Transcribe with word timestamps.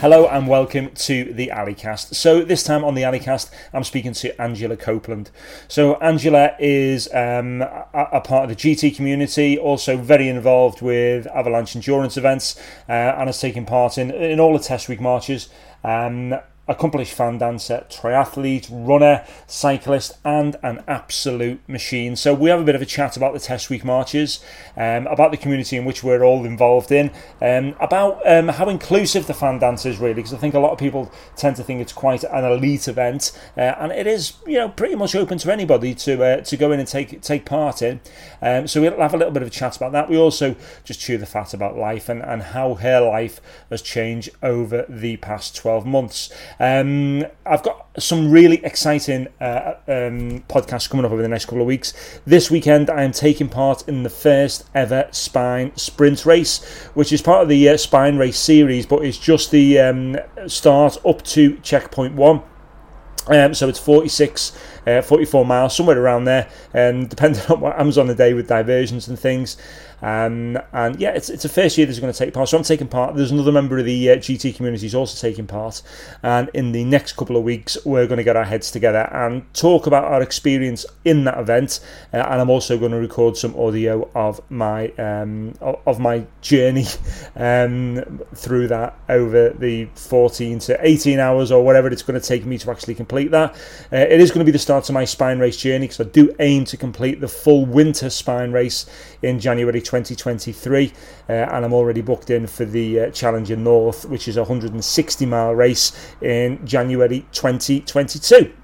Hello 0.00 0.26
and 0.26 0.48
welcome 0.48 0.92
to 0.94 1.24
the 1.24 1.48
Alleycast. 1.48 2.14
So 2.14 2.40
this 2.40 2.62
time 2.62 2.84
on 2.84 2.94
the 2.94 3.02
Alleycast, 3.02 3.50
I'm 3.74 3.84
speaking 3.84 4.14
to 4.14 4.40
Angela 4.40 4.74
Copeland. 4.74 5.30
So 5.68 5.96
Angela 5.96 6.56
is 6.58 7.06
um, 7.12 7.60
a, 7.60 7.86
a, 7.92 8.20
part 8.22 8.44
of 8.44 8.48
the 8.48 8.56
GT 8.56 8.96
community, 8.96 9.58
also 9.58 9.98
very 9.98 10.26
involved 10.26 10.80
with 10.80 11.26
avalanche 11.26 11.76
endurance 11.76 12.16
events, 12.16 12.58
uh, 12.88 12.92
and 12.92 13.28
has 13.28 13.38
taken 13.42 13.66
part 13.66 13.98
in 13.98 14.10
in 14.10 14.40
all 14.40 14.54
the 14.54 14.64
test 14.64 14.88
week 14.88 15.02
marches. 15.02 15.50
Um, 15.84 16.34
accomplished 16.70 17.12
fan 17.12 17.36
dancer, 17.36 17.84
triathlete, 17.90 18.68
runner, 18.70 19.24
cyclist, 19.46 20.16
and 20.24 20.56
an 20.62 20.82
absolute 20.86 21.60
machine. 21.68 22.14
So 22.16 22.32
we 22.32 22.48
have 22.48 22.60
a 22.60 22.64
bit 22.64 22.76
of 22.76 22.80
a 22.80 22.86
chat 22.86 23.16
about 23.16 23.34
the 23.34 23.40
test 23.40 23.68
week 23.68 23.84
marches, 23.84 24.42
um, 24.76 25.06
about 25.08 25.32
the 25.32 25.36
community 25.36 25.76
in 25.76 25.84
which 25.84 26.04
we're 26.04 26.22
all 26.22 26.44
involved 26.44 26.92
in, 26.92 27.10
um, 27.42 27.74
about 27.80 28.26
um, 28.26 28.48
how 28.48 28.68
inclusive 28.68 29.26
the 29.26 29.34
fan 29.34 29.58
dance 29.58 29.84
is 29.84 29.98
really, 29.98 30.14
because 30.14 30.32
I 30.32 30.38
think 30.38 30.54
a 30.54 30.60
lot 30.60 30.70
of 30.70 30.78
people 30.78 31.12
tend 31.36 31.56
to 31.56 31.64
think 31.64 31.80
it's 31.80 31.92
quite 31.92 32.22
an 32.24 32.44
elite 32.44 32.86
event, 32.86 33.32
uh, 33.56 33.60
and 33.60 33.90
it 33.90 34.06
is, 34.06 34.34
you 34.46 34.58
know, 34.58 34.68
pretty 34.68 34.94
much 34.94 35.14
open 35.14 35.38
to 35.38 35.52
anybody 35.52 35.94
to 35.96 36.22
uh, 36.22 36.40
to 36.42 36.56
go 36.56 36.70
in 36.70 36.78
and 36.78 36.88
take 36.88 37.20
take 37.20 37.44
part 37.44 37.82
in. 37.82 38.00
Um, 38.40 38.68
so 38.68 38.80
we'll 38.80 38.96
have 38.98 39.14
a 39.14 39.16
little 39.16 39.32
bit 39.32 39.42
of 39.42 39.48
a 39.48 39.50
chat 39.50 39.76
about 39.76 39.92
that. 39.92 40.08
We 40.08 40.16
also 40.16 40.54
just 40.84 41.00
chew 41.00 41.18
the 41.18 41.26
fat 41.26 41.52
about 41.52 41.76
life 41.76 42.08
and, 42.08 42.22
and 42.22 42.42
how 42.42 42.74
her 42.74 43.00
life 43.00 43.40
has 43.70 43.82
changed 43.82 44.30
over 44.42 44.86
the 44.88 45.16
past 45.16 45.56
12 45.56 45.84
months. 45.84 46.32
Um, 46.60 47.24
I've 47.46 47.62
got 47.62 47.88
some 47.98 48.30
really 48.30 48.62
exciting 48.62 49.28
uh, 49.40 49.76
um, 49.88 50.44
podcasts 50.46 50.90
coming 50.90 51.06
up 51.06 51.10
over 51.10 51.22
the 51.22 51.28
next 51.28 51.46
couple 51.46 51.62
of 51.62 51.66
weeks. 51.66 52.20
This 52.26 52.50
weekend, 52.50 52.90
I 52.90 53.02
am 53.02 53.12
taking 53.12 53.48
part 53.48 53.88
in 53.88 54.02
the 54.02 54.10
first 54.10 54.68
ever 54.74 55.08
Spine 55.10 55.74
Sprint 55.76 56.26
race, 56.26 56.62
which 56.92 57.12
is 57.14 57.22
part 57.22 57.42
of 57.42 57.48
the 57.48 57.70
uh, 57.70 57.78
Spine 57.78 58.18
Race 58.18 58.38
series, 58.38 58.84
but 58.84 59.02
it's 59.02 59.16
just 59.16 59.50
the 59.50 59.78
um, 59.78 60.18
start 60.46 60.98
up 61.06 61.22
to 61.22 61.56
checkpoint 61.60 62.14
one. 62.14 62.42
Um, 63.26 63.54
so 63.54 63.68
it's 63.68 63.78
46, 63.78 64.52
uh, 64.86 65.02
44 65.02 65.44
miles, 65.44 65.76
somewhere 65.76 66.00
around 66.00 66.24
there, 66.24 66.48
and 66.74 67.08
depending 67.10 67.42
on 67.48 67.60
what 67.60 67.76
happens 67.76 67.98
on 67.98 68.06
the 68.06 68.14
day 68.14 68.34
with 68.34 68.48
diversions 68.48 69.08
and 69.08 69.18
things. 69.18 69.56
Um, 70.02 70.58
and 70.72 70.98
yeah, 70.98 71.10
it's, 71.10 71.28
it's 71.28 71.44
a 71.44 71.48
first 71.48 71.76
year 71.76 71.86
that's 71.86 71.98
going 71.98 72.12
to 72.12 72.18
take 72.18 72.32
part. 72.32 72.48
So 72.48 72.56
I'm 72.56 72.64
taking 72.64 72.88
part. 72.88 73.14
There's 73.16 73.30
another 73.30 73.52
member 73.52 73.78
of 73.78 73.84
the 73.84 74.10
uh, 74.10 74.16
GT 74.16 74.54
community 74.54 74.86
who's 74.86 74.94
also 74.94 75.20
taking 75.20 75.46
part. 75.46 75.82
And 76.22 76.50
in 76.54 76.72
the 76.72 76.84
next 76.84 77.16
couple 77.16 77.36
of 77.36 77.42
weeks, 77.42 77.76
we're 77.84 78.06
going 78.06 78.18
to 78.18 78.24
get 78.24 78.36
our 78.36 78.44
heads 78.44 78.70
together 78.70 79.08
and 79.12 79.52
talk 79.54 79.86
about 79.86 80.04
our 80.04 80.22
experience 80.22 80.86
in 81.04 81.24
that 81.24 81.38
event. 81.38 81.80
Uh, 82.12 82.18
and 82.18 82.40
I'm 82.40 82.50
also 82.50 82.78
going 82.78 82.92
to 82.92 82.98
record 82.98 83.36
some 83.36 83.54
audio 83.56 84.08
of 84.14 84.40
my 84.50 84.88
um, 84.92 85.54
of 85.60 86.00
my 86.00 86.24
journey 86.40 86.86
um, 87.36 88.20
through 88.34 88.68
that 88.68 88.98
over 89.08 89.50
the 89.50 89.86
14 89.94 90.58
to 90.60 90.86
18 90.86 91.18
hours 91.18 91.50
or 91.52 91.64
whatever 91.64 91.88
it's 91.88 92.02
going 92.02 92.20
to 92.20 92.26
take 92.26 92.44
me 92.44 92.58
to 92.58 92.70
actually 92.70 92.94
complete 92.94 93.30
that. 93.30 93.54
Uh, 93.92 93.96
it 93.96 94.20
is 94.20 94.30
going 94.30 94.40
to 94.40 94.44
be 94.44 94.52
the 94.52 94.58
start 94.70 94.88
my 94.92 95.04
spine 95.04 95.40
race 95.40 95.56
journey 95.56 95.88
because 95.88 95.98
I 95.98 96.08
do 96.10 96.32
aim 96.38 96.64
to 96.66 96.76
complete 96.76 97.20
the 97.20 97.26
full 97.26 97.66
winter 97.66 98.08
spine 98.08 98.52
race 98.52 98.86
in 99.20 99.40
January 99.40 99.80
2023, 99.80 100.92
uh, 101.28 101.32
and 101.32 101.64
I'm 101.64 101.72
already 101.72 102.02
booked 102.02 102.30
in 102.30 102.46
for 102.46 102.64
the 102.64 103.00
uh, 103.00 103.10
Challenger 103.10 103.56
North, 103.56 104.04
which 104.04 104.28
is 104.28 104.36
a 104.36 104.42
160 104.42 105.26
mile 105.26 105.56
race 105.56 106.14
in 106.22 106.64
January 106.64 107.26
2022. 107.32 108.59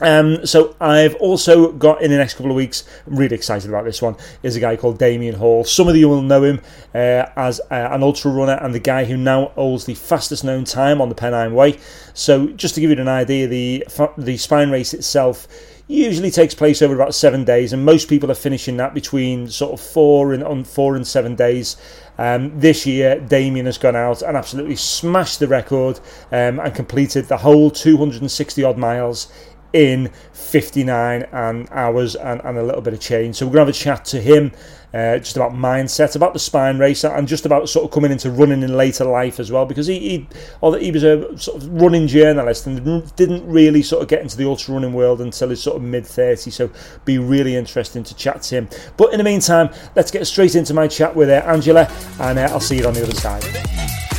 Um, 0.00 0.46
so 0.46 0.74
I've 0.80 1.14
also 1.16 1.72
got 1.72 2.02
in 2.02 2.10
the 2.10 2.16
next 2.16 2.34
couple 2.34 2.50
of 2.50 2.56
weeks. 2.56 2.84
I'm 3.06 3.16
really 3.16 3.36
excited 3.36 3.68
about 3.68 3.84
this 3.84 4.00
one. 4.00 4.16
Is 4.42 4.56
a 4.56 4.60
guy 4.60 4.76
called 4.76 4.98
Damian 4.98 5.34
Hall. 5.34 5.64
Some 5.64 5.88
of 5.88 5.96
you 5.96 6.08
will 6.08 6.22
know 6.22 6.42
him 6.42 6.60
uh, 6.94 7.26
as 7.36 7.60
uh, 7.70 7.88
an 7.90 8.02
ultra 8.02 8.30
runner 8.30 8.58
and 8.62 8.74
the 8.74 8.80
guy 8.80 9.04
who 9.04 9.16
now 9.16 9.48
holds 9.48 9.84
the 9.84 9.94
fastest 9.94 10.44
known 10.44 10.64
time 10.64 11.00
on 11.00 11.08
the 11.08 11.14
Pennine 11.14 11.54
Way. 11.54 11.78
So 12.14 12.48
just 12.48 12.74
to 12.76 12.80
give 12.80 12.90
you 12.90 12.98
an 12.98 13.08
idea, 13.08 13.46
the 13.46 13.84
the 14.16 14.36
spine 14.36 14.70
race 14.70 14.94
itself 14.94 15.46
usually 15.90 16.30
takes 16.30 16.54
place 16.54 16.82
over 16.82 16.94
about 16.94 17.14
seven 17.14 17.44
days, 17.44 17.72
and 17.72 17.84
most 17.84 18.08
people 18.08 18.30
are 18.30 18.34
finishing 18.34 18.76
that 18.76 18.94
between 18.94 19.48
sort 19.48 19.72
of 19.72 19.80
four 19.80 20.32
and 20.32 20.44
on 20.44 20.64
four 20.64 20.96
and 20.96 21.06
seven 21.06 21.34
days. 21.34 21.76
Um, 22.16 22.58
this 22.60 22.84
year, 22.84 23.18
Damien 23.18 23.64
has 23.64 23.78
gone 23.78 23.96
out 23.96 24.20
and 24.20 24.36
absolutely 24.36 24.76
smashed 24.76 25.40
the 25.40 25.48
record 25.48 25.98
um, 26.30 26.60
and 26.60 26.74
completed 26.74 27.26
the 27.26 27.38
whole 27.38 27.70
260 27.70 28.62
odd 28.62 28.76
miles 28.76 29.32
in 29.72 30.10
59 30.32 31.22
and 31.32 31.68
hours 31.70 32.16
and, 32.16 32.40
and 32.44 32.58
a 32.58 32.62
little 32.62 32.80
bit 32.80 32.94
of 32.94 33.00
change. 33.00 33.36
So 33.36 33.46
we're 33.46 33.54
going 33.54 33.66
to 33.66 33.72
have 33.72 33.76
a 33.76 33.78
chat 33.78 34.04
to 34.06 34.20
him 34.20 34.52
uh, 34.92 35.18
just 35.18 35.36
about 35.36 35.52
mindset, 35.52 36.16
about 36.16 36.32
the 36.32 36.38
spine 36.38 36.78
racer, 36.78 37.08
and 37.08 37.28
just 37.28 37.46
about 37.46 37.68
sort 37.68 37.84
of 37.84 37.90
coming 37.90 38.10
into 38.10 38.30
running 38.30 38.62
in 38.62 38.76
later 38.76 39.04
life 39.04 39.38
as 39.38 39.52
well. 39.52 39.64
Because 39.64 39.86
he, 39.86 39.98
he, 39.98 40.28
although 40.62 40.78
he 40.78 40.90
was 40.90 41.04
a 41.04 41.36
sort 41.38 41.62
of 41.62 41.68
running 41.70 42.08
journalist 42.08 42.66
and 42.66 43.14
didn't 43.16 43.46
really 43.48 43.82
sort 43.82 44.02
of 44.02 44.08
get 44.08 44.20
into 44.20 44.36
the 44.36 44.46
ultra 44.46 44.74
running 44.74 44.92
world 44.92 45.20
until 45.20 45.50
his 45.50 45.62
sort 45.62 45.76
of 45.76 45.82
mid 45.82 46.04
30s. 46.04 46.52
So 46.52 46.70
be 47.04 47.18
really 47.18 47.54
interesting 47.54 48.02
to 48.04 48.14
chat 48.14 48.42
to 48.42 48.56
him. 48.56 48.68
But 48.96 49.12
in 49.12 49.18
the 49.18 49.24
meantime, 49.24 49.70
let's 49.94 50.10
get 50.10 50.26
straight 50.26 50.56
into 50.56 50.74
my 50.74 50.88
chat 50.88 51.14
with 51.14 51.30
uh, 51.30 51.42
Angela, 51.46 51.90
and 52.18 52.38
uh, 52.38 52.48
I'll 52.50 52.60
see 52.60 52.78
you 52.78 52.86
on 52.86 52.94
the 52.94 53.02
other 53.02 53.14
side. 53.14 54.09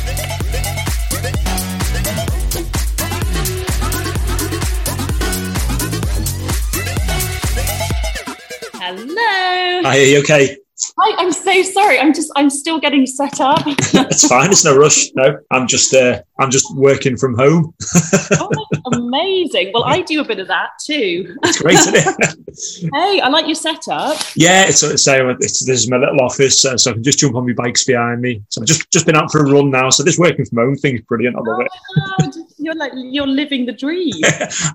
Hi, 9.84 9.98
are 9.98 10.02
you 10.02 10.20
okay? 10.20 10.56
Hi, 10.96 11.16
I'm 11.18 11.32
so 11.32 11.62
sorry. 11.62 11.98
I'm 11.98 12.14
just 12.14 12.30
I'm 12.36 12.50
still 12.50 12.78
getting 12.78 13.04
set 13.04 13.40
up. 13.40 13.62
it's 13.66 14.28
fine. 14.28 14.50
It's 14.50 14.64
no 14.64 14.76
rush. 14.76 15.08
No, 15.14 15.38
I'm 15.50 15.66
just 15.66 15.92
uh, 15.92 16.22
I'm 16.38 16.52
just 16.52 16.72
working 16.76 17.16
from 17.16 17.36
home. 17.36 17.74
oh, 18.32 18.66
amazing. 18.92 19.72
Well, 19.74 19.82
I 19.84 20.02
do 20.02 20.20
a 20.20 20.24
bit 20.24 20.38
of 20.38 20.46
that 20.46 20.70
too. 20.84 21.36
It's 21.42 21.60
great, 21.60 21.74
isn't 21.74 21.94
it? 21.96 22.90
hey, 22.94 23.20
I 23.20 23.28
like 23.28 23.46
your 23.46 23.56
setup. 23.56 24.18
Yeah, 24.36 24.66
it's 24.68 24.80
so 24.80 24.90
it's, 24.90 25.64
this 25.64 25.80
is 25.80 25.90
my 25.90 25.96
little 25.96 26.20
office, 26.20 26.64
uh, 26.64 26.76
so 26.78 26.92
I 26.92 26.94
can 26.94 27.02
just 27.02 27.18
jump 27.18 27.34
on 27.34 27.44
my 27.44 27.54
bikes 27.54 27.84
behind 27.84 28.20
me. 28.20 28.42
So 28.50 28.60
I've 28.60 28.68
just 28.68 28.88
just 28.92 29.04
been 29.04 29.16
out 29.16 29.32
for 29.32 29.44
a 29.44 29.50
run 29.50 29.70
now. 29.70 29.90
So 29.90 30.04
this 30.04 30.16
working 30.16 30.44
from 30.44 30.58
home 30.58 30.76
thing 30.76 30.94
is 30.94 31.02
brilliant. 31.02 31.34
I 31.34 31.40
love 31.40 31.60
oh 31.60 32.24
it. 32.24 32.36
you're 32.58 32.76
like 32.76 32.92
you're 32.94 33.26
living 33.26 33.66
the 33.66 33.72
dream. 33.72 34.14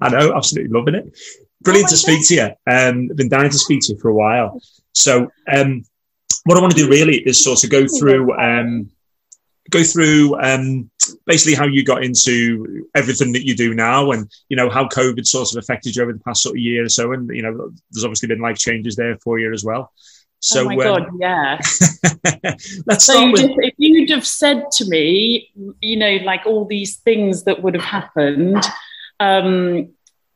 I 0.01 0.09
know, 0.09 0.35
absolutely 0.35 0.71
loving 0.77 0.95
it. 0.95 1.17
Brilliant 1.61 1.87
oh 1.87 1.91
to 1.91 1.97
speak 1.97 2.27
to 2.27 2.35
you. 2.35 2.45
Um, 2.71 3.07
I've 3.09 3.17
been 3.17 3.29
dying 3.29 3.49
to 3.49 3.57
speak 3.57 3.81
to 3.83 3.93
you 3.93 3.99
for 3.99 4.09
a 4.09 4.13
while. 4.13 4.59
So 4.97 5.31
um, 5.51 5.83
what 6.45 6.57
I 6.57 6.61
want 6.61 6.75
to 6.75 6.83
do 6.83 6.89
really 6.89 7.17
is 7.19 7.43
sort 7.43 7.63
of 7.63 7.69
go 7.69 7.85
through 7.87 8.37
um, 8.37 8.89
go 9.69 9.83
through 9.83 10.39
um, 10.41 10.89
basically 11.25 11.55
how 11.55 11.65
you 11.65 11.83
got 11.83 12.03
into 12.03 12.87
everything 12.95 13.31
that 13.33 13.45
you 13.45 13.55
do 13.55 13.73
now, 13.73 14.11
and 14.11 14.29
you 14.49 14.57
know 14.57 14.69
how 14.69 14.87
COVID 14.87 15.25
sort 15.25 15.51
of 15.51 15.57
affected 15.57 15.95
you 15.95 16.03
over 16.03 16.13
the 16.13 16.19
past 16.19 16.41
sort 16.41 16.55
of 16.55 16.61
year 16.61 16.85
or 16.85 16.89
so, 16.89 17.11
and 17.13 17.29
you 17.29 17.43
know 17.43 17.71
there's 17.91 18.03
obviously 18.03 18.27
been 18.27 18.39
life 18.39 18.57
changes 18.57 18.95
there 18.95 19.17
for 19.17 19.39
you 19.39 19.53
as 19.53 19.63
well. 19.63 19.91
So, 20.39 20.61
oh 20.61 20.65
my 20.65 20.75
um, 20.75 20.79
God, 20.79 21.09
yeah. 21.19 21.59
so 21.61 22.97
start 22.97 23.31
with. 23.33 23.41
Just, 23.41 23.53
if 23.57 23.73
you'd 23.77 24.09
have 24.09 24.25
said 24.25 24.71
to 24.73 24.85
me, 24.85 25.51
you 25.81 25.97
know, 25.97 26.17
like 26.23 26.45
all 26.45 26.65
these 26.65 26.97
things 26.97 27.43
that 27.43 27.61
would 27.61 27.73
have 27.75 27.83
happened 27.83 28.63
um, 29.19 29.89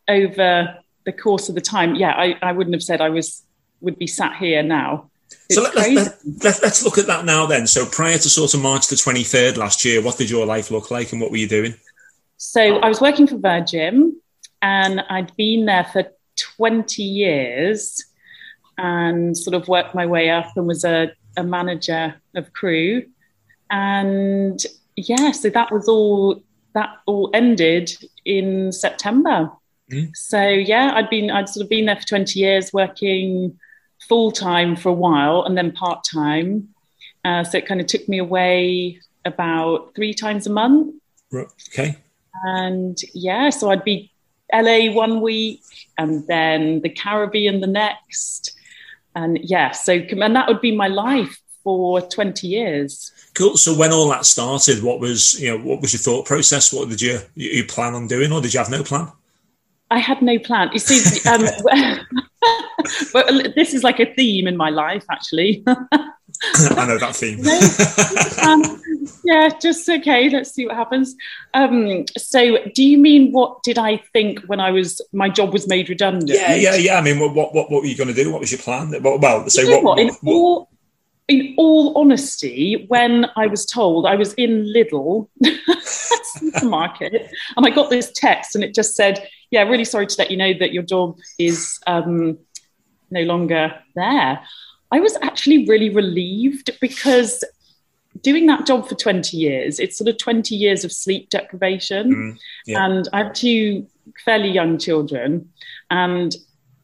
over 0.08 0.78
the 1.06 1.12
course 1.12 1.50
of 1.50 1.56
the 1.56 1.62
time, 1.62 1.96
yeah, 1.96 2.12
I, 2.12 2.36
I 2.42 2.52
wouldn't 2.52 2.74
have 2.74 2.84
said 2.84 3.02
I 3.02 3.10
was 3.10 3.44
would 3.82 3.98
be 3.98 4.08
sat 4.08 4.36
here 4.38 4.64
now. 4.64 5.10
It's 5.50 5.56
so 5.56 5.64
let, 5.64 5.76
us 5.76 5.88
let, 5.88 6.44
let, 6.44 6.62
let's 6.62 6.84
look 6.84 6.98
at 6.98 7.08
that 7.08 7.26
now 7.26 7.46
then. 7.46 7.68
So 7.68 7.86
prior 7.86 8.18
to 8.18 8.30
sort 8.30 8.54
of 8.54 8.62
March 8.62 8.88
the 8.88 8.96
23rd 8.96 9.58
last 9.58 9.84
year, 9.86 10.02
what 10.02 10.18
did 10.18 10.30
your 10.30 10.46
life 10.46 10.72
look 10.72 10.92
like 10.92 11.12
and 11.12 11.22
what 11.22 11.32
were 11.32 11.38
you 11.38 11.48
doing? 11.48 11.76
So 12.38 12.78
I 12.78 12.88
was 12.88 13.02
working 13.02 13.28
for 13.28 13.38
Virgin 13.38 14.20
and 14.62 15.02
I'd 15.10 15.36
been 15.36 15.66
there 15.66 15.86
for 15.86 16.06
20 16.58 17.04
years 17.04 18.04
and 18.78 19.38
sort 19.38 19.56
of 19.56 19.68
worked 19.68 19.94
my 19.94 20.06
way 20.06 20.30
up 20.30 20.48
and 20.56 20.68
was 20.68 20.84
a, 20.84 21.12
a 21.38 21.44
manager 21.44 22.16
of 22.36 22.52
crew. 22.54 23.06
And 23.70 24.60
yeah, 24.96 25.32
so 25.32 25.50
that 25.50 25.72
was 25.72 25.88
all 25.88 26.44
that 26.74 26.98
all 27.06 27.30
ended 27.34 27.92
in 28.26 28.72
September. 28.72 29.52
Mm. 29.92 30.16
So 30.16 30.42
yeah, 30.42 30.94
I'd 30.96 31.10
been 31.10 31.30
I'd 31.30 31.50
sort 31.50 31.64
of 31.64 31.70
been 31.70 31.86
there 31.86 31.96
for 31.96 32.08
20 32.08 32.40
years 32.40 32.74
working 32.74 33.60
full 34.08 34.32
time 34.32 34.76
for 34.76 34.90
a 34.90 34.94
while 34.94 35.44
and 35.44 35.58
then 35.58 35.72
part 35.72 36.04
time. 36.04 36.70
Uh, 37.24 37.44
so 37.44 37.58
it 37.58 37.68
kind 37.68 37.80
of 37.80 37.88
took 37.88 38.08
me 38.10 38.18
away 38.18 39.00
about 39.26 39.94
three 39.96 40.14
times 40.14 40.48
a 40.48 40.50
month. 40.50 40.96
Okay. 41.34 41.98
And 42.44 42.98
yeah, 43.14 43.50
so 43.50 43.70
I'd 43.70 43.84
be 43.84 44.12
LA 44.54 44.92
one 44.92 45.22
week 45.22 45.62
and 45.98 46.28
then 46.28 46.82
the 46.82 46.90
Caribbean 46.90 47.62
the 47.62 47.68
next. 47.68 48.58
And 49.16 49.40
yeah, 49.44 49.72
so 49.72 49.94
and 49.94 50.36
that 50.36 50.48
would 50.48 50.62
be 50.62 50.76
my 50.76 50.88
life 50.88 51.40
for 51.64 52.02
20 52.02 52.48
years. 52.48 53.12
Cool. 53.34 53.58
So 53.58 53.78
when 53.78 53.92
all 53.92 54.10
that 54.10 54.26
started, 54.26 54.84
what 54.84 55.00
was 55.00 55.40
you 55.40 55.50
know 55.50 55.64
what 55.64 55.82
was 55.82 55.94
your 55.94 56.00
thought 56.00 56.26
process? 56.26 56.74
What 56.74 56.90
did 56.90 57.02
you 57.02 57.20
you 57.36 57.66
plan 57.66 57.94
on 57.94 58.08
doing, 58.08 58.32
or 58.32 58.42
did 58.42 58.54
you 58.54 58.60
have 58.60 58.70
no 58.70 58.84
plan? 58.84 59.12
I 59.90 60.00
had 60.00 60.22
no 60.22 60.40
plan. 60.40 60.70
You 60.74 60.80
see, 60.80 61.30
um, 61.30 61.46
but 63.14 63.56
this 63.56 63.74
is 63.74 63.84
like 63.84 64.00
a 64.00 64.14
theme 64.14 64.48
in 64.48 64.58
my 64.58 64.70
life, 64.70 65.06
actually. 65.12 65.64
I 66.44 66.88
know 66.88 66.98
that 66.98 67.16
theme. 67.16 67.40
um, 68.48 68.82
yeah, 69.24 69.50
just 69.62 69.88
okay. 69.88 70.30
Let's 70.30 70.52
see 70.52 70.66
what 70.66 70.76
happens. 70.76 71.16
Um, 71.54 72.06
so, 72.18 72.58
do 72.74 72.84
you 72.84 72.98
mean 72.98 73.32
what 73.32 73.62
did 73.64 73.78
I 73.78 73.98
think 74.14 74.40
when 74.46 74.60
I 74.60 74.72
was 74.72 75.02
my 75.14 75.30
job 75.30 75.54
was 75.54 75.68
made 75.68 75.90
redundant? 75.90 76.32
Yeah, 76.32 76.56
yeah, 76.56 76.76
yeah. 76.76 76.98
I 76.98 77.02
mean, 77.02 77.20
what 77.20 77.36
what 77.36 77.54
what, 77.54 77.70
what 77.70 77.82
were 77.82 77.88
you 77.88 77.98
going 77.98 78.08
to 78.08 78.14
do? 78.14 78.32
What 78.32 78.42
was 78.42 78.52
your 78.52 78.60
plan? 78.60 78.96
Well, 79.04 79.50
so 79.50 79.62
you 79.62 79.70
know 79.70 79.82
what, 79.82 79.84
what, 79.84 80.00
in 80.00 80.12
all 80.26 80.71
in 81.32 81.54
all 81.58 81.98
honesty, 81.98 82.86
when 82.90 83.26
I 83.38 83.48
was 83.48 83.66
told 83.66 84.06
I 84.06 84.16
was 84.16 84.34
in 84.34 84.66
Lidl 84.66 85.30
supermarket 85.82 87.32
and 87.56 87.66
I 87.66 87.70
got 87.70 87.90
this 87.90 88.12
text 88.14 88.54
and 88.54 88.64
it 88.66 88.76
just 88.76 88.98
said, 88.98 89.26
"Yeah, 89.50 89.64
really 89.64 89.86
sorry 89.86 90.08
to 90.08 90.16
let 90.20 90.30
you 90.30 90.36
know 90.36 90.54
that 90.60 90.74
your 90.74 90.84
job 90.84 91.18
is 91.40 91.80
um, 91.88 92.38
no 93.12 93.22
longer 93.22 93.74
there." 93.96 94.42
I 94.92 95.00
was 95.00 95.18
actually 95.22 95.66
really 95.68 95.90
relieved 95.90 96.70
because 96.82 97.46
doing 98.22 98.46
that 98.48 98.68
job 98.68 98.90
for 98.90 98.96
20 98.96 99.38
years, 99.38 99.80
it's 99.80 99.98
sort 99.98 100.10
of 100.10 100.18
20 100.18 100.54
years 100.54 100.84
of 100.84 100.92
sleep 100.92 101.30
deprivation. 101.30 102.14
Mm, 102.14 102.40
yeah. 102.66 102.86
And 102.86 103.08
I 103.14 103.20
have 103.20 103.34
two 103.34 103.88
fairly 104.26 104.50
young 104.50 104.78
children. 104.78 105.48
And 105.90 106.36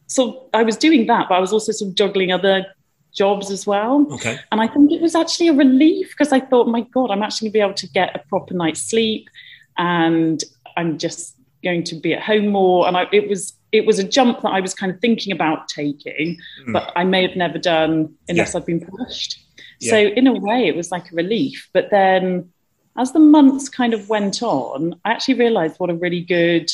so 0.07 0.47
I 0.53 0.63
was 0.63 0.77
doing 0.77 1.07
that, 1.07 1.27
but 1.27 1.35
I 1.35 1.39
was 1.39 1.51
also 1.51 1.73
sort 1.73 1.89
of 1.89 1.95
juggling 1.95 2.31
other 2.31 2.65
jobs 3.13 3.51
as 3.51 3.65
well. 3.65 4.06
Okay. 4.13 4.39
And 4.51 4.62
I 4.62 4.68
think 4.68 4.92
it 4.92 5.01
was 5.01 5.15
actually 5.15 5.48
a 5.50 5.54
relief 5.54 6.09
because 6.09 6.31
I 6.31 6.39
thought, 6.39 6.68
my 6.68 6.81
God, 6.81 7.12
I'm 7.12 7.24
actually 7.24 7.48
going 7.48 7.51
to 7.51 7.57
be 7.59 7.62
able 7.62 7.74
to 7.75 7.89
get 7.89 8.15
a 8.15 8.19
proper 8.27 8.54
night's 8.54 8.81
sleep. 8.81 9.30
And 9.77 10.44
I'm 10.75 10.98
just 10.98 11.36
going 11.63 11.83
to 11.86 11.95
be 11.95 12.13
at 12.13 12.21
home 12.21 12.48
more. 12.50 12.88
And 12.88 12.98
I, 12.98 13.07
it 13.12 13.27
was 13.27 13.54
it 13.71 13.86
was 13.86 14.00
a 14.00 14.04
jump 14.04 14.42
that 14.42 14.50
I 14.50 14.62
was 14.62 14.74
kind 14.74 14.92
of 14.92 15.00
thinking 15.01 15.33
about 15.33 15.68
taking, 15.68 16.38
mm. 16.65 16.74
but 16.74 16.92
I 16.95 17.04
may 17.04 17.27
have 17.27 17.36
never 17.36 17.57
done 17.57 18.15
unless 18.30 18.54
yeah. 18.54 18.59
I'd 18.59 18.65
been 18.65 18.86
pushed. 18.86 19.44
Yeah. 19.80 19.92
So 19.92 19.98
in 19.98 20.27
a 20.27 20.33
way, 20.33 20.68
it 20.68 20.75
was 20.75 20.89
like 20.89 21.12
a 21.12 21.15
relief. 21.15 21.69
But 21.74 21.89
then, 21.92 22.51
as 22.98 23.12
the 23.12 23.19
months 23.19 23.69
kind 23.69 23.94
of 23.94 24.10
went 24.10 24.42
on, 24.42 25.00
I 25.06 25.12
actually 25.12 25.36
realised 25.36 25.80
what 25.80 25.89
a 25.89 25.95
really 25.95 26.21
good 26.21 26.71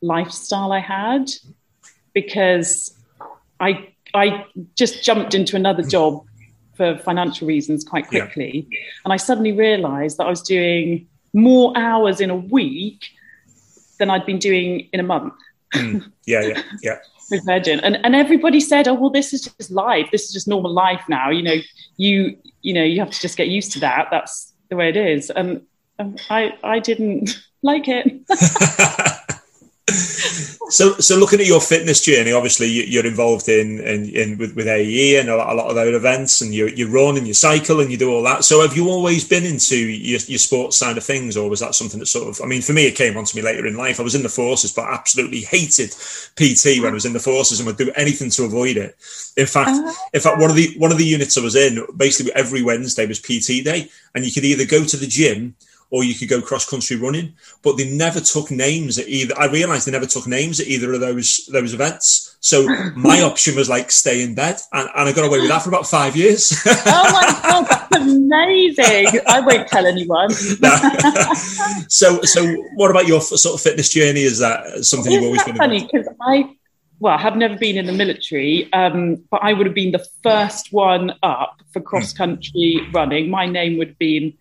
lifestyle 0.00 0.72
I 0.72 0.80
had 0.80 1.30
because 2.12 2.96
I 3.58 3.88
I 4.14 4.44
just 4.76 5.04
jumped 5.04 5.34
into 5.34 5.56
another 5.56 5.82
job 5.82 6.24
for 6.74 6.96
financial 6.98 7.46
reasons 7.48 7.84
quite 7.84 8.06
quickly, 8.06 8.66
yeah. 8.70 8.78
and 9.04 9.12
I 9.12 9.16
suddenly 9.16 9.52
realised 9.52 10.18
that 10.18 10.26
I 10.26 10.30
was 10.30 10.42
doing 10.42 11.06
more 11.32 11.72
hours 11.76 12.20
in 12.20 12.30
a 12.30 12.36
week 12.36 13.10
than 13.98 14.10
I'd 14.10 14.24
been 14.24 14.38
doing 14.38 14.88
in 14.92 15.00
a 15.00 15.02
month. 15.02 15.34
Mm. 15.74 16.10
Yeah, 16.26 16.42
yeah, 16.42 16.62
yeah. 16.82 16.96
With 17.30 17.44
Virgin, 17.44 17.78
and 17.80 17.98
and 18.04 18.16
everybody 18.16 18.58
said, 18.58 18.88
"Oh, 18.88 18.94
well, 18.94 19.10
this 19.10 19.34
is 19.34 19.42
just 19.42 19.70
life. 19.70 20.08
This 20.10 20.24
is 20.24 20.32
just 20.32 20.48
normal 20.48 20.72
life 20.72 21.02
now. 21.10 21.28
You 21.28 21.42
know, 21.42 21.56
you 21.98 22.38
you 22.62 22.72
know, 22.72 22.82
you 22.82 23.00
have 23.00 23.10
to 23.10 23.20
just 23.20 23.36
get 23.36 23.48
used 23.48 23.72
to 23.72 23.80
that. 23.80 24.08
That's 24.10 24.54
the 24.70 24.76
way 24.76 24.88
it 24.88 24.96
is." 24.96 25.28
And 25.28 25.60
um, 25.98 26.16
I 26.30 26.54
I 26.62 26.78
didn't 26.78 27.38
like 27.62 27.84
it. 27.86 28.22
so, 29.88 30.94
so 30.94 31.16
looking 31.16 31.40
at 31.40 31.46
your 31.46 31.60
fitness 31.60 32.00
journey, 32.00 32.32
obviously 32.32 32.66
you're 32.66 33.06
involved 33.06 33.48
in 33.48 33.80
in, 33.80 34.08
in 34.10 34.38
with, 34.38 34.54
with 34.54 34.66
AE 34.66 35.18
and 35.18 35.28
a 35.28 35.36
lot, 35.36 35.52
a 35.52 35.54
lot 35.54 35.68
of 35.68 35.74
their 35.74 35.94
events, 35.94 36.40
and 36.40 36.54
you 36.54 36.66
you 36.68 36.88
run 36.88 37.16
and 37.16 37.26
you 37.26 37.34
cycle 37.34 37.80
and 37.80 37.90
you 37.90 37.96
do 37.96 38.12
all 38.12 38.22
that. 38.24 38.44
So, 38.44 38.60
have 38.60 38.76
you 38.76 38.88
always 38.88 39.26
been 39.26 39.44
into 39.44 39.76
your, 39.76 40.20
your 40.20 40.38
sports 40.38 40.76
side 40.76 40.98
of 40.98 41.04
things, 41.04 41.36
or 41.36 41.48
was 41.48 41.60
that 41.60 41.74
something 41.74 42.00
that 42.00 42.06
sort 42.06 42.28
of? 42.28 42.42
I 42.42 42.46
mean, 42.46 42.62
for 42.62 42.72
me, 42.72 42.86
it 42.86 42.96
came 42.96 43.16
onto 43.16 43.36
me 43.36 43.42
later 43.42 43.66
in 43.66 43.76
life. 43.76 43.98
I 43.98 44.02
was 44.02 44.14
in 44.14 44.22
the 44.22 44.28
forces, 44.28 44.72
but 44.72 44.84
absolutely 44.84 45.40
hated 45.40 45.90
PT 46.36 46.82
when 46.82 46.90
I 46.90 46.94
was 46.94 47.06
in 47.06 47.12
the 47.12 47.20
forces, 47.20 47.60
and 47.60 47.66
would 47.66 47.76
do 47.76 47.90
anything 47.96 48.30
to 48.30 48.44
avoid 48.44 48.76
it. 48.76 48.96
In 49.36 49.46
fact, 49.46 49.70
uh, 49.70 49.92
in 50.12 50.20
fact, 50.20 50.40
one 50.40 50.50
of 50.50 50.56
the 50.56 50.74
one 50.76 50.92
of 50.92 50.98
the 50.98 51.04
units 51.04 51.38
I 51.38 51.42
was 51.42 51.56
in, 51.56 51.84
basically 51.96 52.32
every 52.34 52.62
Wednesday 52.62 53.06
was 53.06 53.20
PT 53.20 53.64
day, 53.64 53.90
and 54.14 54.24
you 54.24 54.32
could 54.32 54.44
either 54.44 54.66
go 54.66 54.84
to 54.84 54.96
the 54.96 55.06
gym 55.06 55.54
or 55.90 56.04
you 56.04 56.14
could 56.14 56.28
go 56.28 56.40
cross 56.42 56.68
country 56.68 56.96
running. 56.96 57.34
But 57.62 57.76
they 57.76 57.90
never 57.90 58.20
took 58.20 58.50
names 58.50 58.98
at 58.98 59.08
either. 59.08 59.34
I 59.38 59.46
realised 59.46 59.86
they 59.86 59.92
never 59.92 60.06
took 60.06 60.26
names 60.26 60.60
at 60.60 60.66
either 60.66 60.92
of 60.92 61.00
those 61.00 61.48
those 61.52 61.74
events. 61.74 62.36
So 62.40 62.66
my 62.96 63.22
option 63.22 63.56
was 63.56 63.68
like 63.68 63.90
stay 63.90 64.22
in 64.22 64.34
bed, 64.34 64.56
and, 64.72 64.88
and 64.94 65.08
I 65.08 65.12
got 65.12 65.26
away 65.26 65.40
with 65.40 65.48
that 65.48 65.62
for 65.62 65.70
about 65.70 65.86
five 65.86 66.16
years. 66.16 66.52
oh 66.66 67.12
my 67.12 67.40
god, 67.42 67.66
that's 67.68 67.96
amazing! 67.96 69.20
I 69.26 69.40
won't 69.40 69.68
tell 69.68 69.86
anyone. 69.86 70.30
so, 71.88 72.22
so 72.22 72.54
what 72.74 72.90
about 72.90 73.06
your 73.06 73.20
sort 73.20 73.54
of 73.54 73.60
fitness 73.60 73.90
journey? 73.90 74.22
Is 74.22 74.38
that 74.38 74.84
something 74.84 75.12
Isn't 75.12 75.22
you've 75.22 75.24
always 75.24 75.44
been? 75.44 75.56
Funny 75.56 75.80
because 75.90 76.08
I 76.20 76.54
well, 77.00 77.14
I 77.14 77.20
have 77.20 77.36
never 77.36 77.56
been 77.56 77.76
in 77.76 77.86
the 77.86 77.92
military, 77.92 78.72
um, 78.72 79.22
but 79.30 79.40
I 79.42 79.52
would 79.52 79.66
have 79.66 79.74
been 79.74 79.92
the 79.92 80.04
first 80.22 80.72
one 80.72 81.12
up 81.22 81.60
for 81.72 81.80
cross 81.80 82.12
country 82.12 82.80
running. 82.92 83.30
My 83.30 83.46
name 83.46 83.78
would 83.78 83.88
have 83.88 83.98
been 83.98 84.34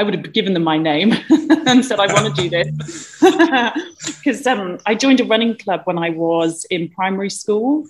I 0.00 0.02
would 0.02 0.14
have 0.14 0.32
given 0.32 0.54
them 0.54 0.64
my 0.64 0.78
name 0.78 1.12
and 1.66 1.84
said, 1.84 2.00
I 2.00 2.10
want 2.10 2.34
to 2.34 2.42
do 2.42 2.48
this. 2.48 3.22
Because 4.16 4.46
um, 4.46 4.78
I 4.86 4.94
joined 4.94 5.20
a 5.20 5.24
running 5.24 5.56
club 5.56 5.82
when 5.84 5.98
I 5.98 6.10
was 6.10 6.64
in 6.70 6.88
primary 6.88 7.30
school. 7.30 7.86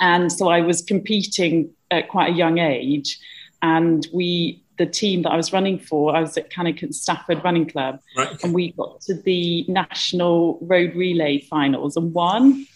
And 0.00 0.30
so 0.30 0.48
I 0.48 0.60
was 0.60 0.82
competing 0.82 1.70
at 1.90 2.08
quite 2.08 2.32
a 2.32 2.36
young 2.36 2.58
age. 2.58 3.18
And 3.62 4.06
we, 4.12 4.62
the 4.76 4.86
team 4.86 5.22
that 5.22 5.30
I 5.30 5.36
was 5.36 5.52
running 5.52 5.78
for, 5.78 6.14
I 6.14 6.20
was 6.20 6.36
at 6.36 6.50
Cannicott 6.50 6.94
Stafford 6.94 7.42
Running 7.42 7.68
Club. 7.68 8.00
Right. 8.16 8.42
And 8.44 8.54
we 8.54 8.72
got 8.72 9.00
to 9.02 9.14
the 9.14 9.64
national 9.66 10.58
road 10.60 10.94
relay 10.94 11.40
finals 11.40 11.96
and 11.96 12.12
won. 12.12 12.66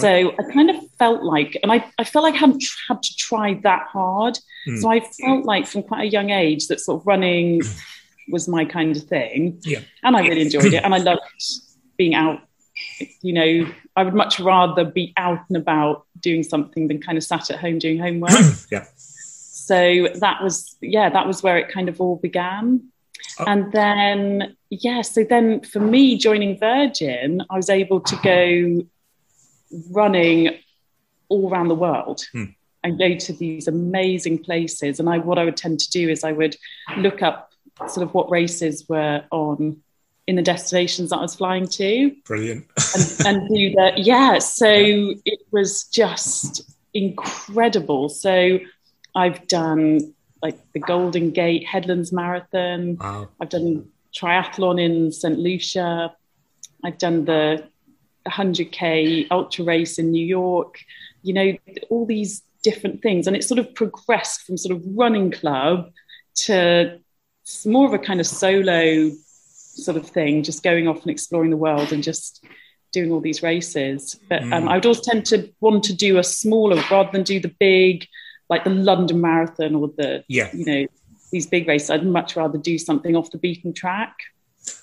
So 0.00 0.32
I 0.38 0.52
kind 0.52 0.70
of 0.70 0.76
felt 0.98 1.22
like, 1.22 1.56
and 1.62 1.72
I, 1.72 1.84
I 1.98 2.04
felt 2.04 2.22
like 2.22 2.34
I 2.34 2.38
hadn't 2.38 2.64
had 2.88 3.02
to 3.02 3.16
try 3.16 3.54
that 3.62 3.86
hard. 3.88 4.38
Mm. 4.66 4.80
So 4.80 4.90
I 4.90 5.00
felt 5.00 5.44
like 5.44 5.66
from 5.66 5.82
quite 5.82 6.02
a 6.02 6.10
young 6.10 6.30
age 6.30 6.68
that 6.68 6.80
sort 6.80 7.00
of 7.00 7.06
running 7.06 7.62
was 8.28 8.48
my 8.48 8.64
kind 8.64 8.96
of 8.96 9.04
thing. 9.04 9.60
Yeah. 9.62 9.80
And 10.02 10.16
I 10.16 10.20
really 10.20 10.42
enjoyed 10.42 10.72
it. 10.72 10.84
And 10.84 10.94
I 10.94 10.98
loved 10.98 11.20
being 11.96 12.14
out. 12.14 12.40
You 13.22 13.32
know, 13.32 13.72
I 13.96 14.04
would 14.04 14.14
much 14.14 14.38
rather 14.38 14.84
be 14.84 15.12
out 15.16 15.40
and 15.48 15.56
about 15.56 16.06
doing 16.20 16.42
something 16.42 16.88
than 16.88 17.00
kind 17.00 17.18
of 17.18 17.24
sat 17.24 17.50
at 17.50 17.58
home 17.58 17.78
doing 17.78 17.98
homework. 17.98 18.30
yeah. 18.70 18.86
So 18.94 20.08
that 20.20 20.42
was, 20.42 20.76
yeah, 20.80 21.10
that 21.10 21.26
was 21.26 21.42
where 21.42 21.58
it 21.58 21.68
kind 21.68 21.88
of 21.88 22.00
all 22.00 22.16
began. 22.16 22.88
Oh. 23.38 23.44
And 23.46 23.72
then, 23.72 24.56
yeah, 24.70 25.02
so 25.02 25.24
then 25.24 25.60
for 25.60 25.80
me 25.80 26.16
joining 26.16 26.58
Virgin, 26.58 27.42
I 27.50 27.56
was 27.56 27.68
able 27.68 28.00
to 28.00 28.16
go 28.22 28.86
running 29.90 30.58
all 31.28 31.50
around 31.50 31.68
the 31.68 31.74
world. 31.74 32.24
Hmm. 32.32 32.44
and 32.84 32.96
go 32.96 33.16
to 33.16 33.32
these 33.32 33.66
amazing 33.66 34.38
places. 34.38 35.00
And 35.00 35.08
I, 35.08 35.18
what 35.18 35.36
I 35.36 35.44
would 35.44 35.56
tend 35.56 35.80
to 35.80 35.90
do 35.90 36.08
is 36.08 36.22
I 36.22 36.30
would 36.30 36.56
look 36.96 37.22
up 37.22 37.50
sort 37.88 38.06
of 38.06 38.14
what 38.14 38.30
races 38.30 38.88
were 38.88 39.24
on 39.32 39.82
in 40.28 40.36
the 40.36 40.42
destinations 40.42 41.10
that 41.10 41.16
I 41.16 41.22
was 41.22 41.34
flying 41.34 41.66
to. 41.66 42.14
Brilliant. 42.24 42.66
and, 42.94 43.26
and 43.26 43.48
do 43.48 43.70
that. 43.72 43.98
Yeah. 43.98 44.38
So 44.38 44.70
it 44.70 45.40
was 45.50 45.84
just 45.84 46.62
incredible. 46.92 48.10
So 48.10 48.60
I've 49.14 49.46
done 49.48 50.14
like 50.42 50.58
the 50.72 50.80
Golden 50.80 51.30
Gate 51.30 51.66
Headlands 51.66 52.12
Marathon. 52.12 52.96
Wow. 52.96 53.28
I've 53.40 53.48
done 53.48 53.88
triathlon 54.14 54.80
in 54.80 55.12
St. 55.12 55.38
Lucia. 55.38 56.14
I've 56.84 56.98
done 56.98 57.24
the 57.24 57.66
100k 58.28 59.26
ultra 59.30 59.64
race 59.64 59.98
in 59.98 60.10
New 60.10 60.24
York, 60.24 60.80
you 61.22 61.32
know, 61.32 61.56
all 61.90 62.06
these 62.06 62.42
different 62.62 63.02
things. 63.02 63.26
And 63.26 63.36
it 63.36 63.44
sort 63.44 63.58
of 63.58 63.74
progressed 63.74 64.42
from 64.42 64.56
sort 64.56 64.76
of 64.76 64.82
running 64.86 65.30
club 65.30 65.90
to 66.46 66.98
more 67.64 67.86
of 67.86 67.94
a 67.94 67.98
kind 67.98 68.20
of 68.20 68.26
solo 68.26 69.10
sort 69.78 69.96
of 69.96 70.06
thing, 70.06 70.42
just 70.42 70.62
going 70.62 70.88
off 70.88 71.02
and 71.02 71.10
exploring 71.10 71.50
the 71.50 71.56
world 71.56 71.92
and 71.92 72.02
just 72.02 72.44
doing 72.92 73.12
all 73.12 73.20
these 73.20 73.42
races. 73.42 74.18
But 74.28 74.42
um, 74.42 74.50
mm. 74.50 74.68
I 74.68 74.76
would 74.76 74.86
also 74.86 75.10
tend 75.10 75.26
to 75.26 75.52
want 75.60 75.84
to 75.84 75.94
do 75.94 76.18
a 76.18 76.24
smaller 76.24 76.82
rather 76.90 77.10
than 77.12 77.22
do 77.22 77.40
the 77.40 77.54
big, 77.58 78.06
like 78.48 78.64
the 78.64 78.70
London 78.70 79.20
Marathon 79.20 79.74
or 79.74 79.88
the, 79.88 80.24
yeah. 80.28 80.50
you 80.52 80.64
know, 80.64 80.86
these 81.30 81.46
big 81.46 81.68
races. 81.68 81.90
I'd 81.90 82.06
much 82.06 82.36
rather 82.36 82.58
do 82.58 82.78
something 82.78 83.14
off 83.14 83.30
the 83.30 83.38
beaten 83.38 83.72
track. 83.72 84.16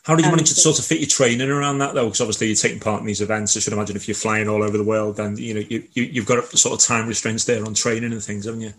How 0.03 0.15
did 0.15 0.25
you 0.25 0.31
manage 0.31 0.49
to 0.49 0.55
sort 0.55 0.79
of 0.79 0.85
fit 0.85 0.99
your 0.99 1.09
training 1.09 1.49
around 1.49 1.79
that 1.79 1.93
though? 1.93 2.05
Because 2.05 2.21
obviously 2.21 2.47
you're 2.47 2.55
taking 2.55 2.79
part 2.79 3.01
in 3.01 3.07
these 3.07 3.21
events. 3.21 3.55
I 3.55 3.59
should 3.59 3.73
imagine 3.73 3.95
if 3.95 4.07
you're 4.07 4.15
flying 4.15 4.47
all 4.47 4.63
over 4.63 4.77
the 4.77 4.83
world, 4.83 5.17
then 5.17 5.37
you 5.37 5.53
know 5.53 5.59
you, 5.61 5.83
you 5.93 6.21
have 6.21 6.27
got 6.27 6.45
sort 6.49 6.79
of 6.79 6.85
time 6.85 7.07
restraints 7.07 7.45
there 7.45 7.65
on 7.65 7.73
training 7.73 8.11
and 8.11 8.23
things, 8.23 8.45
haven't 8.45 8.61
you? 8.61 8.73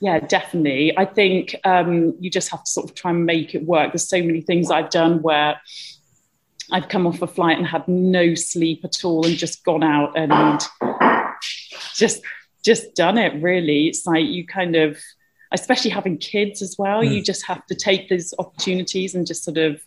Yeah, 0.00 0.18
definitely. 0.18 0.96
I 0.98 1.04
think 1.04 1.54
um, 1.64 2.16
you 2.18 2.28
just 2.28 2.50
have 2.50 2.64
to 2.64 2.70
sort 2.70 2.90
of 2.90 2.96
try 2.96 3.12
and 3.12 3.24
make 3.24 3.54
it 3.54 3.64
work. 3.64 3.92
There's 3.92 4.08
so 4.08 4.20
many 4.20 4.40
things 4.40 4.70
I've 4.70 4.90
done 4.90 5.22
where 5.22 5.60
I've 6.72 6.88
come 6.88 7.06
off 7.06 7.22
a 7.22 7.26
flight 7.26 7.58
and 7.58 7.66
had 7.66 7.86
no 7.86 8.34
sleep 8.34 8.84
at 8.84 9.04
all 9.04 9.26
and 9.26 9.36
just 9.36 9.64
gone 9.64 9.82
out 9.82 10.16
and 10.16 10.60
just 11.94 12.22
just 12.64 12.94
done 12.94 13.18
it 13.18 13.42
really 13.42 13.88
it's 13.88 14.06
like 14.06 14.24
you 14.24 14.46
kind 14.46 14.76
of 14.76 14.96
especially 15.52 15.90
having 15.90 16.16
kids 16.16 16.62
as 16.62 16.76
well 16.78 17.02
mm. 17.02 17.12
you 17.12 17.22
just 17.22 17.44
have 17.46 17.66
to 17.66 17.74
take 17.74 18.08
those 18.08 18.32
opportunities 18.38 19.14
and 19.14 19.26
just 19.26 19.44
sort 19.44 19.58
of 19.58 19.82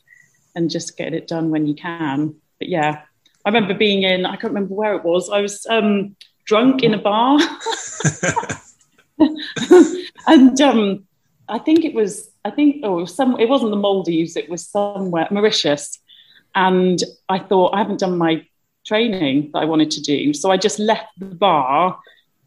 and 0.55 0.69
just 0.69 0.97
get 0.97 1.13
it 1.13 1.27
done 1.27 1.49
when 1.49 1.67
you 1.67 1.75
can 1.75 2.35
but 2.59 2.69
yeah 2.69 3.01
i 3.45 3.49
remember 3.49 3.73
being 3.73 4.03
in 4.03 4.25
i 4.25 4.35
can't 4.35 4.53
remember 4.53 4.73
where 4.73 4.95
it 4.95 5.03
was 5.03 5.29
i 5.29 5.41
was 5.41 5.65
um 5.69 6.15
drunk 6.45 6.83
in 6.83 6.93
a 6.93 6.97
bar 6.97 7.39
and 10.27 10.61
um 10.61 11.03
i 11.49 11.57
think 11.57 11.83
it 11.83 11.93
was 11.93 12.29
i 12.43 12.51
think 12.51 12.77
oh 12.83 13.05
some 13.05 13.39
it 13.39 13.49
wasn't 13.49 13.71
the 13.71 13.77
maldives 13.77 14.35
it 14.35 14.49
was 14.49 14.65
somewhere 14.65 15.27
mauritius 15.31 15.99
and 16.55 17.03
I 17.27 17.39
thought, 17.39 17.73
I 17.73 17.79
haven't 17.79 17.99
done 17.99 18.17
my 18.17 18.47
training 18.85 19.51
that 19.53 19.59
I 19.59 19.65
wanted 19.65 19.91
to 19.91 20.01
do. 20.01 20.33
So 20.33 20.51
I 20.51 20.57
just 20.57 20.79
left 20.79 21.07
the 21.19 21.25
bar 21.25 21.99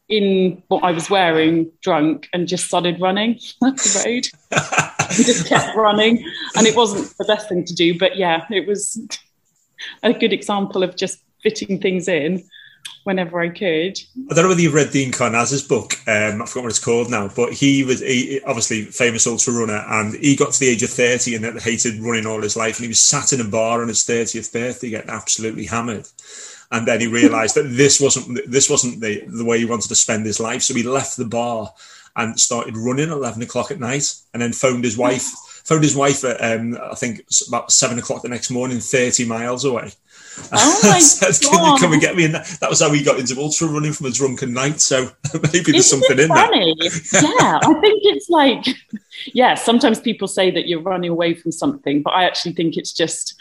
in 0.09 0.63
what 0.69 0.83
I 0.83 0.93
was 0.93 1.11
wearing, 1.11 1.71
drunk, 1.83 2.29
and 2.33 2.49
just 2.49 2.67
started 2.67 3.01
running 3.01 3.39
up 3.63 3.77
the 3.77 4.31
road. 4.51 4.91
just 5.13 5.47
kept 5.47 5.77
running. 5.77 6.25
And 6.57 6.67
it 6.67 6.77
wasn't 6.77 7.17
the 7.19 7.25
best 7.25 7.49
thing 7.49 7.65
to 7.65 7.75
do, 7.75 7.99
but 7.99 8.17
yeah, 8.17 8.47
it 8.51 8.67
was 8.67 9.01
a 10.03 10.13
good 10.13 10.33
example 10.33 10.83
of 10.83 10.97
just 10.97 11.21
fitting 11.43 11.81
things 11.81 12.09
in 12.09 12.45
whenever 13.05 13.41
I 13.41 13.49
could. 13.49 13.99
I 14.31 14.35
don't 14.35 14.45
know 14.45 14.49
whether 14.49 14.61
you've 14.61 14.75
read 14.75 14.91
Dean 14.91 15.13
Karnazes' 15.13 15.67
book. 15.67 15.95
Um, 16.07 16.43
I 16.43 16.47
forgot 16.47 16.65
what 16.65 16.71
it's 16.71 16.85
called 16.85 17.11
now, 17.11 17.29
but 17.35 17.53
he 17.53 17.85
was 17.85 18.01
he, 18.01 18.41
obviously 18.47 18.83
famous 18.83 19.27
ultra 19.27 19.55
runner, 19.55 19.85
and 19.89 20.15
he 20.15 20.37
got 20.37 20.53
to 20.53 20.61
the 20.61 20.69
age 20.69 20.83
of 20.83 20.91
thirty 20.91 21.35
and 21.35 21.61
hated 21.61 22.01
running 22.01 22.27
all 22.27 22.43
his 22.43 22.57
life, 22.57 22.77
and 22.77 22.85
he 22.85 22.89
was 22.89 23.01
sat 23.01 23.33
in 23.33 23.41
a 23.41 23.49
bar 23.49 23.83
on 23.83 23.89
his 23.89 24.05
thirtieth 24.05 24.53
birthday, 24.53 24.91
getting 24.91 25.11
absolutely 25.11 25.67
hammered. 25.67 26.07
And 26.71 26.87
then 26.87 27.01
he 27.01 27.07
realised 27.07 27.55
that 27.55 27.63
this 27.63 27.99
wasn't 27.99 28.51
this 28.51 28.69
wasn't 28.69 29.01
the 29.01 29.25
the 29.27 29.45
way 29.45 29.59
he 29.59 29.65
wanted 29.65 29.89
to 29.89 29.95
spend 29.95 30.27
his 30.27 30.41
life, 30.41 30.63
so 30.63 30.75
he 30.75 30.83
left 30.83 31.17
the 31.17 31.25
bar 31.25 31.73
and 32.19 32.39
started 32.39 32.77
running 32.77 33.07
at 33.07 33.17
eleven 33.17 33.43
o'clock 33.43 33.71
at 33.71 33.81
night, 33.81 34.15
and 34.35 34.43
then 34.43 34.53
phoned 34.53 34.85
his 34.85 34.99
wife. 34.99 35.33
Phoned 35.65 35.85
his 35.85 35.97
wife 35.97 36.25
at 36.25 36.41
um, 36.41 36.79
I 36.83 36.95
think 36.95 37.27
about 37.47 37.73
seven 37.73 37.99
o'clock 37.99 38.23
the 38.23 38.29
next 38.29 38.51
morning, 38.51 38.81
thirty 38.81 39.25
miles 39.25 39.65
away 39.65 39.93
Oh 40.53 40.81
my 40.85 40.99
said, 40.99 41.35
God. 41.43 41.51
Can 41.51 41.73
you 41.75 41.79
come 41.81 41.93
and 41.93 42.01
get 42.03 42.17
me? 42.17 42.25
And 42.25 42.35
that, 42.35 42.47
that 42.61 42.71
was 42.71 42.81
how 42.81 42.91
we 42.91 43.03
got 43.03 43.19
into 43.19 43.39
ultra 43.39 43.69
running 43.69 43.93
from 43.93 44.07
a 44.07 44.11
drunken 44.11 44.53
night. 44.53 44.81
So 44.81 45.11
maybe 45.35 45.73
there's 45.73 45.93
Isn't 45.93 46.01
something 46.03 46.19
in 46.19 46.29
funny? 46.29 46.75
yeah, 46.81 47.59
I 47.63 47.75
think 47.81 48.01
it's 48.05 48.29
like, 48.29 48.65
yeah, 49.35 49.55
sometimes 49.55 50.01
people 50.01 50.29
say 50.29 50.51
that 50.51 50.67
you're 50.67 50.83
running 50.83 51.11
away 51.11 51.35
from 51.35 51.53
something, 51.53 52.03
but 52.03 52.11
I 52.11 52.25
actually 52.25 52.53
think 52.53 52.77
it's 52.77 52.93
just, 52.93 53.35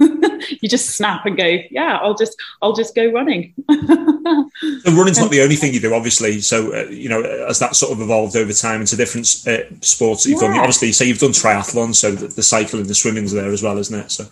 you 0.00 0.68
just 0.68 0.90
snap 0.96 1.26
and 1.26 1.36
go, 1.36 1.58
yeah, 1.70 1.98
I'll 2.02 2.14
just, 2.16 2.36
I'll 2.62 2.72
just 2.74 2.94
go 2.94 3.10
running. 3.12 3.54
so 3.70 4.92
running's 4.92 5.18
not 5.20 5.30
the 5.30 5.40
only 5.42 5.56
thing 5.56 5.72
you 5.74 5.80
do, 5.80 5.94
obviously. 5.94 6.40
So, 6.40 6.74
uh, 6.74 6.88
you 6.90 7.08
know, 7.08 7.22
as 7.22 7.58
that 7.60 7.76
sort 7.76 7.92
of 7.92 8.00
evolved 8.00 8.36
over 8.36 8.52
time 8.52 8.80
into 8.80 8.96
different 8.96 9.26
uh, 9.46 9.58
sports 9.80 10.24
that 10.24 10.30
you've 10.30 10.42
Yeah. 10.42 10.48
done, 10.48 10.58
obviously, 10.58 10.92
say 10.92 11.06
you've 11.06 11.18
done 11.18 11.30
triathlon, 11.32 11.94
so 11.94 12.12
the, 12.12 12.28
the 12.28 12.42
cycling, 12.42 12.86
the 12.86 12.94
swimming's 12.94 13.32
there 13.32 13.50
as 13.50 13.62
well, 13.62 13.78
isn't 13.78 13.98
it? 14.00 14.10
So, 14.10 14.26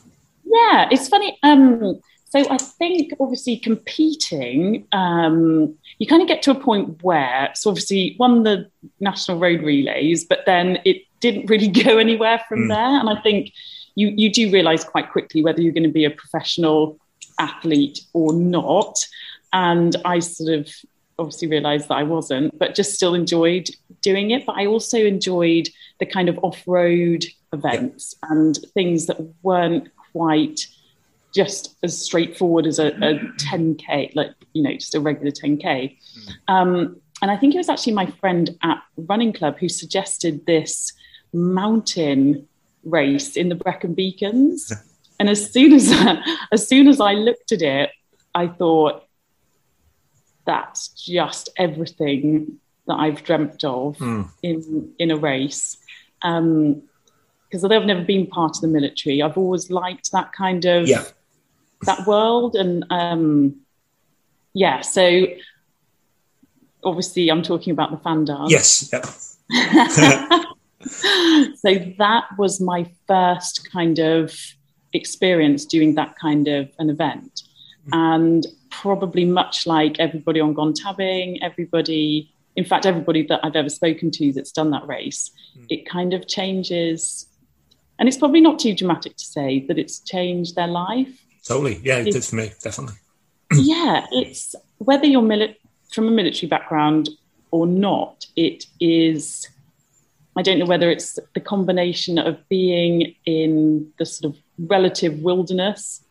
Yeah, 0.46 0.88
it's 0.90 1.08
funny. 1.08 1.38
Um, 1.42 2.00
so 2.28 2.40
I 2.50 2.58
think 2.58 3.12
obviously 3.20 3.56
competing, 3.56 4.86
um, 4.92 5.74
you 5.98 6.06
kind 6.06 6.22
of 6.22 6.28
get 6.28 6.42
to 6.42 6.50
a 6.50 6.54
point 6.54 7.02
where, 7.02 7.50
so 7.54 7.70
obviously 7.70 8.16
won 8.18 8.42
the 8.42 8.68
national 9.00 9.38
road 9.38 9.62
relays, 9.62 10.24
but 10.24 10.40
then 10.46 10.78
it 10.84 11.02
didn't 11.20 11.46
really 11.46 11.68
go 11.84 11.98
anywhere 11.98 12.42
from 12.48 12.64
Mm. 12.64 12.68
there. 12.68 13.00
And 13.00 13.08
I 13.08 13.20
think 13.22 13.52
you 13.94 14.08
you 14.16 14.30
do 14.30 14.50
realise 14.52 14.84
quite 14.84 15.10
quickly 15.10 15.42
whether 15.42 15.62
you're 15.62 15.72
going 15.72 15.82
to 15.84 15.88
be 15.88 16.04
a 16.04 16.10
professional 16.10 16.98
athlete 17.38 18.00
or 18.12 18.32
not. 18.32 18.96
And 19.52 19.96
I 20.04 20.18
sort 20.18 20.52
of 20.52 20.68
obviously 21.18 21.48
realised 21.48 21.88
that 21.88 21.94
I 21.96 22.02
wasn't, 22.02 22.58
but 22.58 22.74
just 22.74 22.92
still 22.94 23.14
enjoyed 23.14 23.70
doing 24.02 24.32
it. 24.32 24.44
But 24.44 24.56
I 24.56 24.66
also 24.66 24.98
enjoyed 24.98 25.68
the 25.98 26.04
kind 26.06 26.28
of 26.28 26.38
off 26.42 26.62
road 26.66 27.24
events 27.54 28.14
and 28.28 28.58
things 28.74 29.06
that 29.06 29.18
weren't 29.42 29.88
quite 30.16 30.60
just 31.34 31.76
as 31.82 31.92
straightforward 32.08 32.66
as 32.66 32.78
a, 32.78 32.88
a 33.08 33.12
10k 33.46 34.14
like 34.14 34.32
you 34.54 34.62
know 34.62 34.72
just 34.82 34.94
a 34.94 35.00
regular 35.00 35.30
10k 35.30 35.96
um, 36.48 36.96
and 37.20 37.30
i 37.30 37.36
think 37.36 37.54
it 37.54 37.58
was 37.58 37.68
actually 37.68 37.92
my 37.92 38.06
friend 38.20 38.56
at 38.62 38.78
running 39.10 39.32
club 39.38 39.54
who 39.60 39.68
suggested 39.68 40.34
this 40.46 40.92
mountain 41.32 42.46
race 42.84 43.36
in 43.36 43.48
the 43.48 43.54
brecon 43.54 43.92
beacons. 43.94 44.72
And 45.18 45.30
as 45.30 45.50
soon 45.54 45.72
as 45.72 45.86
as 46.56 46.62
soon 46.68 46.88
as 46.92 46.98
i 47.00 47.12
looked 47.28 47.50
at 47.56 47.62
it 47.62 47.88
i 48.42 48.46
thought 48.58 48.96
that's 50.44 50.88
just 50.88 51.48
everything 51.56 52.58
that 52.86 52.96
i've 53.04 53.22
dreamt 53.24 53.64
of 53.64 53.96
Mm. 53.98 54.28
in 54.42 54.56
in 54.98 55.10
a 55.10 55.16
race. 55.16 55.78
Um 56.22 56.82
because 57.48 57.62
although 57.62 57.76
I've 57.76 57.86
never 57.86 58.02
been 58.02 58.26
part 58.26 58.56
of 58.56 58.62
the 58.62 58.68
military, 58.68 59.22
I've 59.22 59.38
always 59.38 59.70
liked 59.70 60.12
that 60.12 60.32
kind 60.32 60.64
of 60.64 60.88
yeah. 60.88 61.04
that 61.82 62.06
world, 62.06 62.56
and 62.56 62.84
um, 62.90 63.56
yeah. 64.52 64.80
So 64.80 65.26
obviously, 66.84 67.30
I'm 67.30 67.42
talking 67.42 67.72
about 67.72 67.90
the 67.90 67.98
fan 67.98 68.24
dance. 68.24 68.50
Yes. 68.50 68.90
Yep. 68.92 69.06
so 71.56 71.74
that 71.98 72.24
was 72.38 72.60
my 72.60 72.90
first 73.06 73.70
kind 73.70 73.98
of 73.98 74.36
experience 74.92 75.64
doing 75.64 75.94
that 75.94 76.16
kind 76.18 76.48
of 76.48 76.70
an 76.78 76.90
event, 76.90 77.42
and 77.92 78.46
probably 78.70 79.24
much 79.24 79.66
like 79.66 79.98
everybody 79.98 80.40
on 80.40 80.52
Gone 80.52 80.74
Tabbing, 80.74 81.42
everybody, 81.42 82.30
in 82.56 82.64
fact, 82.64 82.86
everybody 82.86 83.24
that 83.26 83.40
I've 83.42 83.56
ever 83.56 83.68
spoken 83.68 84.10
to 84.12 84.32
that's 84.32 84.52
done 84.52 84.70
that 84.70 84.86
race, 84.86 85.30
it 85.68 85.88
kind 85.88 86.12
of 86.12 86.26
changes. 86.26 87.26
And 87.98 88.08
it's 88.08 88.18
probably 88.18 88.40
not 88.40 88.58
too 88.58 88.74
dramatic 88.74 89.16
to 89.16 89.24
say 89.24 89.64
that 89.68 89.78
it's 89.78 90.00
changed 90.00 90.54
their 90.54 90.66
life. 90.66 91.08
Totally. 91.46 91.80
Yeah, 91.82 91.98
it 91.98 92.12
did 92.12 92.24
for 92.24 92.36
me, 92.36 92.52
definitely. 92.62 92.96
yeah, 93.54 94.04
it's 94.12 94.54
whether 94.78 95.06
you're 95.06 95.22
mili- 95.22 95.56
from 95.92 96.08
a 96.08 96.10
military 96.10 96.48
background 96.48 97.08
or 97.50 97.66
not, 97.66 98.26
it 98.36 98.64
is. 98.80 99.48
I 100.38 100.42
don't 100.42 100.58
know 100.58 100.66
whether 100.66 100.90
it's 100.90 101.18
the 101.34 101.40
combination 101.40 102.18
of 102.18 102.36
being 102.50 103.14
in 103.24 103.90
the 103.98 104.04
sort 104.04 104.34
of 104.34 104.40
relative 104.58 105.20
wilderness 105.20 106.02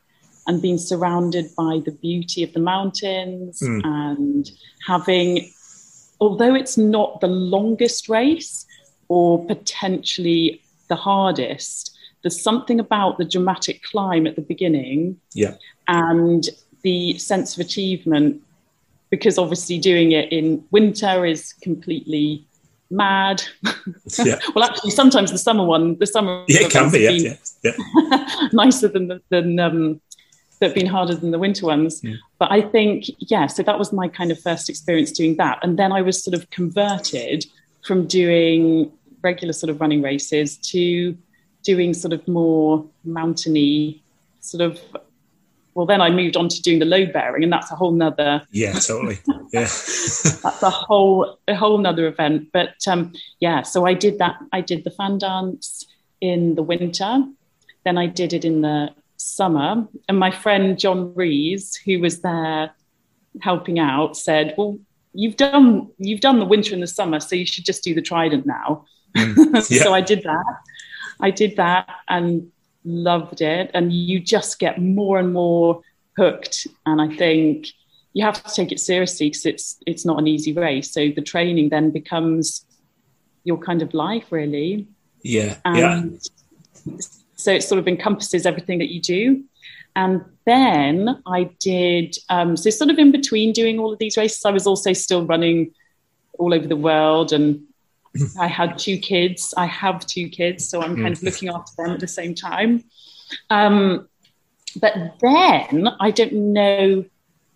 and 0.47 0.61
being 0.61 0.79
surrounded 0.79 1.45
by 1.55 1.81
the 1.85 1.91
beauty 1.91 2.41
of 2.43 2.51
the 2.53 2.59
mountains 2.59 3.59
Mm. 3.61 3.81
and 3.83 4.51
having, 4.87 5.51
although 6.19 6.55
it's 6.55 6.77
not 6.77 7.21
the 7.21 7.27
longest 7.27 8.09
race 8.09 8.65
or 9.09 9.45
potentially 9.45 10.61
the 10.87 10.95
hardest, 10.95 11.97
there's 12.23 12.41
something 12.41 12.79
about 12.79 13.17
the 13.17 13.25
dramatic 13.25 13.83
climb 13.83 14.25
at 14.27 14.35
the 14.35 14.41
beginning 14.41 15.17
Yeah. 15.33 15.55
and 15.87 16.43
the 16.83 17.17
sense 17.17 17.55
of 17.55 17.65
achievement 17.65 18.41
because 19.09 19.37
obviously 19.37 19.77
doing 19.79 20.11
it 20.11 20.31
in 20.31 20.63
winter 20.71 21.25
is 21.25 21.53
completely 21.61 22.45
mad 22.91 23.41
Yeah. 24.23 24.39
well 24.55 24.63
actually 24.63 24.91
sometimes 24.91 25.31
the 25.31 25.37
summer 25.37 25.63
one 25.63 25.97
the 25.97 26.05
summer 26.07 26.43
Yeah, 26.47 26.61
it 26.61 26.71
can 26.71 26.91
be. 26.91 26.99
Yeah. 26.99 27.35
Yeah. 27.63 27.71
yeah. 28.11 28.49
nicer 28.53 28.87
than 28.87 29.07
the, 29.07 29.21
than 29.29 29.59
um 29.59 30.01
that 30.59 30.67
have 30.67 30.75
been 30.75 30.85
harder 30.85 31.15
than 31.15 31.31
the 31.31 31.39
winter 31.39 31.65
ones 31.65 32.01
Yeah. 32.03 32.15
but 32.39 32.51
i 32.51 32.61
think 32.61 33.05
yeah 33.19 33.47
so 33.47 33.63
that 33.63 33.77
was 33.79 33.91
my 33.91 34.07
kind 34.07 34.31
of 34.31 34.39
first 34.39 34.69
experience 34.69 35.11
doing 35.11 35.35
that 35.37 35.59
and 35.63 35.77
then 35.79 35.91
i 35.91 36.01
was 36.01 36.23
sort 36.23 36.35
of 36.35 36.49
converted 36.51 37.45
from 37.83 38.05
doing 38.07 38.91
regular 39.29 39.53
sort 39.61 39.69
of 39.71 39.81
running 39.81 40.01
races 40.11 40.57
to 40.71 41.17
doing 41.63 41.93
sort 41.93 42.13
of 42.13 42.21
more 42.27 42.85
mountainy 43.03 44.01
sort 44.39 44.61
of 44.67 44.79
well 45.73 45.87
then 45.91 46.01
i 46.07 46.09
moved 46.21 46.37
on 46.37 46.47
to 46.47 46.61
doing 46.61 46.79
the 46.83 46.89
load 46.95 47.09
bearing 47.11 47.43
and 47.45 47.51
that's 47.55 47.71
a 47.71 47.75
whole 47.75 47.91
nother 48.03 48.33
Yeah, 48.51 48.73
totally. 48.73 49.17
Yeah. 49.51 49.61
that's 50.45 50.63
a 50.63 50.69
whole 50.69 51.39
a 51.53 51.55
whole 51.55 51.79
nother 51.85 52.05
event 52.13 52.39
but 52.57 52.75
um 52.91 53.01
yeah 53.39 53.59
so 53.63 53.77
i 53.91 53.93
did 54.05 54.15
that 54.19 54.35
i 54.57 54.61
did 54.71 54.83
the 54.83 54.91
fan 54.99 55.17
dance 55.17 55.85
in 56.21 56.55
the 56.59 56.63
winter 56.73 57.11
then 57.85 57.97
i 57.97 58.05
did 58.21 58.31
it 58.37 58.45
in 58.45 58.61
the 58.61 58.79
summer 59.17 59.69
and 60.07 60.17
my 60.25 60.31
friend 60.43 60.79
john 60.83 60.99
rees 61.15 61.63
who 61.85 61.99
was 62.05 62.15
there 62.21 62.71
helping 63.41 63.79
out 63.79 64.15
said 64.27 64.53
well 64.57 64.77
you've 65.21 65.37
done 65.37 65.67
you've 65.97 66.25
done 66.27 66.39
the 66.39 66.49
winter 66.53 66.73
and 66.75 66.83
the 66.83 66.93
summer 66.99 67.19
so 67.19 67.35
you 67.35 67.45
should 67.45 67.65
just 67.71 67.83
do 67.83 67.93
the 67.99 68.01
trident 68.11 68.45
now 68.45 68.85
yeah. 69.69 69.83
so 69.83 69.93
i 69.93 70.01
did 70.01 70.23
that. 70.23 70.45
I 71.21 71.31
did 71.31 71.55
that 71.55 71.89
and 72.09 72.51
loved 72.83 73.41
it. 73.41 73.71
And 73.73 73.91
you 73.93 74.19
just 74.19 74.59
get 74.59 74.81
more 74.81 75.17
and 75.17 75.31
more 75.33 75.81
hooked. 76.17 76.67
And 76.85 77.01
i 77.01 77.07
think 77.15 77.67
you 78.13 78.23
have 78.23 78.41
to 78.43 78.53
take 78.53 78.71
it 78.71 78.79
seriously 78.79 79.27
because 79.29 79.45
it's 79.45 79.77
it's 79.85 80.05
not 80.05 80.19
an 80.19 80.27
easy 80.27 80.53
race. 80.53 80.91
So 80.91 81.09
the 81.09 81.21
training 81.21 81.69
then 81.69 81.91
becomes 81.91 82.65
your 83.43 83.57
kind 83.57 83.81
of 83.81 83.93
life 83.93 84.31
really. 84.31 84.87
Yeah. 85.23 85.57
and 85.65 85.77
Yeah. 85.77 86.97
so 87.35 87.51
it 87.51 87.63
sort 87.63 87.79
of 87.79 87.87
encompasses 87.87 88.45
everything 88.45 88.79
that 88.79 88.91
you 88.93 89.01
do. 89.01 89.43
And 89.95 90.21
then 90.45 91.21
I 91.25 91.49
did, 91.59 92.17
um, 92.29 92.57
so 92.57 92.69
sort 92.69 92.89
of 92.89 92.99
in 92.99 93.11
between 93.11 93.53
doing 93.53 93.79
all 93.79 93.93
of 93.93 93.99
these 93.99 94.17
races, 94.17 94.43
I 94.45 94.51
was 94.51 94.67
also 94.67 94.91
still 94.93 95.25
running 95.25 95.71
all 96.37 96.53
over 96.53 96.67
the 96.67 96.75
world 96.75 97.31
and 97.31 97.61
I 98.39 98.47
had 98.47 98.77
two 98.77 98.97
kids. 98.97 99.53
I 99.57 99.65
have 99.65 100.05
two 100.05 100.29
kids, 100.29 100.67
so 100.67 100.81
I'm 100.81 100.95
kind 100.95 101.13
of 101.13 101.19
mm. 101.19 101.23
looking 101.23 101.49
after 101.49 101.71
them 101.77 101.91
at 101.91 101.99
the 101.99 102.07
same 102.07 102.35
time. 102.35 102.83
Um, 103.49 104.07
but 104.79 104.93
then 105.21 105.89
I 105.99 106.11
don't 106.11 106.53
know 106.53 107.05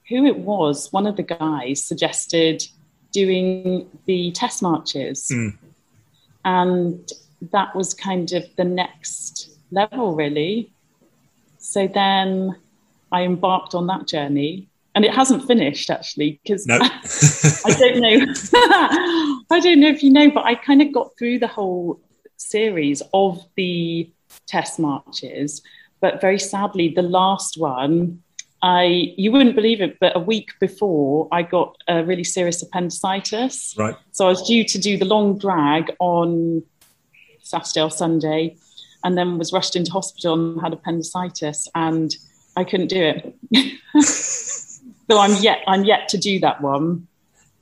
who 0.08 0.26
it 0.26 0.40
was. 0.40 0.92
One 0.92 1.06
of 1.06 1.18
the 1.18 1.24
guys 1.24 1.84
suggested 1.84 2.64
doing 3.12 3.90
the 4.06 4.32
test 4.32 4.62
marches. 4.62 5.28
Mm. 5.32 5.58
And 6.46 7.12
that 7.52 7.76
was 7.76 7.94
kind 7.94 8.32
of 8.34 8.44
the 8.56 8.64
next 8.64 9.50
level, 9.72 10.16
really. 10.16 10.72
So 11.58 11.88
then 11.88 12.56
I 13.12 13.24
embarked 13.24 13.76
on 13.76 13.88
that 13.88 14.08
journey. 14.08 14.69
And 14.96 15.06
it 15.06 15.14
hasn't 15.14 15.46
finished 15.46 15.90
actually, 15.90 16.40
because 16.44 16.66
nope. 16.66 16.82
I 17.66 17.76
don't 17.78 18.02
know. 18.02 18.34
I 19.52 19.60
don't 19.62 19.80
know 19.80 19.88
if 19.88 20.04
you 20.04 20.12
know, 20.12 20.32
but 20.32 20.46
I 20.46 20.56
kind 20.56 20.82
of 20.82 20.92
got 20.92 21.12
through 21.18 21.40
the 21.40 21.48
whole 21.48 22.02
series 22.38 23.02
of 23.14 23.44
the 23.56 24.12
test 24.48 24.80
marches. 24.80 25.62
But 26.02 26.22
very 26.22 26.40
sadly, 26.40 26.90
the 26.90 27.02
last 27.02 27.58
one, 27.58 28.24
I 28.62 29.14
you 29.18 29.32
wouldn't 29.32 29.56
believe 29.56 29.82
it, 29.82 29.98
but 30.00 30.16
a 30.16 30.20
week 30.20 30.52
before 30.60 31.28
I 31.32 31.44
got 31.44 31.78
a 31.88 32.04
really 32.04 32.24
serious 32.24 32.62
appendicitis. 32.62 33.76
Right. 33.78 33.96
So 34.12 34.26
I 34.26 34.30
was 34.30 34.42
due 34.48 34.64
to 34.66 34.78
do 34.78 34.98
the 34.98 35.06
long 35.06 35.38
drag 35.38 35.96
on 36.00 36.64
Saturday 37.42 37.82
or 37.82 37.92
Sunday, 37.92 38.58
and 39.04 39.18
then 39.18 39.38
was 39.38 39.54
rushed 39.54 39.76
into 39.76 39.92
hospital 39.92 40.34
and 40.34 40.62
had 40.62 40.74
appendicitis, 40.74 41.68
and 41.76 42.16
I 42.56 42.64
couldn't 42.64 42.88
do 42.88 43.02
it. 43.02 43.36
so 45.10 45.20
I'm 45.20 45.36
yet 45.42 45.64
I'm 45.68 45.84
yet 45.84 46.10
to 46.10 46.18
do 46.18 46.40
that 46.40 46.62
one, 46.62 46.82
um, 46.82 47.08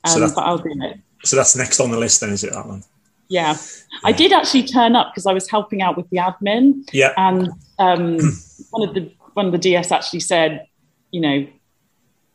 so 0.06 0.20
but 0.34 0.40
I'll 0.40 0.58
do 0.58 0.72
it. 0.72 0.98
So 1.24 1.36
that's 1.36 1.56
next 1.56 1.80
on 1.80 1.90
the 1.90 1.98
list, 1.98 2.20
then, 2.20 2.30
is 2.30 2.44
it 2.44 2.52
that 2.52 2.66
one? 2.66 2.84
Yeah. 3.28 3.52
yeah. 3.52 3.58
I 4.04 4.12
did 4.12 4.32
actually 4.32 4.64
turn 4.64 4.96
up 4.96 5.10
because 5.12 5.26
I 5.26 5.32
was 5.32 5.50
helping 5.50 5.82
out 5.82 5.96
with 5.96 6.08
the 6.10 6.18
admin. 6.18 6.88
Yeah. 6.92 7.12
And 7.16 7.50
um, 7.78 8.16
one 8.70 8.88
of 8.88 8.94
the 8.94 9.12
one 9.34 9.46
of 9.46 9.52
the 9.52 9.58
DS 9.58 9.92
actually 9.92 10.20
said, 10.20 10.66
you 11.10 11.20
know, 11.20 11.46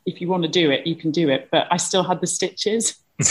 if 0.06 0.22
you 0.22 0.28
want 0.28 0.44
to 0.44 0.50
do 0.50 0.70
it, 0.72 0.86
you 0.86 0.96
can 0.96 1.12
do 1.12 1.30
it. 1.30 1.50
But 1.52 1.68
I 1.72 1.78
still 1.78 2.04
had 2.04 2.22
the 2.22 2.28
stitches. 2.28 2.98
I 3.22 3.26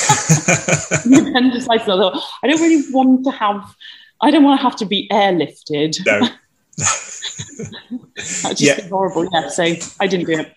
thought, 1.79 2.23
I 2.43 2.47
don't 2.47 2.61
really 2.61 2.85
want 2.93 3.25
to 3.25 3.31
have 3.33 3.75
I 4.23 4.31
don't 4.31 4.45
want 4.45 4.61
to 4.61 4.63
have 4.63 4.77
to 4.77 4.87
be 4.87 5.09
airlifted. 5.11 6.05
No. 6.07 6.21
That's 6.79 8.43
just 8.43 8.63
yeah. 8.63 8.89
horrible. 8.89 9.29
Yeah, 9.33 9.49
so 9.49 9.65
I 10.01 10.07
didn't 10.07 10.27
do 10.27 10.39
it. 10.39 10.55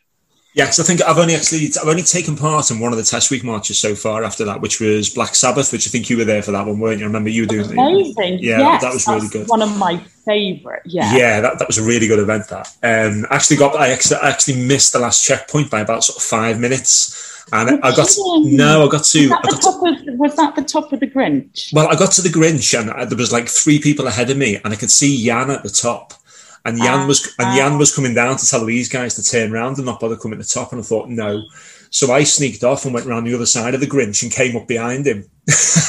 Yeah, 0.55 0.63
because 0.63 0.79
I 0.79 0.83
think 0.83 1.01
I've 1.03 1.17
only 1.17 1.35
actually 1.35 1.69
I've 1.81 1.89
only 1.89 2.01
taken 2.01 2.37
part 2.37 2.71
in 2.71 2.79
one 2.79 2.93
of 2.93 2.97
the 2.97 3.03
test 3.03 3.29
week 3.29 3.43
marches 3.43 3.77
so 3.77 3.93
far. 3.93 4.23
After 4.23 4.45
that, 4.45 4.61
which 4.61 4.79
was 4.79 5.09
Black 5.09 5.35
Sabbath, 5.35 5.73
which 5.73 5.85
I 5.85 5.89
think 5.89 6.09
you 6.09 6.15
were 6.15 6.23
there 6.23 6.41
for 6.41 6.51
that 6.51 6.65
one, 6.65 6.79
weren't 6.79 6.99
you? 6.99 7.03
I 7.03 7.07
remember 7.07 7.29
you 7.29 7.41
were 7.41 7.47
doing 7.47 7.69
amazing. 7.69 8.39
Yeah, 8.39 8.59
yes, 8.59 8.81
that 8.81 8.93
was 8.93 9.05
really 9.05 9.27
good. 9.27 9.49
One 9.49 9.61
of 9.61 9.77
my 9.77 9.97
favourite. 10.23 10.81
Yeah, 10.85 11.13
yeah, 11.13 11.41
that, 11.41 11.59
that 11.59 11.67
was 11.67 11.77
a 11.77 11.83
really 11.83 12.07
good 12.07 12.19
event. 12.19 12.47
That 12.47 12.69
um, 12.83 13.25
actually 13.31 13.57
got 13.57 13.75
I 13.75 13.89
actually 13.89 14.65
missed 14.65 14.93
the 14.93 14.99
last 14.99 15.25
checkpoint 15.25 15.69
by 15.69 15.81
about 15.81 16.05
sort 16.05 16.17
of 16.17 16.23
five 16.23 16.57
minutes. 16.57 17.33
And 17.51 17.83
I 17.83 17.93
got 17.93 18.07
to, 18.07 18.41
no, 18.45 18.87
I 18.87 18.89
got 18.89 19.03
to. 19.03 19.27
Was 19.27 19.29
that, 19.29 19.43
the 19.43 19.57
top 19.57 19.81
to, 19.81 20.11
of, 20.11 20.17
was 20.17 20.35
that 20.37 20.55
the 20.55 20.63
top 20.63 20.93
of 20.93 20.99
the 21.01 21.07
Grinch? 21.07 21.73
Well, 21.73 21.89
I 21.89 21.95
got 21.95 22.13
to 22.13 22.21
the 22.21 22.29
Grinch, 22.29 22.79
and 22.79 23.09
there 23.09 23.17
was 23.17 23.33
like 23.33 23.49
three 23.49 23.77
people 23.77 24.07
ahead 24.07 24.29
of 24.29 24.37
me, 24.37 24.55
and 24.63 24.73
I 24.73 24.77
could 24.77 24.89
see 24.89 25.23
Jan 25.23 25.51
at 25.51 25.63
the 25.63 25.69
top. 25.69 26.13
And 26.65 26.79
Jan 26.79 27.01
uh, 27.01 27.07
was 27.07 27.33
and 27.37 27.55
Jan 27.55 27.77
was 27.77 27.95
coming 27.95 28.15
down 28.15 28.37
to 28.37 28.45
tell 28.45 28.65
these 28.65 28.89
guys 28.89 29.13
to 29.15 29.23
turn 29.23 29.53
around 29.53 29.77
and 29.77 29.85
not 29.85 29.99
bother 29.99 30.17
coming 30.17 30.39
to 30.39 30.43
the 30.43 30.49
top. 30.49 30.71
And 30.71 30.81
I 30.81 30.83
thought, 30.83 31.09
no. 31.09 31.43
So 31.91 32.11
I 32.11 32.23
sneaked 32.23 32.63
off 32.63 32.83
and 32.83 32.93
went 32.93 33.05
around 33.05 33.23
the 33.25 33.35
other 33.35 33.45
side 33.45 33.73
of 33.73 33.79
the 33.79 33.87
Grinch 33.87 34.23
and 34.23 34.31
came 34.31 34.57
up 34.57 34.67
behind 34.67 35.05
him. 35.05 35.29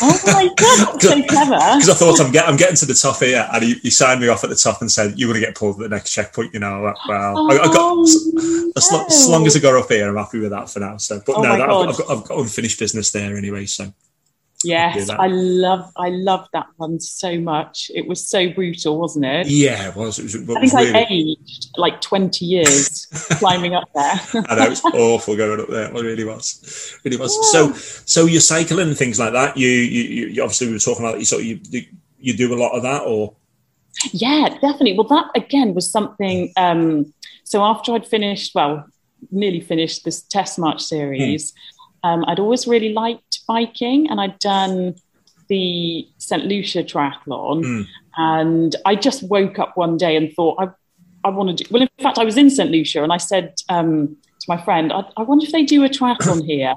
Oh 0.02 0.20
my 0.26 0.48
god, 0.56 1.02
so 1.02 1.22
clever! 1.24 1.54
Because 1.54 1.88
I 1.88 1.94
thought 1.94 2.20
I'm, 2.20 2.30
get, 2.30 2.46
I'm 2.46 2.56
getting 2.58 2.76
to 2.76 2.86
the 2.86 2.94
top 2.94 3.18
here, 3.20 3.48
and 3.52 3.64
he, 3.64 3.74
he, 3.74 3.90
signed 3.90 4.20
me 4.20 4.28
off 4.28 4.44
at 4.44 4.50
the 4.50 4.56
top 4.56 4.82
and 4.82 4.92
said, 4.92 5.18
"You're 5.18 5.28
going 5.32 5.40
to 5.40 5.46
get 5.46 5.56
pulled 5.56 5.80
at 5.80 5.88
the 5.88 5.96
next 5.96 6.12
checkpoint." 6.12 6.52
You 6.52 6.60
know, 6.60 6.82
well, 7.08 7.34
oh, 7.38 7.50
I, 7.50 7.62
I, 7.62 7.72
got 7.72 7.98
as, 8.76 8.92
no. 8.92 9.06
as, 9.06 9.28
long 9.28 9.46
as 9.46 9.56
I 9.56 9.60
got 9.60 9.74
up 9.74 9.88
here, 9.88 10.08
I'm 10.08 10.16
happy 10.16 10.38
with 10.38 10.50
that 10.50 10.68
for 10.68 10.80
now. 10.80 10.98
So, 10.98 11.22
but 11.26 11.36
oh 11.36 11.42
no, 11.42 11.56
that, 11.56 11.70
I've, 11.70 11.88
I've, 11.88 11.96
got, 11.96 12.10
I've 12.10 12.24
got 12.24 12.38
unfinished 12.38 12.78
business 12.78 13.10
there 13.10 13.34
anyway. 13.34 13.64
So 13.64 13.92
Yes, 14.66 15.08
I 15.10 15.28
love 15.28 15.92
I 15.96 16.10
love 16.10 16.48
that 16.52 16.66
one 16.76 17.00
so 17.00 17.38
much. 17.38 17.90
It 17.94 18.06
was 18.06 18.26
so 18.28 18.50
brutal, 18.50 18.98
wasn't 18.98 19.24
it? 19.24 19.46
Yeah, 19.46 19.88
it 19.88 19.96
was. 19.96 20.18
It 20.18 20.24
was 20.24 20.34
I 20.56 20.60
think 20.60 20.72
really... 20.72 20.94
I 20.94 21.06
aged 21.10 21.68
like 21.76 22.00
twenty 22.00 22.44
years 22.44 23.06
climbing 23.38 23.74
up 23.74 23.88
there. 23.94 24.20
I 24.48 24.54
know 24.56 24.70
it's 24.70 24.84
awful 24.84 25.36
going 25.36 25.60
up 25.60 25.68
there. 25.68 25.84
It 25.84 25.92
really 25.92 26.24
was, 26.24 26.98
it 26.98 27.04
really 27.04 27.16
was. 27.16 27.36
Yeah. 27.36 27.50
So, 27.50 27.72
so 27.72 28.26
you're 28.26 28.40
cycling 28.40 28.88
and 28.88 28.96
things 28.98 29.18
like 29.18 29.32
that. 29.32 29.56
You, 29.56 29.68
you, 29.68 30.26
you 30.26 30.42
obviously 30.42 30.66
we 30.66 30.74
were 30.74 30.78
talking 30.78 31.04
about. 31.04 31.18
You 31.18 31.24
sort 31.24 31.42
of, 31.42 31.46
you, 31.46 31.60
you 32.18 32.36
do 32.36 32.52
a 32.54 32.58
lot 32.60 32.72
of 32.72 32.82
that, 32.82 33.02
or 33.02 33.34
yeah, 34.12 34.48
definitely. 34.48 34.94
Well, 34.98 35.08
that 35.08 35.30
again 35.34 35.74
was 35.74 35.90
something. 35.90 36.52
Um, 36.56 37.12
so 37.44 37.62
after 37.62 37.92
I'd 37.92 38.06
finished, 38.06 38.54
well, 38.54 38.86
nearly 39.30 39.60
finished 39.60 40.04
this 40.04 40.22
test 40.22 40.58
march 40.58 40.82
series. 40.82 41.52
Hmm 41.52 41.58
um, 42.06 42.24
I'd 42.28 42.38
always 42.38 42.66
really 42.66 42.92
liked 42.92 43.40
biking, 43.48 44.08
and 44.08 44.20
I'd 44.20 44.38
done 44.38 44.94
the 45.48 46.08
St. 46.18 46.44
Lucia 46.44 46.82
triathlon. 46.82 47.64
Mm. 47.64 47.86
And 48.16 48.76
I 48.84 48.94
just 48.94 49.22
woke 49.24 49.58
up 49.58 49.76
one 49.76 49.96
day 49.96 50.16
and 50.16 50.32
thought, 50.32 50.56
I, 50.60 50.68
I 51.28 51.30
want 51.30 51.58
to 51.58 51.64
do. 51.64 51.68
Well, 51.70 51.82
in 51.82 51.88
fact, 52.02 52.18
I 52.18 52.24
was 52.24 52.36
in 52.36 52.50
St. 52.50 52.70
Lucia 52.70 53.02
and 53.02 53.12
I 53.12 53.16
said 53.18 53.54
um, 53.68 54.16
to 54.40 54.46
my 54.48 54.62
friend, 54.62 54.92
I, 54.92 55.02
I 55.16 55.22
wonder 55.22 55.44
if 55.44 55.52
they 55.52 55.64
do 55.64 55.84
a 55.84 55.88
triathlon 55.88 56.44
here. 56.52 56.74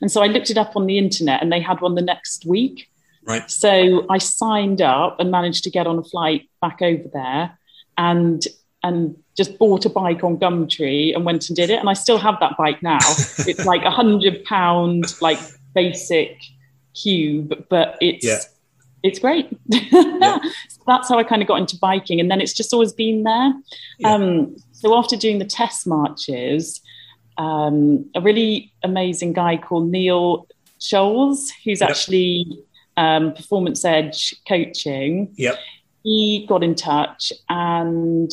And 0.00 0.10
so 0.10 0.22
I 0.22 0.26
looked 0.26 0.50
it 0.50 0.58
up 0.58 0.76
on 0.76 0.86
the 0.86 0.98
internet 0.98 1.40
and 1.42 1.50
they 1.50 1.60
had 1.60 1.80
one 1.80 1.94
the 1.94 2.02
next 2.02 2.44
week. 2.44 2.90
Right. 3.26 3.50
So 3.50 4.06
I 4.10 4.18
signed 4.18 4.82
up 4.82 5.18
and 5.18 5.30
managed 5.30 5.64
to 5.64 5.70
get 5.70 5.86
on 5.86 5.98
a 5.98 6.04
flight 6.04 6.50
back 6.60 6.82
over 6.82 7.04
there. 7.12 7.58
And 7.96 8.42
and 8.82 9.16
just 9.36 9.58
bought 9.58 9.84
a 9.84 9.90
bike 9.90 10.22
on 10.22 10.38
Gumtree 10.38 11.14
and 11.14 11.24
went 11.24 11.48
and 11.48 11.56
did 11.56 11.70
it. 11.70 11.80
And 11.80 11.88
I 11.88 11.92
still 11.92 12.18
have 12.18 12.36
that 12.40 12.56
bike 12.56 12.82
now. 12.82 12.98
it's 13.02 13.64
like 13.66 13.82
a 13.82 13.90
hundred 13.90 14.44
pound, 14.44 15.20
like 15.20 15.38
basic 15.74 16.40
cube, 16.94 17.66
but 17.68 17.96
it's 18.00 18.24
yeah. 18.24 18.40
it's 19.02 19.18
great. 19.18 19.48
yeah. 19.66 20.38
That's 20.86 21.08
how 21.08 21.18
I 21.18 21.24
kind 21.24 21.42
of 21.42 21.48
got 21.48 21.58
into 21.58 21.78
biking, 21.78 22.20
and 22.20 22.30
then 22.30 22.40
it's 22.40 22.52
just 22.52 22.72
always 22.72 22.92
been 22.92 23.22
there. 23.22 23.54
Yeah. 23.98 24.14
Um, 24.14 24.56
so 24.72 24.96
after 24.96 25.16
doing 25.16 25.38
the 25.38 25.46
test 25.46 25.86
marches, 25.86 26.80
um, 27.38 28.08
a 28.14 28.20
really 28.20 28.72
amazing 28.82 29.32
guy 29.32 29.56
called 29.56 29.90
Neil 29.90 30.46
Scholes, 30.78 31.50
who's 31.64 31.80
yep. 31.80 31.90
actually 31.90 32.62
um, 32.96 33.32
Performance 33.32 33.84
Edge 33.84 34.34
coaching. 34.46 35.32
Yep. 35.36 35.58
He 36.02 36.44
got 36.46 36.62
in 36.62 36.74
touch 36.74 37.32
and 37.48 38.30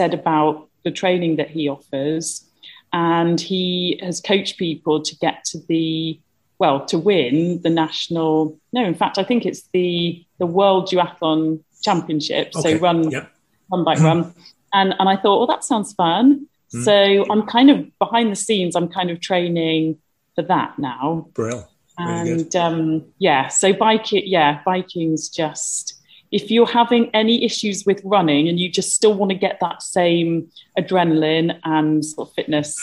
said 0.00 0.14
about 0.14 0.66
the 0.84 0.90
training 0.90 1.36
that 1.36 1.50
he 1.50 1.68
offers. 1.68 2.46
And 2.92 3.38
he 3.38 4.00
has 4.02 4.20
coached 4.20 4.56
people 4.56 5.02
to 5.02 5.14
get 5.18 5.44
to 5.50 5.58
the, 5.68 6.18
well, 6.58 6.86
to 6.86 6.98
win 6.98 7.60
the 7.62 7.68
national, 7.70 8.58
no, 8.72 8.82
in 8.82 8.94
fact, 8.94 9.18
I 9.18 9.24
think 9.24 9.44
it's 9.44 9.64
the, 9.74 10.24
the 10.38 10.46
World 10.46 10.88
Duathlon 10.88 11.62
Championship. 11.82 12.52
Okay. 12.56 12.74
So 12.74 12.78
run, 12.80 13.10
yep. 13.10 13.30
run 13.70 13.84
by 13.84 13.94
run. 13.96 14.34
And, 14.72 14.94
and 14.98 15.08
I 15.08 15.16
thought, 15.16 15.38
well, 15.38 15.46
that 15.46 15.64
sounds 15.64 15.92
fun. 15.92 16.48
Mm. 16.74 16.84
So 16.84 17.30
I'm 17.30 17.46
kind 17.46 17.70
of 17.70 17.98
behind 17.98 18.32
the 18.32 18.36
scenes, 18.36 18.74
I'm 18.74 18.88
kind 18.88 19.10
of 19.10 19.20
training 19.20 19.98
for 20.34 20.42
that 20.42 20.78
now. 20.78 21.28
Brilliant. 21.34 21.66
Really 21.98 22.30
and 22.30 22.56
um, 22.56 23.04
yeah, 23.18 23.48
so 23.48 23.74
biking, 23.74 24.22
yeah, 24.24 24.62
biking's 24.64 25.28
just 25.28 25.89
if 26.30 26.50
you're 26.50 26.66
having 26.66 27.10
any 27.12 27.44
issues 27.44 27.84
with 27.84 28.00
running 28.04 28.48
and 28.48 28.58
you 28.58 28.70
just 28.70 28.92
still 28.92 29.14
want 29.14 29.30
to 29.30 29.36
get 29.36 29.58
that 29.60 29.82
same 29.82 30.50
adrenaline 30.78 31.58
and 31.64 32.04
sort 32.04 32.28
of 32.28 32.34
fitness 32.34 32.78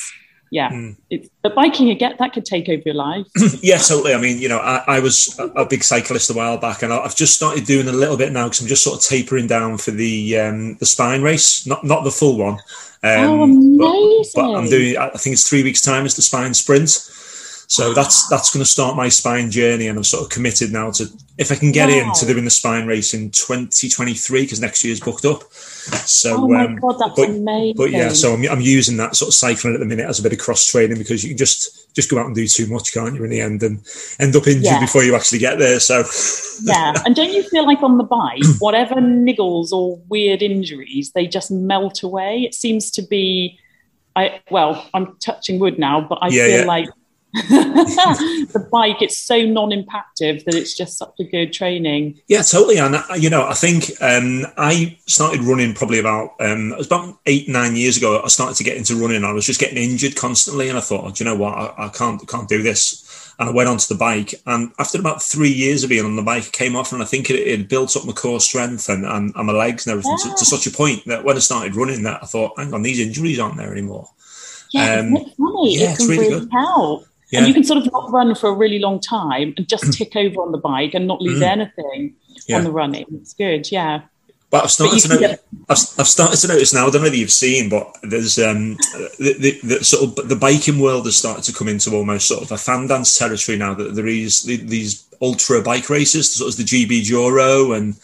yeah 0.50 0.70
mm. 0.70 0.96
it's 1.10 1.30
but 1.42 1.54
biking 1.56 1.90
again 1.90 2.16
that 2.20 2.32
could 2.32 2.46
take 2.46 2.70
over 2.70 2.82
your 2.86 2.96
life 2.96 3.26
yeah 3.62 3.78
totally 3.78 4.14
i 4.14 4.18
mean 4.18 4.38
you 4.38 4.48
know 4.48 4.60
i, 4.60 4.82
I 4.88 5.00
was 5.00 5.38
a, 5.40 5.44
a, 5.48 5.66
big 5.66 5.84
cyclist 5.84 6.30
a 6.30 6.34
while 6.34 6.58
back 6.58 6.84
and 6.84 6.94
i've 6.94 7.16
just 7.16 7.36
started 7.36 7.66
doing 7.66 7.90
a 7.90 7.92
little 7.92 8.16
bit 8.16 8.32
now 8.32 8.46
because 8.46 8.62
i'm 8.62 8.68
just 8.68 8.84
sort 8.84 8.98
of 8.98 9.04
tapering 9.04 9.48
down 9.48 9.78
for 9.78 9.92
the 9.92 10.38
um 10.40 10.76
the 10.76 10.86
spine 10.86 11.22
race 11.22 11.68
not 11.68 11.84
not 11.84 12.06
the 12.06 12.12
full 12.12 12.38
one 12.38 12.60
um, 13.04 13.26
oh, 13.26 13.44
amazing. 13.44 14.32
But, 14.36 14.42
but 14.42 14.56
i'm 14.56 14.70
doing 14.70 14.98
i 14.98 15.10
think 15.10 15.34
it's 15.34 15.48
three 15.48 15.64
weeks 15.64 15.82
time 15.82 16.06
is 16.06 16.16
the 16.16 16.22
spine 16.22 16.54
sprint 16.54 16.90
so 17.68 17.94
that's 17.94 18.28
that's 18.30 18.54
going 18.54 18.64
to 18.64 18.70
start 18.70 18.96
my 18.96 19.10
spine 19.10 19.52
journey, 19.52 19.88
and 19.88 19.98
I'm 19.98 20.04
sort 20.04 20.24
of 20.24 20.30
committed 20.30 20.72
now 20.72 20.92
to 20.92 21.06
if 21.38 21.52
I 21.52 21.56
can 21.56 21.72
get 21.72 21.90
wow. 21.90 22.10
into 22.10 22.26
doing 22.26 22.46
the 22.46 22.50
spine 22.50 22.88
race 22.88 23.14
in 23.14 23.30
2023 23.30 24.42
because 24.42 24.60
next 24.60 24.84
year's 24.84 25.00
booked 25.00 25.26
up. 25.26 25.44
So, 25.54 26.44
oh 26.44 26.48
my 26.48 26.66
um, 26.66 26.76
god, 26.78 26.98
that's 27.00 27.16
but, 27.16 27.30
amazing! 27.30 27.76
But 27.78 27.92
yeah, 27.92 28.10
so 28.10 28.34
I'm, 28.34 28.44
I'm 28.50 28.62
using 28.62 28.98
that 28.98 29.16
sort 29.16 29.30
of 29.30 29.36
cycling 29.36 29.76
at 29.76 29.80
the 29.80 29.86
minute 29.86 30.08
as 30.08 30.20
a 30.20 30.24
bit 30.24 30.34
of 30.34 30.40
cross 30.40 30.66
training 30.66 30.98
because 30.98 31.24
you 31.24 31.30
can 31.30 31.38
just 31.38 31.96
just 31.96 32.10
go 32.10 32.20
out 32.20 32.26
and 32.26 32.36
do 32.36 32.48
too 32.48 32.68
much, 32.68 32.94
can't 32.94 33.16
you? 33.16 33.24
In 33.24 33.30
the 33.30 33.42
end, 33.42 33.64
and 33.64 33.80
end 34.20 34.36
up 34.36 34.48
injured 34.48 34.64
Yeah. 34.64 34.80
before 34.80 35.04
you 35.04 35.16
actually 35.16 35.40
get 35.40 35.60
there. 35.60 35.80
So 35.80 36.04
yeah. 36.64 36.94
And 37.06 37.16
don't 37.16 37.32
you 37.32 37.44
feel 37.44 37.66
like 37.66 37.84
on 37.84 37.98
the 37.98 38.04
bike, 38.04 38.44
whatever 38.60 38.96
niggles 38.96 39.72
or 39.72 39.98
weird 40.10 40.42
injuries, 40.42 41.12
they 41.12 41.28
just 41.28 41.52
melt 41.52 42.04
away? 42.04 42.44
It 42.44 42.54
seems 42.54 42.92
to 42.92 43.02
be, 43.02 43.60
I 44.16 44.42
well, 44.50 44.88
I'm 44.94 45.16
touching 45.18 45.60
wood 45.60 45.78
now, 45.78 46.02
but 46.02 46.20
I 46.22 46.28
Yeah, 46.30 46.48
feel 46.48 46.60
yeah. 46.60 46.66
like 46.66 46.90
the 47.34 48.68
bike 48.72 49.02
it's 49.02 49.18
so 49.18 49.46
non-impactive 49.46 50.44
that 50.46 50.56
it's 50.56 50.76
just 50.76 50.98
such 50.98 51.14
a 51.20 51.24
good 51.24 51.54
training. 51.54 52.20
Yeah, 52.28 52.42
totally. 52.42 52.78
And 52.78 52.96
uh, 52.96 53.04
you 53.18 53.30
know, 53.30 53.46
I 53.48 53.54
think 53.54 53.92
um, 54.02 54.46
I 54.58 54.98
started 55.06 55.42
running 55.44 55.74
probably 55.74 56.00
about 56.00 56.32
um, 56.40 56.72
it 56.72 56.78
was 56.78 56.88
about 56.88 57.20
eight 57.26 57.48
nine 57.50 57.76
years 57.76 57.98
ago. 57.98 58.22
I 58.24 58.28
started 58.28 58.56
to 58.58 58.64
get 58.64 58.78
into 58.78 58.96
running. 58.96 59.24
I 59.24 59.34
was 59.34 59.46
just 59.46 59.60
getting 59.60 59.78
injured 59.78 60.16
constantly, 60.16 60.70
and 60.70 60.78
I 60.78 60.82
thought, 60.82 61.04
oh, 61.06 61.12
do 61.12 61.24
you 61.24 61.30
know 61.30 61.36
what? 61.36 61.54
I, 61.54 61.86
I 61.86 61.90
can't 61.90 62.26
can't 62.28 62.50
do 62.50 62.64
this. 62.64 63.04
And 63.40 63.48
I 63.50 63.52
went 63.54 63.70
onto 63.70 63.86
the 63.88 64.00
bike, 64.00 64.34
and 64.48 64.72
after 64.80 65.00
about 65.00 65.22
three 65.22 65.52
years 65.52 65.84
of 65.84 65.92
being 65.92 66.06
on 66.06 66.16
the 66.16 66.24
bike, 66.24 66.48
I 66.48 66.50
came 66.50 66.76
off, 66.76 66.92
and 66.92 67.04
I 67.04 67.06
think 67.06 67.30
it, 67.30 67.36
it 67.36 67.70
built 67.70 67.96
up 67.96 68.04
my 68.06 68.12
core 68.14 68.40
strength 68.40 68.90
and, 68.90 69.06
and, 69.06 69.32
and 69.36 69.46
my 69.46 69.54
legs 69.54 69.86
and 69.86 69.92
everything 69.92 70.18
to, 70.24 70.36
to 70.36 70.44
such 70.44 70.66
a 70.66 70.72
point 70.76 71.06
that 71.06 71.24
when 71.24 71.36
I 71.36 71.40
started 71.40 71.76
running, 71.76 72.02
that 72.02 72.24
I 72.24 72.26
thought, 72.26 72.58
hang 72.58 72.74
on, 72.74 72.82
these 72.82 73.00
injuries 73.00 73.38
aren't 73.40 73.58
there 73.58 73.72
anymore. 73.72 74.10
Yeah, 74.72 75.02
Um, 75.02 75.16
isn't 75.16 75.36
funny? 75.38 75.78
yeah, 75.78 75.92
it 75.92 76.00
it's 76.00 76.08
really 76.08 76.30
really, 76.30 76.40
good. 76.40 76.50
help. 76.52 77.06
Yeah. 77.30 77.40
And 77.40 77.48
you 77.48 77.54
can 77.54 77.64
sort 77.64 77.86
of 77.86 77.92
not 77.92 78.12
run 78.12 78.34
for 78.36 78.50
a 78.50 78.54
really 78.54 78.80
long 78.80 79.00
time 79.00 79.54
and 79.58 79.68
just 79.68 79.92
tick 79.98 80.16
over 80.16 80.42
on 80.42 80.52
the 80.52 80.58
bike 80.58 80.94
and 80.94 81.08
not 81.08 81.22
lose 81.22 81.40
Mm. 81.42 81.48
anything 81.48 82.16
Yeah. 82.48 82.58
on 82.58 82.64
the 82.64 82.72
running. 82.72 83.06
It's 83.22 83.34
good, 83.34 83.70
yeah. 83.72 84.02
But 84.50 84.64
I've 84.64 84.72
started 84.72 84.96
you 84.96 85.02
to 85.02 85.08
notice. 85.10 85.40
I've, 85.68 86.00
I've 86.00 86.08
started 86.08 86.38
to 86.38 86.48
notice 86.48 86.74
now. 86.74 86.88
I 86.88 86.90
don't 86.90 87.02
know 87.02 87.10
if 87.10 87.18
you've 87.18 87.32
seen, 87.32 87.68
but 87.70 87.94
there's 88.02 88.40
um, 88.40 88.76
the, 89.20 89.36
the, 89.38 89.60
the 89.78 89.84
sort 89.84 90.18
of 90.18 90.30
the 90.30 90.38
biking 90.38 90.80
world 90.80 91.04
has 91.06 91.18
started 91.18 91.44
to 91.44 91.54
come 91.54 91.68
into 91.68 91.94
almost 91.94 92.30
sort 92.30 92.44
of 92.44 92.52
a 92.54 92.58
fan 92.58 92.88
dance 92.88 93.18
territory 93.18 93.58
now. 93.58 93.74
That 93.74 93.96
there 93.96 94.08
is 94.08 94.44
the- 94.44 94.56
these 94.56 95.06
ultra 95.22 95.62
bike 95.62 95.90
races, 95.90 96.34
such 96.34 96.48
as 96.48 96.56
the 96.56 96.64
GBDURO, 96.64 97.76
and 97.76 97.96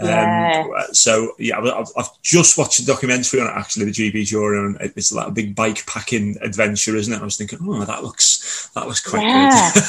um, 0.00 0.72
so 0.92 1.32
yeah, 1.38 1.58
I've, 1.58 1.88
I've 1.96 2.22
just 2.22 2.56
watched 2.56 2.78
a 2.78 2.86
documentary 2.86 3.40
on 3.40 3.48
it 3.48 3.54
actually, 3.56 3.86
the 3.86 3.90
GBDURO, 3.92 4.66
and 4.80 4.92
it's 4.96 5.12
like 5.12 5.28
a 5.28 5.32
big 5.32 5.54
bike 5.56 5.84
packing 5.86 6.36
adventure, 6.40 6.94
isn't 6.96 7.12
it? 7.12 7.20
I 7.20 7.24
was 7.24 7.36
thinking, 7.36 7.58
oh, 7.62 7.84
that 7.84 8.02
looks 8.04 8.70
that 8.74 8.86
looks 8.86 9.00
quite 9.00 9.22
Yeah. 9.22 9.72
good. 9.74 9.82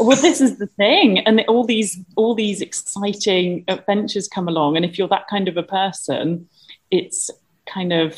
well, 0.00 0.16
this 0.16 0.40
is 0.40 0.58
the 0.58 0.66
thing, 0.66 1.20
and 1.20 1.40
all 1.48 1.64
these 1.64 1.98
all 2.16 2.34
these 2.34 2.60
exciting 2.60 3.64
adventures 3.68 4.26
come 4.28 4.48
along, 4.48 4.76
and 4.76 4.84
if 4.84 4.98
you're 4.98 5.08
that 5.08 5.28
kind 5.28 5.46
of 5.48 5.56
a 5.56 5.62
person, 5.62 6.48
it's 6.90 7.30
kind 7.72 7.92
of 7.92 8.16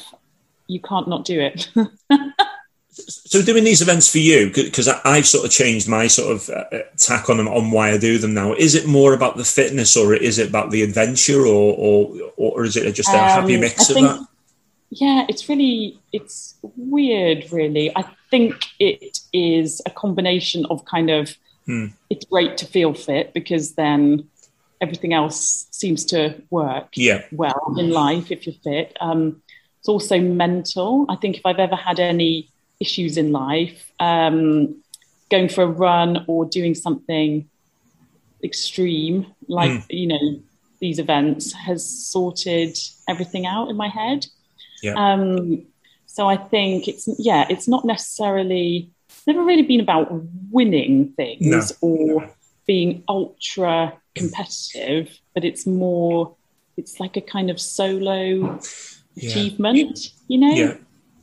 you 0.69 0.81
can't 0.81 1.09
not 1.09 1.25
do 1.25 1.41
it. 1.41 1.69
So 2.93 3.43
doing 3.43 3.65
these 3.65 3.81
events 3.83 4.11
for 4.11 4.19
you, 4.19 4.51
because 4.53 4.89
I've 4.89 5.27
sort 5.27 5.45
of 5.45 5.51
changed 5.51 5.89
my 5.89 6.07
sort 6.09 6.33
of 6.33 6.51
uh, 6.51 6.65
tack 6.97 7.31
on 7.31 7.37
them 7.37 7.49
on 7.49 7.71
why 7.71 7.91
I 7.93 7.99
do 7.99 8.19
them 8.19 8.35
now. 8.35 8.53
Is 8.55 8.75
it 8.75 8.87
more 8.87 9.15
about 9.15 9.37
the 9.37 9.45
fitness, 9.45 9.97
or 9.97 10.15
is 10.15 10.39
it 10.39 10.49
about 10.49 10.71
the 10.71 10.83
adventure, 10.83 11.47
or 11.47 11.75
or, 11.79 12.33
or 12.37 12.65
is 12.65 12.77
it 12.77 12.93
just 12.95 13.09
a 13.09 13.13
happy 13.19 13.55
Um, 13.55 13.61
mix 13.61 13.89
I 13.89 13.93
of 13.93 13.95
think- 13.95 14.07
that? 14.09 14.27
Yeah, 14.93 15.25
it's 15.29 15.49
really 15.49 16.01
it's 16.13 16.57
weird, 16.77 17.53
really. 17.53 17.97
I 17.97 18.05
think 18.31 18.55
it 18.81 19.21
is 19.33 19.81
a 19.87 19.91
combination 19.91 20.67
of 20.67 20.85
kind 20.85 21.11
of 21.11 21.37
Hmm. 21.67 21.87
it's 22.09 22.25
great 22.25 22.57
to 22.59 22.67
feel 22.67 22.95
fit 22.95 23.33
because 23.35 23.75
then 23.75 24.25
everything 24.81 25.13
else 25.13 25.67
seems 25.71 26.05
to 26.07 26.35
work 26.51 26.89
Yeah, 26.97 27.23
well 27.31 27.77
in 27.79 27.91
life 27.91 28.33
if 28.33 28.47
you're 28.47 28.55
fit. 28.65 28.97
Um, 29.01 29.43
it's 29.79 29.89
also 29.89 30.19
mental. 30.19 31.07
I 31.09 31.17
think 31.17 31.37
if 31.37 31.47
I've 31.47 31.61
ever 31.61 31.77
had 31.77 32.01
any 32.01 32.49
issues 32.81 33.17
in 33.17 33.31
life, 33.33 33.93
um, 34.01 34.75
going 35.31 35.49
for 35.49 35.63
a 35.65 35.67
run 35.87 36.25
or 36.27 36.45
doing 36.47 36.75
something 36.75 37.49
extreme, 38.43 39.27
like 39.49 39.71
Mm. 39.71 39.85
you 39.91 40.07
know 40.07 40.41
these 40.81 40.99
events, 40.99 41.53
has 41.53 41.85
sorted 41.85 42.77
everything 43.07 43.45
out 43.47 43.69
in 43.69 43.77
my 43.77 43.89
head. 43.89 44.27
Yeah. 44.83 44.95
Um, 44.97 45.63
so 46.07 46.27
I 46.27 46.37
think 46.37 46.89
it's 46.89 47.07
yeah, 47.19 47.47
it's 47.51 47.69
not 47.69 47.85
necessarily 47.85 48.91
it's 49.09 49.27
never 49.27 49.43
really 49.45 49.63
been 49.63 49.81
about 49.81 50.09
winning 50.51 51.13
things 51.17 51.47
No. 51.47 51.63
or 51.83 52.31
being 52.67 53.03
ultra 53.09 53.93
competitive, 54.15 55.19
but 55.35 55.45
it's 55.45 55.67
more 55.67 56.35
it's 56.77 56.99
like 56.99 57.17
a 57.17 57.21
kind 57.21 57.51
of 57.51 57.61
solo 57.61 58.59
Yeah. 59.15 59.29
achievement, 59.31 60.13
you 60.29 60.39
know? 60.39 60.55
yeah, 60.55 60.75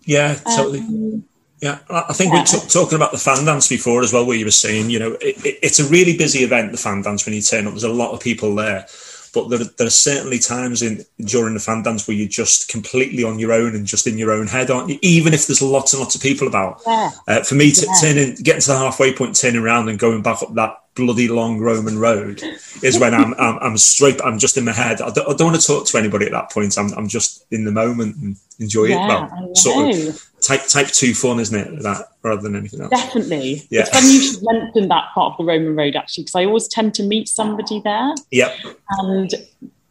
yeah, 0.06 0.36
totally. 0.56 0.80
Um, 0.82 1.24
Yeah, 1.60 1.80
I 1.90 2.14
think 2.14 2.30
Yeah. 2.30 2.36
we 2.36 2.40
were 2.42 2.46
t- 2.46 2.68
talking 2.70 2.96
about 2.98 3.12
the 3.12 3.18
fan 3.18 3.44
dance 3.46 3.68
before 3.68 4.04
as 4.04 4.14
well, 4.14 4.26
where 4.26 4.38
you 4.38 4.46
were 4.46 4.52
saying, 4.52 4.90
you 4.92 5.00
know, 5.00 5.14
it, 5.14 5.44
it, 5.46 5.60
it's 5.64 5.80
a 5.80 5.86
really 5.86 6.16
busy 6.16 6.40
event, 6.44 6.72
the 6.72 6.78
fan 6.78 7.02
dance, 7.02 7.26
when 7.26 7.34
you 7.34 7.42
turn 7.42 7.66
up. 7.66 7.74
There's 7.74 7.84
a 7.84 7.90
lot 7.90 8.12
of 8.12 8.20
people 8.20 8.54
there. 8.56 8.86
But 9.34 9.50
there, 9.50 9.60
there 9.60 9.88
are 9.88 9.92
certainly 9.92 10.40
times 10.40 10.82
in 10.82 11.04
during 11.20 11.54
the 11.54 11.60
fan 11.60 11.84
dance 11.84 12.08
where 12.08 12.16
you're 12.16 12.28
just 12.30 12.70
completely 12.70 13.24
on 13.24 13.40
your 13.40 13.52
own 13.54 13.76
and 13.76 13.86
just 13.86 14.08
in 14.08 14.18
your 14.18 14.32
own 14.32 14.48
head, 14.48 14.72
aren't 14.72 14.90
you? 14.90 14.98
Even 15.02 15.34
if 15.34 15.48
there's 15.48 15.62
lots 15.62 15.94
and 15.94 16.00
lots 16.00 16.16
of 16.16 16.22
people 16.22 16.48
about. 16.48 16.82
yeah. 16.88 17.12
Uh, 17.28 17.44
for 17.44 17.56
me, 17.56 17.72
to 17.72 17.86
Yeah. 17.86 17.94
turning, 18.02 18.36
getting 18.36 18.62
to 18.62 18.68
the 18.68 18.78
halfway 18.78 19.14
point, 19.14 19.36
turning 19.36 19.62
around 19.62 19.90
and 19.90 20.00
going 20.00 20.22
back 20.22 20.42
up 20.42 20.54
that 20.56 20.78
bloody 20.96 21.28
long 21.28 21.60
Roman 21.60 22.00
road 22.00 22.42
is 22.82 22.98
when 22.98 23.14
I'm, 23.14 23.36
I'm, 23.36 23.58
I'm 23.62 23.78
straight. 23.78 24.20
I'm 24.24 24.40
just 24.40 24.58
in 24.58 24.66
my 24.66 24.72
head. 24.72 25.02
I 25.02 25.12
don't, 25.12 25.30
I 25.30 25.34
don't 25.36 25.52
want 25.52 25.62
to 25.62 25.68
talk 25.68 25.86
to 25.88 25.98
anybody 25.98 26.26
at 26.26 26.32
that 26.32 26.50
point. 26.52 26.76
I'm, 26.78 26.92
I'm 26.94 27.08
just 27.08 27.46
in 27.52 27.66
the 27.66 27.72
moment 27.72 28.16
and 28.16 28.36
enjoy 28.60 28.86
it. 28.86 28.96
Well, 28.96 29.30
I 29.32 29.40
know. 29.42 29.54
sort 29.54 29.96
of 29.96 30.27
type 30.48 30.68
type 30.68 30.88
two 30.88 31.14
fun, 31.14 31.40
isn't 31.40 31.58
it? 31.60 31.84
That 31.84 32.06
rather 32.24 32.42
than 32.42 32.56
anything 32.56 32.82
else. 32.82 32.90
Definitely. 32.90 33.64
Yeah. 33.70 33.82
It's 33.82 33.90
funny 33.90 34.14
you 34.14 34.22
should 34.22 34.44
mention 34.44 34.88
that 34.90 35.06
part 35.14 35.34
of 35.34 35.38
the 35.38 35.44
Roman 35.44 35.76
road 35.76 35.96
actually, 35.96 36.24
because 36.24 36.36
I 36.36 36.46
always 36.46 36.68
tend 36.68 36.94
to 36.96 37.04
meet 37.04 37.28
somebody 37.28 37.82
there. 37.84 38.14
Yep. 38.32 38.56
And 39.00 39.30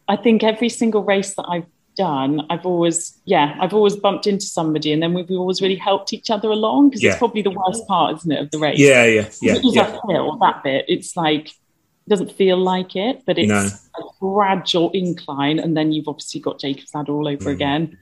I 0.07 0.15
think 0.15 0.43
every 0.43 0.69
single 0.69 1.03
race 1.03 1.35
that 1.35 1.45
I've 1.49 1.65
done, 1.95 2.45
I've 2.49 2.65
always, 2.65 3.17
yeah, 3.25 3.57
I've 3.59 3.73
always 3.73 3.95
bumped 3.95 4.25
into 4.27 4.45
somebody 4.45 4.91
and 4.93 5.01
then 5.01 5.13
we've 5.13 5.29
always 5.31 5.61
really 5.61 5.75
helped 5.75 6.13
each 6.13 6.29
other 6.29 6.49
along 6.49 6.89
because 6.89 7.03
Yeah. 7.03 7.09
it's 7.11 7.19
probably 7.19 7.41
the 7.41 7.51
worst 7.51 7.87
part, 7.87 8.15
isn't 8.17 8.31
it, 8.31 8.39
of 8.39 8.51
the 8.51 8.59
race? 8.59 8.79
Yeah. 8.79 9.05
Yeah. 9.05 9.29
Yeah. 9.41 9.55
It 9.55 9.65
is 9.65 9.75
Yeah. 9.75 9.83
uphill, 9.83 10.37
that 10.41 10.63
bit. 10.63 10.85
It's 10.87 11.15
like, 11.17 11.47
it 11.49 12.09
doesn't 12.09 12.31
feel 12.31 12.57
like 12.57 12.95
it, 12.95 13.23
but 13.25 13.37
it's 13.37 13.49
No. 13.49 13.67
a 13.99 14.03
gradual 14.19 14.91
incline. 14.91 15.59
And 15.59 15.75
then 15.75 15.91
you've 15.91 16.07
obviously 16.07 16.39
got 16.39 16.59
Jacob's 16.59 16.93
Ladder 16.95 17.13
all 17.13 17.27
over 17.27 17.49
Mm. 17.49 17.53
again. 17.53 17.97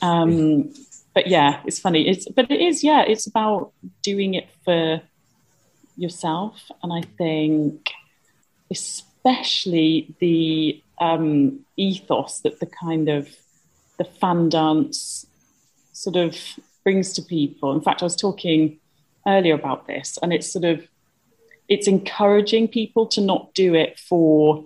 Um, 0.00 0.72
but 1.14 1.26
yeah, 1.26 1.60
it's 1.66 1.78
funny. 1.78 2.08
It's, 2.08 2.28
but 2.28 2.50
it 2.50 2.60
is, 2.60 2.84
yeah, 2.84 3.02
it's 3.02 3.26
about 3.26 3.72
doing 4.02 4.34
it 4.34 4.48
for 4.64 5.00
yourself. 5.96 6.70
And 6.82 6.92
I 6.92 7.02
think, 7.02 7.90
especially 8.70 10.14
the 10.20 10.82
um, 11.00 11.60
ethos 11.76 12.40
that 12.40 12.60
the 12.60 12.66
kind 12.66 13.08
of 13.08 13.28
the 13.98 14.04
fan 14.04 14.48
dance 14.48 15.26
sort 15.92 16.16
of 16.16 16.36
brings 16.84 17.12
to 17.14 17.22
people. 17.22 17.72
In 17.72 17.80
fact, 17.80 18.02
I 18.02 18.06
was 18.06 18.16
talking 18.16 18.78
earlier 19.26 19.54
about 19.54 19.86
this, 19.86 20.18
and 20.22 20.32
it's 20.32 20.50
sort 20.50 20.64
of 20.64 20.86
it's 21.68 21.86
encouraging 21.86 22.68
people 22.68 23.06
to 23.06 23.20
not 23.20 23.52
do 23.54 23.74
it 23.74 23.98
for 23.98 24.64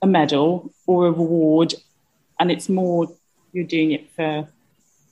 a 0.00 0.06
medal 0.06 0.72
or 0.86 1.06
a 1.06 1.10
reward, 1.10 1.74
and 2.38 2.50
it's 2.50 2.68
more 2.68 3.08
you're 3.52 3.66
doing 3.66 3.92
it 3.92 4.10
for 4.16 4.48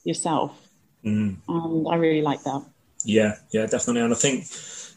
yourself. 0.05 0.57
Mm. 1.05 1.37
And 1.49 1.89
I 1.89 1.97
really 1.97 2.23
like 2.23 2.43
that. 2.45 2.63
Yeah, 3.05 3.37
yeah, 3.51 3.67
definitely. 3.67 4.03
And 4.03 4.13
I 4.13 4.17
think, 4.17 4.45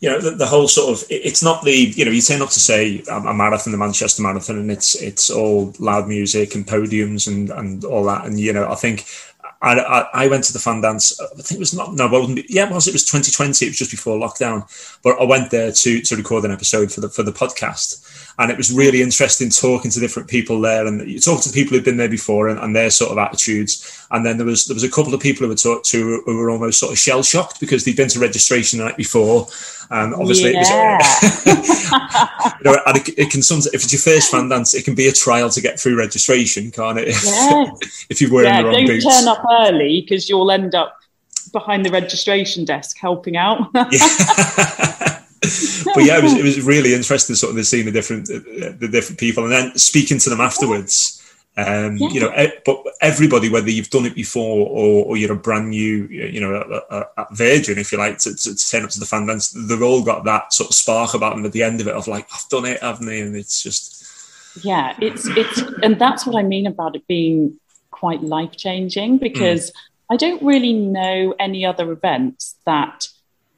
you 0.02 0.10
know, 0.10 0.20
the, 0.20 0.32
the 0.32 0.46
whole 0.46 0.68
sort 0.68 0.98
of 0.98 1.10
it- 1.10 1.26
it's 1.26 1.42
not 1.42 1.64
the 1.64 1.72
you 1.72 2.04
know 2.04 2.12
you 2.12 2.22
turn 2.22 2.42
up 2.42 2.50
to 2.50 2.60
say 2.60 3.02
a, 3.10 3.16
a 3.16 3.34
marathon, 3.34 3.72
the 3.72 3.78
Manchester 3.78 4.22
Marathon, 4.22 4.58
and 4.58 4.70
it's 4.72 4.96
it's 4.96 5.30
all 5.30 5.74
loud 5.80 6.08
music 6.10 6.56
and 6.56 6.68
podiums 6.68 7.28
and 7.28 7.50
and 7.52 7.86
all 7.86 8.04
that. 8.06 8.26
And 8.26 8.40
you 8.40 8.54
know, 8.54 8.70
I 8.70 8.76
think. 8.76 9.06
I, 9.62 9.80
I, 9.80 10.26
I 10.26 10.28
went 10.28 10.44
to 10.44 10.52
the 10.52 10.60
fan 10.60 10.82
dance. 10.82 11.18
I 11.22 11.42
think 11.42 11.54
it 11.54 11.60
was 11.60 11.74
not 11.74 11.94
no, 11.94 12.10
well, 12.10 12.30
it 12.38 12.48
yeah, 12.50 12.68
it 12.68 12.74
was. 12.74 12.86
It 12.86 12.92
was 12.94 13.06
2020. 13.06 13.66
It 13.66 13.70
was 13.70 13.78
just 13.78 13.92
before 13.92 14.20
lockdown. 14.20 14.68
But 15.04 15.22
I 15.22 15.24
went 15.24 15.52
there 15.52 15.72
to 15.72 16.02
to 16.02 16.16
record 16.18 16.44
an 16.44 16.52
episode 16.52 16.92
for 16.92 17.00
the 17.00 17.08
for 17.08 17.24
the 17.24 17.32
podcast, 17.32 18.04
and 18.40 18.52
it 18.52 18.58
was 18.58 18.72
really 18.72 19.02
interesting 19.02 19.50
talking 19.50 19.92
to 19.92 20.00
different 20.00 20.28
people 20.28 20.60
there, 20.60 20.88
and 20.88 21.08
you 21.10 21.20
talk 21.20 21.42
to 21.44 21.50
the 21.50 21.54
people 21.54 21.76
who've 21.76 21.86
been 21.86 21.98
there 21.98 22.10
before 22.10 22.48
and, 22.48 22.60
and 22.60 22.76
their 22.76 22.90
sort 22.90 23.12
of 23.12 23.18
attitudes. 23.18 24.08
And 24.12 24.26
then 24.26 24.38
there 24.38 24.46
was 24.46 24.66
there 24.66 24.74
was 24.74 24.84
a 24.84 24.90
couple 24.90 25.14
of 25.14 25.22
people 25.22 25.44
who 25.44 25.50
were 25.50 25.56
talked 25.56 25.86
to 25.90 26.22
who 26.26 26.38
were 26.38 26.50
almost 26.50 26.80
sort 26.80 26.92
of 26.92 26.98
shell 26.98 27.22
shocked 27.24 27.60
because 27.60 27.86
they'd 27.86 27.96
been 27.96 28.10
to 28.10 28.20
registration 28.20 28.80
the 28.80 28.86
night 28.86 28.98
before, 28.98 29.48
and 29.92 30.14
obviously 30.16 30.52
it 30.54 30.58
was. 30.58 30.70
you 32.60 32.72
know, 32.72 32.78
and 32.86 32.98
it, 32.98 33.20
it 33.20 33.32
can 33.32 33.42
sometimes 33.42 33.68
if 33.68 33.84
it's 33.84 33.94
your 33.94 34.02
first 34.02 34.32
fan 34.32 34.50
dance, 34.50 34.74
it 34.74 34.84
can 34.84 34.96
be 34.96 35.08
a 35.08 35.12
trial 35.12 35.50
to 35.50 35.62
get 35.62 35.80
through 35.80 35.98
registration, 35.98 36.72
can't 36.72 37.00
it? 37.00 37.16
Yeah, 37.34 37.66
if 38.10 38.22
you're 38.22 38.32
wearing 38.32 38.50
yeah. 38.50 38.62
the 38.62 38.68
wrong 38.68 38.74
Don't 38.76 38.88
boots. 38.88 39.06
turn 39.06 39.28
up 39.28 39.44
early 39.62 40.02
because 40.02 40.30
you'll 40.30 40.52
end 40.52 40.76
up 40.76 41.00
behind 41.52 41.86
the 41.86 41.92
registration 41.92 42.66
desk 42.66 42.98
helping 42.98 43.38
out. 43.38 43.70
Yeah. 43.74 45.03
But 45.94 46.04
yeah, 46.04 46.18
it 46.18 46.24
was, 46.24 46.34
it 46.34 46.44
was 46.44 46.62
really 46.62 46.94
interesting, 46.94 47.36
sort 47.36 47.52
of 47.52 47.56
the 47.56 47.64
seeing 47.64 47.86
the 47.86 47.92
different 47.92 48.30
uh, 48.30 48.74
the 48.78 48.90
different 48.92 49.20
people, 49.20 49.44
and 49.44 49.52
then 49.52 49.78
speaking 49.78 50.18
to 50.20 50.30
them 50.30 50.42
afterwards. 50.42 51.20
Um, 51.56 51.98
yeah. 51.98 52.10
You 52.10 52.20
know, 52.20 52.48
but 52.66 52.84
everybody, 53.00 53.48
whether 53.48 53.70
you've 53.70 53.92
done 53.92 54.08
it 54.08 54.16
before 54.16 54.68
or, 54.68 55.06
or 55.06 55.18
you're 55.18 55.34
a 55.34 55.36
brand 55.36 55.70
new, 55.70 56.08
you 56.08 56.42
know, 56.42 56.56
a, 56.56 56.96
a, 56.96 57.06
a 57.18 57.28
virgin, 57.36 57.78
if 57.78 57.92
you 57.92 58.00
like, 58.00 58.18
to, 58.20 58.36
to, 58.36 58.56
to, 58.56 58.70
turn 58.70 58.84
up 58.84 58.90
to 58.90 59.00
the 59.00 59.06
fan 59.06 59.28
dance, 59.28 59.52
they've 59.52 59.84
all 59.84 60.04
got 60.04 60.24
that 60.24 60.52
sort 60.52 60.72
of 60.72 60.76
spark 60.76 61.14
about 61.14 61.36
them 61.36 61.46
at 61.46 61.52
the 61.52 61.62
end 61.62 61.80
of 61.80 61.88
it 61.88 61.94
of 61.94 62.08
like, 62.08 62.28
I've 62.34 62.50
done 62.50 62.66
it, 62.66 62.82
haven't 62.82 63.06
they? 63.06 63.22
And 63.22 63.36
it's 63.36 63.62
just. 63.62 64.04
Yeah, 64.66 64.96
it's, 65.00 65.28
it's, 65.28 65.62
and 65.84 66.00
that's 66.00 66.26
what 66.26 66.36
I 66.36 66.42
mean 66.42 66.66
about 66.66 66.96
it 66.96 67.06
being 67.06 67.60
quite 67.92 68.24
life 68.24 68.58
changing 68.58 69.20
because 69.20 69.70
mm. 69.70 69.76
I 70.10 70.18
don't 70.18 70.42
really 70.42 70.74
know 70.74 71.36
any 71.38 71.66
other 71.66 71.92
events 71.92 72.56
that 72.66 73.10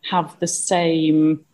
have 0.10 0.38
the 0.40 0.48
same 0.48 1.45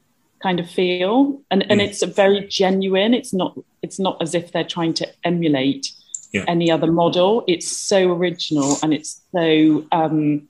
kind 0.42 0.60
of 0.60 0.70
feel 0.70 1.42
and, 1.52 1.64
and 1.70 1.80
mm. 1.80 1.88
it's 1.88 2.04
very 2.04 2.48
genuine 2.48 3.14
it's 3.14 3.34
not 3.34 3.58
it's 3.82 4.00
not 4.00 4.22
as 4.22 4.36
if 4.36 4.52
they're 4.52 4.64
trying 4.64 4.94
to 4.94 5.08
emulate 5.24 5.92
yeah. 6.32 6.46
any 6.48 6.72
other 6.72 6.92
model. 6.92 7.44
It's 7.48 7.68
so 7.68 8.12
original 8.12 8.78
and 8.84 8.94
it's 8.94 9.22
so 9.32 9.86
um, 9.92 10.48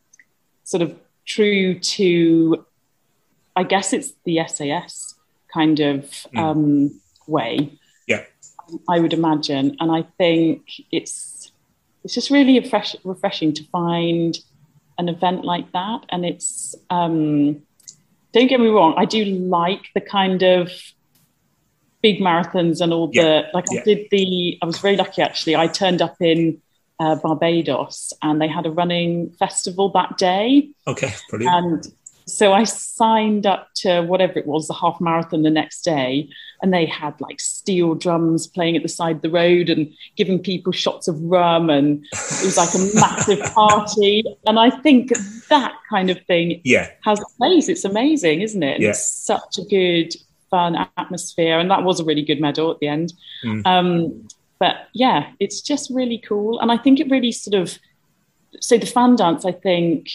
sort 0.63 0.83
of 0.83 0.95
true 1.25 1.79
to, 1.79 2.65
I 3.55 3.63
guess 3.63 3.93
it's 3.93 4.13
the 4.25 4.39
SAS 4.47 5.15
kind 5.53 5.79
of 5.79 6.05
mm. 6.33 6.39
um, 6.39 7.01
way. 7.27 7.77
Yeah, 8.07 8.23
I 8.89 8.99
would 8.99 9.13
imagine, 9.13 9.77
and 9.79 9.91
I 9.91 10.03
think 10.17 10.63
it's 10.91 11.51
it's 12.03 12.15
just 12.15 12.31
really 12.31 12.59
refresh, 12.59 12.95
refreshing 13.03 13.53
to 13.53 13.63
find 13.65 14.39
an 14.97 15.07
event 15.07 15.45
like 15.45 15.71
that, 15.73 16.05
and 16.09 16.25
it's. 16.25 16.75
Um, 16.89 17.63
don't 18.33 18.47
get 18.47 18.59
me 18.59 18.67
wrong, 18.67 18.93
I 18.97 19.05
do 19.05 19.23
like 19.25 19.87
the 19.93 20.01
kind 20.01 20.41
of 20.43 20.71
big 22.01 22.19
marathons 22.19 22.81
and 22.81 22.93
all 22.93 23.07
the 23.07 23.13
yeah. 23.21 23.49
like 23.53 23.65
yeah. 23.71 23.81
I 23.81 23.83
did 23.83 24.07
the 24.11 24.57
I 24.61 24.65
was 24.65 24.79
very 24.79 24.97
lucky 24.97 25.21
actually. 25.21 25.55
I 25.55 25.67
turned 25.67 26.01
up 26.01 26.15
in 26.19 26.61
uh, 26.99 27.15
Barbados 27.15 28.13
and 28.21 28.41
they 28.41 28.47
had 28.47 28.65
a 28.65 28.71
running 28.71 29.31
festival 29.31 29.89
that 29.89 30.17
day. 30.17 30.69
Okay, 30.87 31.13
brilliant. 31.29 31.55
And 31.55 31.93
so 32.31 32.53
I 32.53 32.63
signed 32.63 33.45
up 33.45 33.69
to 33.75 34.01
whatever 34.01 34.39
it 34.39 34.47
was, 34.47 34.67
the 34.67 34.73
half 34.73 35.01
marathon 35.01 35.43
the 35.43 35.49
next 35.49 35.81
day, 35.81 36.29
and 36.61 36.73
they 36.73 36.85
had 36.85 37.19
like 37.19 37.39
steel 37.39 37.93
drums 37.95 38.47
playing 38.47 38.77
at 38.77 38.83
the 38.83 38.89
side 38.89 39.17
of 39.17 39.21
the 39.21 39.29
road 39.29 39.69
and 39.69 39.91
giving 40.15 40.39
people 40.39 40.71
shots 40.71 41.07
of 41.07 41.21
rum, 41.21 41.69
and 41.69 42.05
it 42.05 42.45
was 42.45 42.57
like 42.57 42.73
a 42.73 42.95
massive 42.99 43.41
party. 43.53 44.23
And 44.45 44.57
I 44.57 44.69
think 44.69 45.11
that 45.49 45.73
kind 45.89 46.09
of 46.09 46.19
thing 46.25 46.61
yeah. 46.63 46.89
has 47.03 47.19
a 47.19 47.37
place. 47.37 47.67
It's 47.67 47.85
amazing, 47.85 48.41
isn't 48.41 48.63
it? 48.63 48.75
And 48.75 48.83
yeah. 48.83 48.89
It's 48.91 49.05
such 49.05 49.57
a 49.57 49.65
good 49.65 50.15
fun 50.49 50.75
atmosphere, 50.97 51.59
and 51.59 51.69
that 51.69 51.83
was 51.83 51.99
a 51.99 52.05
really 52.05 52.23
good 52.23 52.39
medal 52.39 52.71
at 52.71 52.79
the 52.79 52.87
end. 52.87 53.13
Mm. 53.43 53.65
Um, 53.65 54.27
but 54.59 54.87
yeah, 54.93 55.31
it's 55.39 55.61
just 55.61 55.89
really 55.89 56.17
cool, 56.17 56.59
and 56.59 56.71
I 56.71 56.77
think 56.77 56.99
it 56.99 57.09
really 57.09 57.31
sort 57.31 57.61
of 57.61 57.77
so 58.59 58.77
the 58.77 58.85
fan 58.85 59.15
dance. 59.15 59.45
I 59.45 59.51
think 59.51 60.09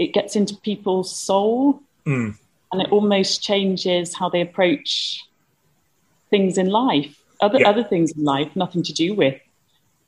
it 0.00 0.14
gets 0.14 0.34
into 0.34 0.56
people's 0.56 1.14
soul, 1.14 1.82
mm. 2.06 2.34
and 2.72 2.82
it 2.82 2.90
almost 2.90 3.42
changes 3.42 4.14
how 4.14 4.30
they 4.30 4.40
approach 4.40 5.22
things 6.30 6.56
in 6.56 6.70
life, 6.70 7.22
other 7.42 7.60
yeah. 7.60 7.68
other 7.68 7.84
things 7.84 8.12
in 8.16 8.24
life, 8.24 8.56
nothing 8.56 8.82
to 8.82 8.94
do 8.94 9.14
with 9.14 9.38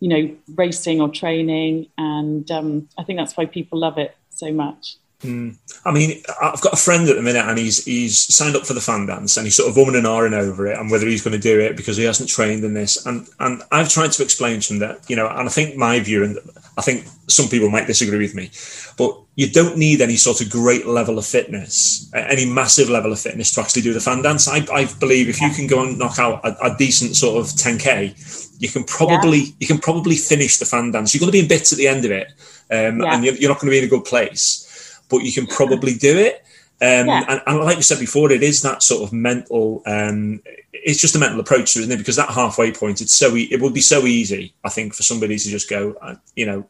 you 0.01 0.09
know 0.09 0.35
racing 0.57 1.03
or 1.03 1.11
training, 1.11 1.89
and 1.99 2.51
um, 2.51 2.89
I 2.99 3.05
think 3.05 3.19
that's 3.19 3.37
why 3.37 3.45
people 3.45 3.79
love 3.79 3.99
it 3.99 4.17
so 4.31 4.51
much. 4.51 4.97
Mm. 5.23 5.57
I 5.85 5.93
mean, 5.93 6.23
I've 6.41 6.61
got 6.61 6.73
a 6.73 6.77
friend 6.77 7.09
at 7.09 7.17
the 7.17 7.23
minute, 7.23 7.45
and 7.45 7.59
he's 7.59 7.85
he's 7.85 8.19
signed 8.35 8.57
up 8.57 8.67
for 8.67 8.75
the 8.75 8.81
fan 8.81 9.07
dance, 9.07 9.37
and 9.37 9.47
he's 9.47 9.57
sort 9.57 9.69
of 9.69 9.77
umming 9.77 9.97
and 9.97 10.07
ahhing 10.07 10.33
over 10.33 10.67
it, 10.67 10.79
and 10.79 10.91
whether 10.91 11.07
he's 11.07 11.23
going 11.23 11.33
to 11.33 11.39
do 11.39 11.61
it 11.61 11.77
because 11.77 11.97
he 11.97 12.05
hasn't 12.05 12.29
trained 12.29 12.65
in 12.65 12.75
this. 12.75 13.05
And 13.07 13.29
and 13.39 13.63
I've 13.71 13.89
tried 13.89 14.13
to 14.13 14.23
explain 14.23 14.61
to 14.61 14.75
him 14.75 14.81
that 14.81 15.09
you 15.09 15.15
know, 15.15 15.29
and 15.29 15.49
I 15.49 15.53
think 15.53 15.77
my 15.77 16.01
view, 16.01 16.25
and 16.25 16.39
I 16.77 16.83
think 16.83 17.07
some 17.29 17.49
people 17.49 17.71
might 17.71 17.87
disagree 17.87 18.19
with 18.19 18.35
me, 18.35 18.51
but 18.99 19.17
you 19.37 19.49
don't 19.49 19.79
need 19.79 20.01
any 20.01 20.17
sort 20.17 20.41
of 20.41 20.51
great 20.51 20.87
level 20.87 21.19
of 21.19 21.27
fitness, 21.27 22.11
any 22.15 22.45
massive 22.45 22.91
level 22.91 23.13
of 23.13 23.21
fitness 23.21 23.53
to 23.53 23.61
actually 23.61 23.83
do 23.83 23.93
the 23.93 24.01
fan 24.01 24.23
dance. 24.23 24.49
I, 24.49 24.67
I 24.73 24.93
believe 24.99 25.29
if 25.29 25.41
you 25.41 25.51
can 25.51 25.69
go 25.69 25.85
and 25.85 25.99
knock 25.99 26.19
out 26.19 26.45
a, 26.45 26.73
a 26.73 26.77
decent 26.77 27.17
sort 27.17 27.41
of 27.41 27.47
10k, 27.47 28.61
you 28.61 28.69
can 28.69 28.83
probably 28.85 29.39
yeah. 29.39 29.53
you 29.61 29.67
can 29.69 29.79
probably 29.79 30.17
finish 30.17 30.59
the 30.59 30.65
fan 30.65 30.91
dance. 30.91 31.15
You're 31.15 31.21
going 31.21 31.29
to 31.29 31.33
be 31.33 31.41
in 31.41 31.49
bits 31.49 31.73
at 31.73 31.79
the 31.79 31.87
end 31.87 32.05
of 32.05 32.11
it, 32.11 32.33
um, 32.71 33.01
yeah. 33.01 33.15
and 33.15 33.25
you're, 33.25 33.35
you're 33.35 33.51
not 33.51 33.61
going 33.61 33.71
to 33.71 33.73
be 33.73 33.79
in 33.79 33.85
a 33.85 33.89
good 33.89 34.05
place 34.05 34.69
but 35.13 35.23
you 35.23 35.31
can 35.31 35.47
probably 35.47 35.95
do 35.95 36.17
it. 36.17 36.45
Um, 36.81 37.07
yeah. 37.07 37.25
and, 37.29 37.43
and, 37.47 37.61
like 37.61 37.77
you 37.77 37.85
said 37.85 38.01
before, 38.01 38.33
it 38.33 38.43
is 38.43 38.63
that 38.63 38.83
sort 38.83 39.05
of 39.05 39.13
mental. 39.13 39.83
Um, 39.87 40.43
it's 40.73 41.01
just 41.01 41.15
a 41.15 41.19
mental 41.21 41.39
approach, 41.39 41.77
isn't 41.77 41.93
it? 41.93 41.99
Because 41.99 42.17
that 42.17 42.31
halfway 42.31 42.73
point, 42.73 43.01
it's 43.01 43.15
so 43.15 43.37
e- 43.37 43.49
it 43.53 43.61
would 43.61 43.73
be 43.73 43.81
so 43.81 44.05
easy, 44.05 44.53
I 44.65 44.69
think, 44.69 44.95
for 44.95 45.05
somebody 45.05 45.39
to 45.39 45.49
just 45.49 45.71
go, 45.71 45.95
uh, 46.03 46.17
you 46.35 46.47
know, 46.47 46.67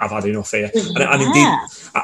I've 0.00 0.10
had 0.10 0.24
enough 0.24 0.50
here. 0.50 0.70
Yeah. 0.74 0.82
And, 0.96 1.02
and, 1.02 1.22
indeed, 1.22 1.48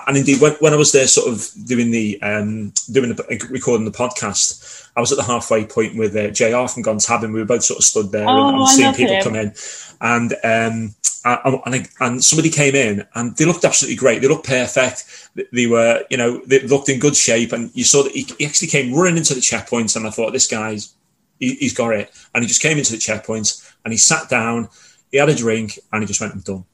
and 0.06 0.16
indeed, 0.16 0.40
when, 0.40 0.52
when, 0.60 0.72
I 0.72 0.76
was 0.76 0.92
there, 0.92 1.08
sort 1.08 1.32
of 1.32 1.48
doing 1.66 1.90
the 1.90 2.22
um, 2.22 2.72
doing 2.92 3.14
the 3.14 3.48
recording 3.50 3.86
the 3.86 3.90
podcast, 3.90 4.81
I 4.96 5.00
was 5.00 5.12
at 5.12 5.16
the 5.16 5.24
halfway 5.24 5.64
point 5.64 5.96
with 5.96 6.14
uh, 6.14 6.30
Jr. 6.30 6.66
from 6.66 6.82
Gone 6.82 6.98
Tabbing. 6.98 7.32
We 7.32 7.40
were 7.40 7.46
both 7.46 7.64
sort 7.64 7.78
of 7.78 7.84
stood 7.84 8.12
there 8.12 8.28
oh, 8.28 8.48
and, 8.48 8.58
and 8.58 8.68
seeing 8.68 8.94
people 8.94 9.14
him. 9.14 9.22
come 9.22 9.36
in, 9.36 9.54
and 10.00 10.34
um, 10.44 10.94
and, 11.24 11.88
and 12.00 12.24
somebody 12.24 12.50
came 12.50 12.74
in 12.74 13.06
and 13.14 13.36
they 13.36 13.44
looked 13.44 13.64
absolutely 13.64 13.96
great. 13.96 14.20
They 14.20 14.28
looked 14.28 14.46
perfect. 14.46 15.30
They 15.52 15.66
were, 15.66 16.04
you 16.10 16.16
know, 16.16 16.42
they 16.46 16.60
looked 16.60 16.88
in 16.88 16.98
good 16.98 17.16
shape. 17.16 17.52
And 17.52 17.70
you 17.74 17.84
saw 17.84 18.02
that 18.02 18.12
he, 18.12 18.26
he 18.38 18.46
actually 18.46 18.68
came 18.68 18.92
running 18.92 19.18
into 19.18 19.34
the 19.34 19.40
checkpoints. 19.40 19.96
And 19.96 20.06
I 20.06 20.10
thought, 20.10 20.32
this 20.32 20.48
guy's, 20.48 20.94
he, 21.38 21.56
has 21.62 21.72
got 21.72 21.94
it. 21.94 22.10
And 22.34 22.42
he 22.42 22.48
just 22.48 22.62
came 22.62 22.78
into 22.78 22.92
the 22.92 22.98
checkpoints 22.98 23.72
and 23.84 23.92
he 23.92 23.98
sat 23.98 24.28
down, 24.28 24.68
he 25.10 25.18
had 25.18 25.28
a 25.28 25.34
drink, 25.34 25.78
and 25.92 26.02
he 26.02 26.06
just 26.06 26.20
went, 26.20 26.32
I'm 26.32 26.40
done. 26.40 26.64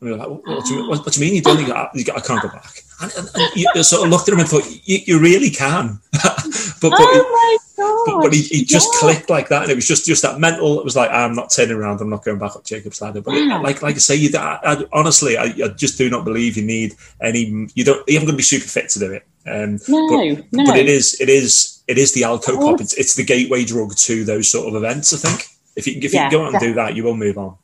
And 0.00 0.10
we 0.10 0.12
were 0.12 0.18
like, 0.18 0.28
what, 0.28 0.64
do, 0.64 0.74
you, 0.74 0.88
what, 0.88 1.04
what 1.04 1.12
do 1.12 1.20
you 1.20 1.26
mean 1.26 1.34
you 1.34 1.42
done? 1.42 1.58
He 1.58 2.04
got, 2.04 2.16
I 2.16 2.20
can't 2.20 2.40
go 2.40 2.48
back. 2.48 2.82
And, 3.00 3.12
and, 3.16 3.28
and 3.34 3.56
you 3.56 3.82
sort 3.82 4.04
of 4.04 4.10
looked 4.10 4.28
at 4.28 4.34
him 4.34 4.40
and 4.40 4.48
thought, 4.48 4.64
you, 4.84 5.18
really 5.18 5.50
can. 5.50 6.00
but, 6.12 6.80
but, 6.80 6.92
oh 6.92 7.58
but, 8.06 8.22
but 8.22 8.32
he, 8.32 8.42
he 8.42 8.64
just 8.64 8.88
yeah. 8.94 9.00
clicked 9.00 9.30
like 9.30 9.48
that, 9.48 9.62
and 9.62 9.70
it 9.70 9.74
was 9.74 9.86
just 9.86 10.06
just 10.06 10.22
that 10.22 10.40
mental. 10.40 10.78
It 10.78 10.84
was 10.84 10.96
like 10.96 11.10
I'm 11.10 11.34
not 11.34 11.50
turning 11.50 11.76
around. 11.76 12.00
I'm 12.00 12.10
not 12.10 12.24
going 12.24 12.38
back 12.38 12.56
up 12.56 12.64
Jacob's 12.64 13.00
ladder. 13.00 13.20
But 13.20 13.34
yeah. 13.34 13.58
it, 13.58 13.62
like 13.62 13.82
like 13.82 13.94
I 13.94 13.98
say, 13.98 14.16
you 14.16 14.30
I, 14.36 14.58
I, 14.62 14.84
honestly, 14.92 15.36
I, 15.36 15.44
I, 15.44 15.68
just 15.68 15.98
do 15.98 16.10
not 16.10 16.24
believe 16.24 16.56
you 16.56 16.64
need 16.64 16.94
any. 17.20 17.68
You 17.74 17.84
don't. 17.84 18.06
You 18.08 18.14
haven't 18.14 18.28
got 18.28 18.32
to 18.32 18.36
be 18.36 18.42
super 18.42 18.66
fit 18.66 18.88
to 18.90 18.98
do 18.98 19.12
it. 19.12 19.26
Um, 19.46 19.78
no, 19.88 20.34
but, 20.34 20.52
no. 20.52 20.64
but 20.66 20.76
it 20.76 20.88
is 20.88 21.20
it 21.20 21.28
is 21.28 21.82
it 21.86 21.98
is 21.98 22.12
the 22.14 22.22
alco 22.22 22.56
pop. 22.56 22.80
It's, 22.80 22.94
it's 22.94 23.14
the 23.14 23.24
gateway 23.24 23.64
drug 23.64 23.94
to 23.96 24.24
those 24.24 24.50
sort 24.50 24.68
of 24.68 24.74
events. 24.74 25.12
I 25.12 25.28
think 25.28 25.48
if 25.76 25.86
you 25.86 25.94
if 25.96 26.12
you 26.12 26.18
can 26.18 26.30
go 26.30 26.44
out 26.44 26.52
and 26.54 26.60
do 26.60 26.74
that, 26.74 26.96
you 26.96 27.04
will 27.04 27.16
move 27.16 27.38
on. 27.38 27.56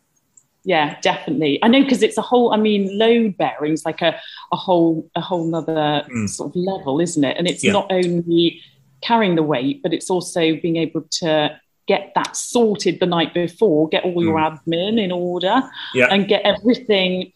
Yeah, 0.65 0.99
definitely. 1.03 1.59
I 1.63 1.69
know 1.69 1.83
because 1.83 2.03
it's 2.03 2.17
a 2.17 2.23
whole. 2.23 2.53
I 2.53 2.57
mean, 2.57 2.99
load 2.99 3.37
bearing's 3.37 3.85
like 3.85 4.01
a 4.01 4.19
a 4.51 4.57
whole 4.57 5.11
a 5.15 5.21
whole 5.21 5.55
other 5.55 6.07
mm. 6.09 6.29
sort 6.29 6.51
of 6.51 6.57
level, 6.57 7.01
isn't 7.01 7.23
it? 7.23 7.37
And 7.37 7.47
it's 7.47 7.63
yeah. 7.63 7.73
not 7.73 7.93
only 7.93 8.63
carrying 9.03 9.35
the 9.35 9.43
weight, 9.43 9.83
but 9.83 9.93
it's 9.93 10.09
also 10.09 10.57
being 10.57 10.77
able 10.77 11.03
to 11.11 11.61
get 11.87 12.13
that 12.15 12.35
sorted 12.35 12.99
the 12.99 13.07
night 13.07 13.35
before, 13.35 13.89
get 13.91 14.05
all 14.05 14.23
your 14.23 14.39
mm. 14.39 14.59
admin 14.59 14.99
in 14.99 15.13
order, 15.13 15.63
yeah. 15.95 16.07
and 16.11 16.29
get 16.29 16.41
everything 16.45 17.31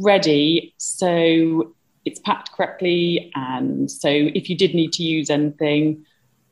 ready 0.00 0.74
so 0.76 1.74
it's 2.04 2.20
packed 2.20 2.52
correctly. 2.52 3.32
And 3.34 3.90
so 3.90 4.08
if 4.10 4.50
you 4.50 4.56
did 4.56 4.74
need 4.74 4.92
to 4.94 5.02
use 5.02 5.30
anything 5.30 6.04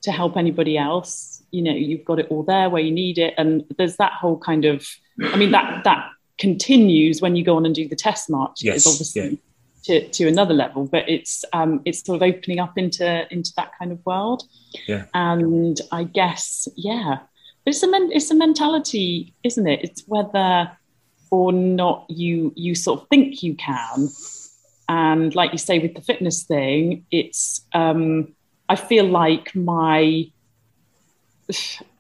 to 0.03 0.12
help 0.12 0.37
anybody 0.37 0.79
else, 0.79 1.42
you 1.51 1.62
know, 1.62 1.73
you've 1.73 2.05
got 2.05 2.18
it 2.18 2.29
all 2.31 2.42
there 2.42 2.71
where 2.71 2.83
you 2.83 2.90
need 2.90 3.18
it. 3.18 3.35
And 3.37 3.64
there's 3.77 3.97
that 3.97 4.12
whole 4.12 4.38
kind 4.38 4.64
of, 4.64 4.87
I 5.23 5.37
mean, 5.37 5.51
that 5.51 5.85
that 5.85 6.11
continues 6.42 7.22
when 7.22 7.37
you 7.37 7.44
go 7.44 7.57
on 7.57 7.64
and 7.64 7.74
do 7.74 7.88
the 7.88 7.96
test 7.96 8.28
march. 8.28 8.59
Yes, 8.62 8.87
obviously. 8.87 9.31
Yeah 9.31 9.37
to, 9.85 10.09
to 10.11 10.28
another 10.28 10.55
level 10.55 10.87
but 10.87 11.09
it's 11.09 11.44
um, 11.52 11.81
it's 11.85 12.05
sort 12.05 12.16
of 12.16 12.22
opening 12.22 12.61
up 12.61 12.78
into 12.78 13.26
into 13.33 13.52
that 13.57 13.72
kind 13.78 13.90
of 13.90 13.98
world 14.07 14.44
yeah 14.87 15.07
and 15.14 15.81
i 15.90 16.05
guess 16.05 16.68
yeah 16.76 17.18
but 17.64 17.74
it's 17.74 17.83
a 17.83 17.90
men- 17.90 18.12
it's 18.12 18.31
a 18.31 18.35
mentality 18.35 19.35
isn't 19.42 19.66
it 19.66 19.81
it's 19.83 20.05
whether 20.07 20.70
or 21.31 21.52
not 21.52 22.07
you 22.09 22.52
you 22.55 22.74
sort 22.74 23.00
of 23.00 23.09
think 23.09 23.42
you 23.42 23.55
can 23.55 24.09
and 24.88 25.35
like 25.35 25.50
you 25.52 25.59
say 25.59 25.78
with 25.78 25.94
the 25.94 26.02
fitness 26.02 26.44
thing 26.44 27.05
it's 27.11 27.62
um 27.72 28.33
i 28.68 28.76
feel 28.76 29.05
like 29.05 29.55
my 29.57 30.31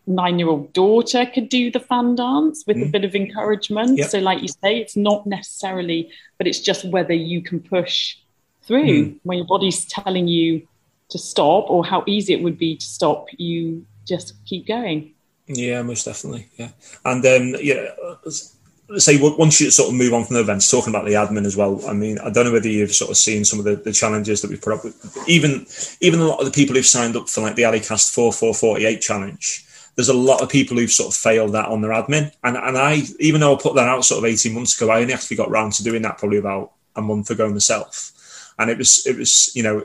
nine 0.06 0.38
year 0.38 0.48
old 0.48 0.72
daughter 0.72 1.26
could 1.26 1.48
do 1.48 1.70
the 1.70 1.80
fan 1.80 2.14
dance 2.16 2.64
with 2.66 2.76
mm. 2.76 2.88
a 2.88 2.90
bit 2.90 3.04
of 3.04 3.14
encouragement. 3.14 3.98
Yep. 3.98 4.10
So, 4.10 4.18
like 4.18 4.42
you 4.42 4.48
say, 4.48 4.78
it's 4.78 4.96
not 4.96 5.26
necessarily, 5.26 6.10
but 6.38 6.46
it's 6.46 6.60
just 6.60 6.84
whether 6.84 7.14
you 7.14 7.42
can 7.42 7.60
push 7.60 8.16
through 8.62 9.04
mm. 9.04 9.18
when 9.22 9.38
your 9.38 9.46
body's 9.46 9.84
telling 9.86 10.28
you 10.28 10.66
to 11.10 11.18
stop 11.18 11.70
or 11.70 11.84
how 11.84 12.02
easy 12.06 12.32
it 12.32 12.42
would 12.42 12.58
be 12.58 12.76
to 12.76 12.84
stop, 12.84 13.26
you 13.36 13.84
just 14.06 14.34
keep 14.46 14.66
going. 14.66 15.14
Yeah, 15.46 15.82
most 15.82 16.04
definitely. 16.04 16.48
Yeah. 16.56 16.70
And 17.04 17.24
um, 17.26 17.60
yeah, 17.60 17.88
say 18.96 19.18
once 19.20 19.60
you 19.60 19.70
sort 19.70 19.90
of 19.90 19.94
move 19.94 20.14
on 20.14 20.24
from 20.24 20.34
the 20.34 20.40
events, 20.40 20.70
talking 20.70 20.92
about 20.92 21.04
the 21.04 21.12
admin 21.12 21.44
as 21.44 21.56
well. 21.56 21.80
I 21.86 21.92
mean, 21.92 22.18
I 22.18 22.30
don't 22.30 22.46
know 22.46 22.52
whether 22.52 22.68
you've 22.68 22.92
sort 22.92 23.10
of 23.10 23.16
seen 23.16 23.44
some 23.44 23.58
of 23.58 23.64
the, 23.64 23.76
the 23.76 23.92
challenges 23.92 24.42
that 24.42 24.50
we've 24.50 24.62
put 24.62 24.72
up 24.72 24.84
with. 24.84 25.28
Even 25.28 25.66
even 26.00 26.20
a 26.20 26.24
lot 26.24 26.38
of 26.38 26.46
the 26.46 26.52
people 26.52 26.76
who've 26.76 26.86
signed 26.86 27.16
up 27.16 27.28
for 27.28 27.40
like 27.40 27.56
the 27.56 27.62
Alicast 27.62 28.14
four 28.14 28.32
four 28.32 28.54
forty 28.54 28.86
eight 28.86 29.00
challenge 29.00 29.66
there's 29.96 30.08
a 30.08 30.14
lot 30.14 30.40
of 30.40 30.48
people 30.48 30.76
who've 30.76 30.90
sort 30.90 31.14
of 31.14 31.20
failed 31.20 31.52
that 31.52 31.68
on 31.68 31.80
their 31.82 31.90
admin. 31.90 32.32
And 32.42 32.56
and 32.56 32.78
I, 32.78 33.02
even 33.18 33.40
though 33.40 33.54
I 33.54 33.60
put 33.60 33.74
that 33.74 33.88
out 33.88 34.04
sort 34.04 34.18
of 34.18 34.30
18 34.30 34.52
months 34.52 34.80
ago, 34.80 34.90
I 34.90 35.00
only 35.00 35.12
actually 35.12 35.36
got 35.36 35.50
round 35.50 35.72
to 35.74 35.84
doing 35.84 36.02
that 36.02 36.18
probably 36.18 36.38
about 36.38 36.72
a 36.96 37.02
month 37.02 37.30
ago 37.30 37.48
myself. 37.50 38.12
And 38.58 38.70
it 38.70 38.78
was, 38.78 39.06
it 39.06 39.16
was, 39.16 39.54
you 39.54 39.62
know, 39.62 39.84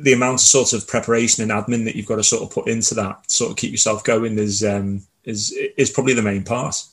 the 0.00 0.12
amount 0.12 0.34
of 0.34 0.40
sort 0.40 0.72
of 0.72 0.86
preparation 0.86 1.42
and 1.42 1.50
admin 1.50 1.84
that 1.84 1.96
you've 1.96 2.06
got 2.06 2.16
to 2.16 2.24
sort 2.24 2.42
of 2.42 2.50
put 2.50 2.68
into 2.68 2.94
that, 2.94 3.30
sort 3.30 3.50
of 3.50 3.56
keep 3.56 3.70
yourself 3.70 4.04
going 4.04 4.38
is, 4.38 4.64
um, 4.64 5.02
is, 5.24 5.56
is 5.76 5.90
probably 5.90 6.14
the 6.14 6.22
main 6.22 6.44
part. 6.44 6.84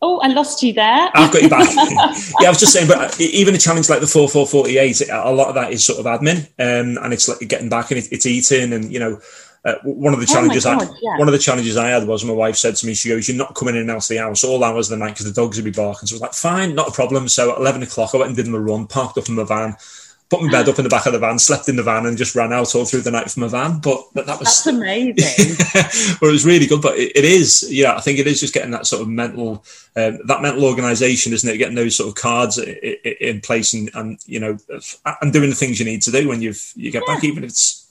Oh, 0.00 0.20
I 0.20 0.28
lost 0.28 0.62
you 0.62 0.72
there. 0.72 1.10
I've 1.12 1.32
got 1.32 1.42
you 1.42 1.48
back. 1.48 1.68
yeah, 2.40 2.46
I 2.46 2.50
was 2.50 2.60
just 2.60 2.72
saying, 2.72 2.86
but 2.86 3.20
even 3.20 3.54
a 3.54 3.58
challenge 3.58 3.88
like 3.88 4.00
the 4.00 4.06
4448, 4.06 5.10
a 5.10 5.32
lot 5.32 5.48
of 5.48 5.56
that 5.56 5.72
is 5.72 5.84
sort 5.84 5.98
of 5.98 6.06
admin, 6.06 6.46
um, 6.60 7.02
and 7.02 7.12
it's 7.12 7.28
like 7.28 7.40
getting 7.48 7.68
back 7.68 7.90
and 7.90 7.98
it, 7.98 8.08
it's 8.12 8.24
eating, 8.24 8.72
and 8.72 8.92
you 8.92 9.00
know, 9.00 9.20
uh, 9.64 9.74
one 9.82 10.14
of 10.14 10.20
the 10.20 10.26
oh 10.30 10.32
challenges 10.32 10.66
oh 10.66 10.78
God, 10.78 10.88
I 10.88 10.98
yeah. 11.02 11.18
one 11.18 11.28
of 11.28 11.32
the 11.32 11.38
challenges 11.38 11.76
I 11.76 11.88
had 11.88 12.06
was 12.06 12.24
my 12.24 12.32
wife 12.32 12.56
said 12.56 12.76
to 12.76 12.86
me, 12.86 12.94
she 12.94 13.08
goes, 13.08 13.28
"You're 13.28 13.36
not 13.36 13.54
coming 13.54 13.74
in 13.74 13.82
and 13.82 13.90
out 13.90 14.04
of 14.04 14.08
the 14.08 14.18
house 14.18 14.44
all 14.44 14.62
hours 14.64 14.90
of 14.90 14.98
the 14.98 15.04
night 15.04 15.12
because 15.12 15.26
the 15.26 15.40
dogs 15.40 15.56
would 15.56 15.64
be 15.64 15.70
barking." 15.70 16.06
So 16.06 16.14
I 16.14 16.16
was 16.16 16.22
like, 16.22 16.34
"Fine, 16.34 16.74
not 16.74 16.88
a 16.88 16.92
problem." 16.92 17.28
So 17.28 17.52
at 17.52 17.58
eleven 17.58 17.82
o'clock, 17.82 18.14
I 18.14 18.18
went 18.18 18.28
and 18.28 18.36
did 18.36 18.46
my 18.46 18.58
run, 18.58 18.86
parked 18.86 19.18
up 19.18 19.28
in 19.28 19.34
my 19.34 19.44
van, 19.44 19.76
put 20.30 20.42
my 20.42 20.50
bed 20.50 20.68
up 20.68 20.78
in 20.78 20.84
the 20.84 20.90
back 20.90 21.06
of 21.06 21.12
the 21.12 21.18
van, 21.18 21.38
slept 21.38 21.68
in 21.68 21.76
the 21.76 21.82
van, 21.82 22.04
and 22.04 22.18
just 22.18 22.34
ran 22.34 22.52
out 22.52 22.74
all 22.74 22.84
through 22.84 23.00
the 23.00 23.10
night 23.10 23.30
from 23.30 23.42
my 23.42 23.48
van. 23.48 23.78
But, 23.80 24.02
but 24.14 24.26
that 24.26 24.38
was 24.38 24.48
that's 24.48 24.66
amazing. 24.66 25.56
well, 26.20 26.30
it 26.30 26.32
was 26.32 26.44
really 26.44 26.66
good. 26.66 26.82
But 26.82 26.96
it, 26.98 27.12
it 27.16 27.24
is, 27.24 27.66
yeah, 27.70 27.96
I 27.96 28.00
think 28.00 28.18
it 28.18 28.26
is 28.26 28.40
just 28.40 28.54
getting 28.54 28.70
that 28.72 28.86
sort 28.86 29.02
of 29.02 29.08
mental, 29.08 29.64
um, 29.96 30.18
that 30.26 30.42
mental 30.42 30.64
organisation, 30.64 31.32
isn't 31.32 31.48
it? 31.48 31.56
Getting 31.56 31.76
those 31.76 31.96
sort 31.96 32.08
of 32.08 32.14
cards 32.14 32.58
in, 32.58 32.96
in 33.20 33.40
place 33.40 33.72
and, 33.72 33.90
and 33.94 34.18
you 34.26 34.40
know, 34.40 34.58
and 35.22 35.32
doing 35.32 35.50
the 35.50 35.56
things 35.56 35.78
you 35.78 35.86
need 35.86 36.02
to 36.02 36.12
do 36.12 36.28
when 36.28 36.42
you've 36.42 36.72
you 36.76 36.90
get 36.90 37.02
yeah. 37.06 37.14
back, 37.14 37.24
even 37.24 37.44
if 37.44 37.50
it's 37.50 37.87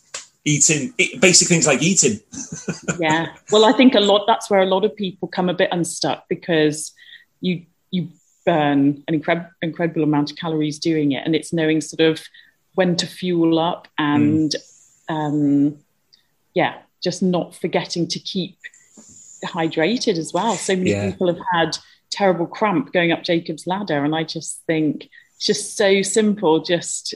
eating 0.48 0.94
basic 1.20 1.48
things 1.48 1.68
like 1.68 1.84
eating 1.84 2.20
yeah 3.00 3.28
well 3.52 3.66
i 3.66 3.74
think 3.74 3.96
a 3.96 4.00
lot 4.00 4.24
that's 4.26 4.50
where 4.50 4.62
a 4.62 4.66
lot 4.66 4.86
of 4.86 4.96
people 4.96 5.28
come 5.28 5.50
a 5.50 5.54
bit 5.54 5.70
unstuck 5.74 6.24
because 6.30 6.94
you 7.42 7.66
you 7.92 8.08
burn 8.46 9.04
an 9.08 9.14
incredible 9.14 9.50
incredible 9.62 10.04
amount 10.04 10.32
of 10.32 10.38
calories 10.38 10.80
doing 10.80 11.12
it 11.12 11.22
and 11.26 11.36
it's 11.36 11.52
knowing 11.52 11.82
sort 11.82 12.00
of 12.00 12.24
when 12.76 12.96
to 12.96 13.06
fuel 13.06 13.60
up 13.60 13.90
and 13.98 14.56
mm. 15.10 15.14
um, 15.14 15.78
yeah 16.54 16.78
just 17.04 17.22
not 17.22 17.54
forgetting 17.54 18.08
to 18.08 18.20
keep 18.20 18.58
hydrated 19.44 20.18
as 20.18 20.32
well 20.34 20.56
so 20.56 20.76
many 20.76 20.92
yeah. 20.92 21.12
people 21.12 21.28
have 21.28 21.42
had 21.52 21.78
terrible 22.10 22.48
cramp 22.48 22.94
going 22.94 23.12
up 23.12 23.22
jacob's 23.22 23.68
ladder 23.68 24.06
and 24.06 24.16
i 24.16 24.24
just 24.24 24.62
think 24.66 25.10
it's 25.36 25.46
just 25.46 25.76
so 25.76 26.02
simple 26.02 26.62
just 26.62 27.14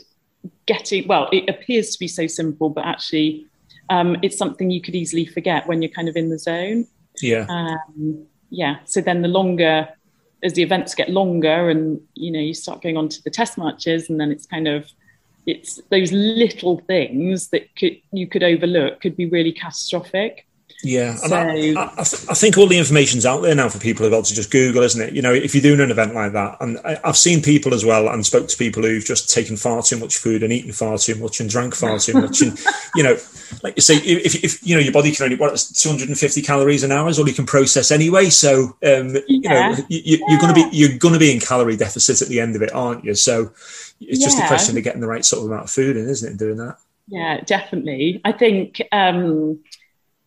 getting 0.65 1.07
well 1.07 1.27
it 1.31 1.49
appears 1.49 1.91
to 1.91 1.99
be 1.99 2.07
so 2.07 2.27
simple 2.27 2.69
but 2.69 2.85
actually 2.85 3.45
um, 3.91 4.15
it's 4.21 4.37
something 4.37 4.71
you 4.71 4.81
could 4.81 4.95
easily 4.95 5.25
forget 5.25 5.67
when 5.67 5.81
you're 5.81 5.91
kind 5.91 6.07
of 6.07 6.15
in 6.15 6.29
the 6.29 6.39
zone. 6.39 6.87
Yeah. 7.21 7.45
Um, 7.49 8.25
yeah. 8.49 8.77
So 8.85 9.01
then 9.01 9.21
the 9.21 9.27
longer 9.27 9.89
as 10.43 10.53
the 10.53 10.63
events 10.63 10.95
get 10.95 11.09
longer 11.09 11.69
and 11.69 12.01
you 12.15 12.31
know 12.31 12.39
you 12.39 12.53
start 12.53 12.81
going 12.81 12.97
on 12.97 13.09
to 13.09 13.21
the 13.23 13.29
test 13.29 13.57
marches 13.57 14.09
and 14.09 14.19
then 14.19 14.31
it's 14.31 14.47
kind 14.47 14.67
of 14.67 14.89
it's 15.45 15.79
those 15.91 16.11
little 16.11 16.79
things 16.87 17.49
that 17.49 17.75
could 17.75 17.97
you 18.11 18.25
could 18.25 18.41
overlook 18.41 19.01
could 19.01 19.15
be 19.15 19.27
really 19.27 19.51
catastrophic 19.51 20.47
yeah, 20.83 21.15
so, 21.15 21.35
I, 21.35 21.73
I, 21.77 21.99
I, 21.99 22.03
think 22.03 22.57
all 22.57 22.65
the 22.65 22.77
information's 22.77 23.25
out 23.25 23.41
there 23.41 23.53
now 23.53 23.69
for 23.69 23.77
people 23.77 24.03
who've 24.03 24.11
got 24.11 24.25
to 24.25 24.33
just 24.33 24.49
Google, 24.49 24.81
isn't 24.81 25.01
it? 25.01 25.13
You 25.13 25.21
know, 25.21 25.33
if 25.33 25.53
you're 25.53 25.61
doing 25.61 25.79
an 25.79 25.91
event 25.91 26.15
like 26.15 26.33
that, 26.33 26.57
and 26.59 26.79
I, 26.83 26.99
have 27.03 27.17
seen 27.17 27.41
people 27.43 27.73
as 27.75 27.85
well, 27.85 28.09
and 28.09 28.25
spoke 28.25 28.47
to 28.47 28.57
people 28.57 28.81
who've 28.81 29.05
just 29.05 29.29
taken 29.29 29.57
far 29.57 29.83
too 29.83 29.97
much 29.97 30.17
food 30.17 30.41
and 30.41 30.51
eaten 30.51 30.71
far 30.71 30.97
too 30.97 31.15
much 31.15 31.39
and 31.39 31.49
drank 31.49 31.75
far 31.75 31.99
too 31.99 32.13
much, 32.13 32.41
and 32.41 32.59
you 32.95 33.03
know, 33.03 33.15
like 33.61 33.75
you 33.75 33.81
say, 33.81 33.97
if, 33.97 34.43
if 34.43 34.65
you 34.65 34.75
know 34.75 34.81
your 34.81 34.93
body 34.93 35.11
can 35.11 35.25
only 35.25 35.35
what 35.35 35.55
250 35.55 36.41
calories 36.41 36.83
an 36.83 36.91
hour 36.91 37.09
is 37.09 37.19
all 37.19 37.27
you 37.27 37.33
can 37.33 37.45
process 37.45 37.91
anyway, 37.91 38.29
so 38.29 38.75
um, 38.83 39.15
you 39.27 39.41
know 39.41 39.75
you, 39.87 40.25
are 40.25 40.31
yeah. 40.31 40.39
going 40.39 40.53
to 40.53 40.55
be 40.55 40.67
you're 40.75 40.97
going 40.97 41.13
to 41.13 41.19
be 41.19 41.31
in 41.31 41.39
calorie 41.39 41.77
deficit 41.77 42.23
at 42.23 42.27
the 42.27 42.39
end 42.39 42.55
of 42.55 42.63
it, 42.63 42.73
aren't 42.73 43.05
you? 43.05 43.13
So 43.13 43.51
it's 43.99 44.19
yeah. 44.19 44.25
just 44.25 44.39
a 44.39 44.47
question 44.47 44.77
of 44.77 44.83
getting 44.83 45.01
the 45.01 45.07
right 45.07 45.23
sort 45.23 45.43
of 45.43 45.51
amount 45.51 45.65
of 45.65 45.69
food 45.69 45.95
in, 45.95 46.09
isn't 46.09 46.33
it? 46.33 46.37
Doing 46.37 46.57
that. 46.57 46.77
Yeah, 47.07 47.41
definitely. 47.41 48.19
I 48.25 48.31
think. 48.31 48.81
Um, 48.91 49.59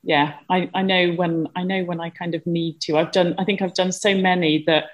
yeah, 0.05 0.35
I, 0.51 0.71
I 0.75 0.83
know 0.83 1.13
when 1.13 1.49
I 1.57 1.63
know 1.63 1.83
when 1.85 1.99
I 1.99 2.11
kind 2.11 2.35
of 2.35 2.47
need 2.47 2.81
to. 2.83 2.99
I've 2.99 3.11
done. 3.11 3.35
I 3.39 3.45
think 3.45 3.63
I've 3.63 3.75
done 3.75 3.91
so 3.91 4.15
many 4.15 4.63
that 4.67 4.85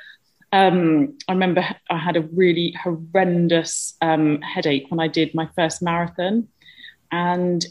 um, 0.52 1.18
I 1.28 1.32
remember 1.32 1.64
I 1.90 1.98
had 1.98 2.16
a 2.16 2.22
really 2.22 2.72
horrendous 2.80 3.94
um, 4.00 4.40
headache 4.40 4.86
when 4.88 5.00
I 5.00 5.08
did 5.08 5.34
my 5.34 5.48
first 5.56 5.82
marathon, 5.82 6.46
and 7.10 7.66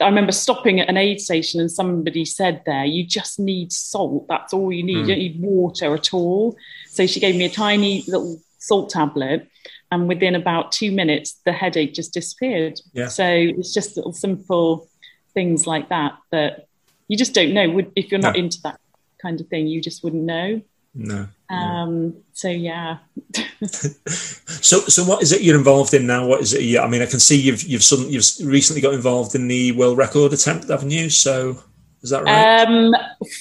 I 0.00 0.06
remember 0.06 0.30
stopping 0.30 0.78
at 0.78 0.88
an 0.88 0.96
aid 0.96 1.20
station 1.20 1.60
and 1.60 1.70
somebody 1.70 2.24
said 2.24 2.62
there, 2.64 2.84
"You 2.84 3.04
just 3.04 3.40
need 3.40 3.72
salt. 3.72 4.26
That's 4.28 4.52
all 4.52 4.72
you 4.72 4.84
need. 4.84 4.98
Mm. 4.98 5.00
You 5.00 5.06
don't 5.06 5.18
need 5.18 5.40
water 5.40 5.94
at 5.94 6.14
all." 6.14 6.56
So 6.90 7.06
she 7.08 7.18
gave 7.18 7.34
me 7.34 7.44
a 7.44 7.50
tiny 7.50 8.04
little 8.06 8.40
salt 8.58 8.90
tablet, 8.90 9.48
and 9.90 10.06
within 10.06 10.36
about 10.36 10.70
two 10.70 10.92
minutes, 10.92 11.40
the 11.44 11.52
headache 11.52 11.92
just 11.92 12.14
disappeared. 12.14 12.80
Yeah. 12.92 13.08
So 13.08 13.26
it's 13.26 13.74
just 13.74 13.96
little 13.96 14.12
simple 14.12 14.88
things 15.34 15.66
like 15.66 15.88
that 15.88 16.14
that 16.30 16.68
you 17.08 17.16
just 17.16 17.34
don't 17.34 17.52
know. 17.52 17.68
Would 17.70 17.92
if 17.96 18.10
you're 18.10 18.20
not 18.20 18.34
no. 18.34 18.40
into 18.40 18.60
that 18.62 18.80
kind 19.20 19.40
of 19.40 19.48
thing, 19.48 19.66
you 19.66 19.80
just 19.80 20.02
wouldn't 20.04 20.22
know. 20.22 20.62
No. 20.94 21.26
Um, 21.48 22.16
so 22.32 22.48
yeah. 22.48 22.98
so 23.66 24.80
so 24.80 25.04
what 25.04 25.22
is 25.22 25.32
it 25.32 25.42
you're 25.42 25.56
involved 25.56 25.94
in 25.94 26.06
now? 26.06 26.26
What 26.26 26.40
is 26.40 26.52
it? 26.52 26.62
yeah 26.62 26.82
I 26.82 26.88
mean, 26.88 27.02
I 27.02 27.06
can 27.06 27.20
see 27.20 27.40
you've 27.40 27.62
you've 27.62 27.82
suddenly, 27.82 28.12
you've 28.12 28.26
recently 28.44 28.82
got 28.82 28.94
involved 28.94 29.34
in 29.34 29.48
the 29.48 29.72
world 29.72 29.98
record 29.98 30.32
attempt, 30.32 30.68
haven't 30.68 30.90
you? 30.90 31.08
So 31.08 31.62
is 32.02 32.10
that 32.10 32.24
right? 32.24 32.66
Um, 32.66 32.94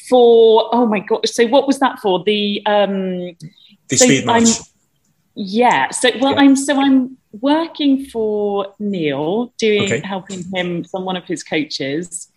for 0.07 0.69
oh 0.73 0.85
my 0.85 0.99
god! 0.99 1.27
So 1.27 1.45
what 1.47 1.67
was 1.67 1.79
that 1.79 1.99
for? 1.99 2.23
The 2.23 2.61
um, 2.65 3.35
the 3.87 3.97
so 3.97 4.05
speed 4.05 4.25
match. 4.25 4.43
I'm, 4.43 4.65
yeah. 5.35 5.89
So 5.89 6.09
well, 6.21 6.33
yeah. 6.33 6.39
I'm 6.39 6.55
so 6.55 6.79
I'm 6.79 7.17
working 7.33 8.05
for 8.05 8.73
Neil, 8.79 9.53
doing 9.57 9.83
okay. 9.83 10.01
helping 10.01 10.43
him 10.53 10.83
from 10.83 11.05
one 11.05 11.15
of 11.15 11.25
his 11.25 11.43
coaches. 11.43 12.27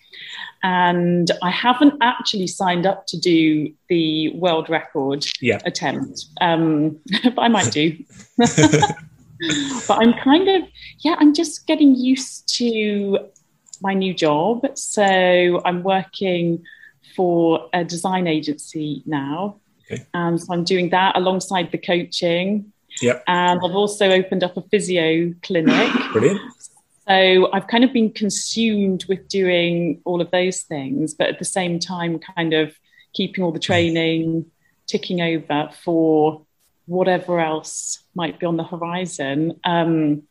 And 0.62 1.30
I 1.42 1.50
haven't 1.50 1.94
actually 2.00 2.46
signed 2.46 2.87
up 2.87 3.07
to 3.09 3.18
do 3.18 3.72
the 3.88 4.30
world 4.30 4.70
record 4.70 5.26
yeah. 5.40 5.59
attempt, 5.64 6.26
um, 6.40 6.98
but 7.24 7.38
I 7.38 7.48
might 7.48 7.72
do. 7.72 7.96
but 9.88 9.98
I'm 9.98 10.14
kind 10.14 10.48
of, 10.48 10.62
yeah, 11.00 11.16
I'm 11.18 11.35
just 11.35 11.66
getting 11.66 11.94
used 11.94 12.48
to 12.57 13.18
my 13.83 13.94
new 13.94 14.14
job. 14.14 14.66
So 14.76 15.61
I'm 15.64 15.83
working 15.83 16.64
for 17.14 17.68
a 17.72 17.85
design 17.85 18.26
agency 18.26 19.02
now. 19.07 19.61
Okay. 19.90 20.07
Um, 20.14 20.38
so 20.38 20.52
I'm 20.52 20.64
doing 20.64 20.90
that 20.90 21.16
alongside 21.16 21.70
the 21.70 21.78
coaching. 21.78 22.72
Yep. 23.02 23.24
And 23.26 23.61
I've 23.64 23.74
also 23.74 24.11
opened 24.11 24.44
up 24.44 24.57
a 24.57 24.62
physio 24.62 25.35
clinic. 25.42 25.90
Brilliant. 26.12 26.40
So 27.07 27.50
I've 27.52 27.66
kind 27.66 27.85
of 27.85 27.92
been 27.92 28.11
consumed 28.11 29.04
with 29.09 29.28
doing 29.28 30.00
all 30.04 30.20
of 30.20 30.30
those 30.30 30.62
things, 30.62 31.12
but 31.12 31.28
at 31.28 31.38
the 31.38 31.44
same 31.44 31.78
time, 31.78 32.18
kind 32.18 32.54
of 32.54 32.74
keeping 33.12 33.44
all 33.44 33.52
the 33.52 33.59
training 33.59 34.46
ticking 34.87 35.20
over 35.20 35.70
for 35.83 36.44
whatever 36.87 37.40
else 37.40 38.02
might 38.14 38.38
be 38.38 38.46
on 38.46 38.57
the 38.57 38.64
horizon. 38.64 39.59
Um, 39.64 40.22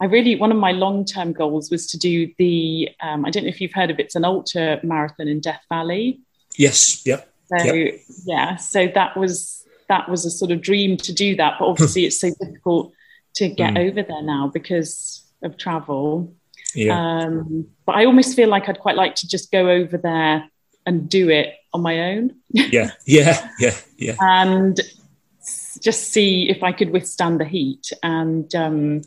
I 0.00 0.06
really, 0.06 0.36
one 0.36 0.52
of 0.52 0.58
my 0.58 0.72
long 0.72 1.04
term 1.04 1.32
goals 1.32 1.70
was 1.70 1.86
to 1.88 1.98
do 1.98 2.32
the, 2.38 2.90
um, 3.00 3.24
I 3.24 3.30
don't 3.30 3.44
know 3.44 3.48
if 3.48 3.60
you've 3.60 3.72
heard 3.72 3.90
of 3.90 3.98
it, 3.98 4.06
it's 4.06 4.14
an 4.14 4.24
ultra 4.24 4.80
marathon 4.82 5.28
in 5.28 5.40
Death 5.40 5.62
Valley. 5.68 6.20
Yes, 6.56 7.04
yep. 7.06 7.32
So, 7.48 7.72
yep. 7.72 8.00
yeah, 8.24 8.56
so 8.56 8.88
that 8.94 9.16
was 9.16 9.64
that 9.88 10.08
was 10.08 10.24
a 10.24 10.30
sort 10.30 10.50
of 10.50 10.60
dream 10.60 10.96
to 10.98 11.12
do 11.12 11.36
that. 11.36 11.56
But 11.58 11.66
obviously, 11.66 12.04
it's 12.06 12.20
so 12.20 12.30
difficult 12.40 12.92
to 13.36 13.48
get 13.48 13.74
mm. 13.74 13.88
over 13.88 14.02
there 14.02 14.22
now 14.22 14.48
because 14.52 15.24
of 15.42 15.56
travel. 15.56 16.34
Yeah. 16.74 16.98
Um, 16.98 17.68
but 17.84 17.96
I 17.96 18.04
almost 18.04 18.36
feel 18.36 18.48
like 18.48 18.68
I'd 18.68 18.80
quite 18.80 18.96
like 18.96 19.14
to 19.16 19.28
just 19.28 19.50
go 19.50 19.70
over 19.70 19.96
there 19.96 20.48
and 20.84 21.08
do 21.08 21.30
it 21.30 21.54
on 21.72 21.82
my 21.82 22.12
own. 22.12 22.36
yeah, 22.48 22.92
yeah, 23.06 23.48
yeah, 23.58 23.74
yeah. 23.96 24.16
and 24.20 24.78
just 25.80 26.12
see 26.12 26.48
if 26.48 26.62
I 26.62 26.72
could 26.72 26.90
withstand 26.90 27.40
the 27.40 27.44
heat 27.44 27.92
and. 28.02 28.52
Um, 28.54 29.02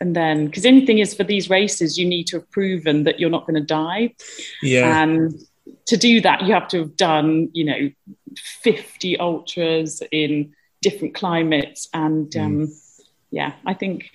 and 0.00 0.16
then, 0.16 0.46
because 0.46 0.66
anything 0.66 0.98
is 0.98 1.14
for 1.14 1.22
these 1.22 1.48
races, 1.48 1.96
you 1.96 2.04
need 2.04 2.26
to 2.26 2.38
have 2.38 2.50
proven 2.50 3.04
that 3.04 3.20
you're 3.20 3.30
not 3.30 3.46
going 3.46 3.54
to 3.54 3.60
die. 3.60 4.12
Yeah. 4.60 5.00
And 5.00 5.32
to 5.86 5.96
do 5.96 6.20
that, 6.20 6.42
you 6.42 6.54
have 6.54 6.68
to 6.68 6.80
have 6.80 6.96
done, 6.96 7.50
you 7.52 7.64
know, 7.64 7.90
50 8.36 9.18
ultras 9.18 10.02
in 10.10 10.54
different 10.80 11.14
climates. 11.14 11.88
And 11.92 12.30
mm. 12.30 12.44
um, 12.44 12.72
yeah, 13.30 13.54
I 13.66 13.74
think 13.74 14.10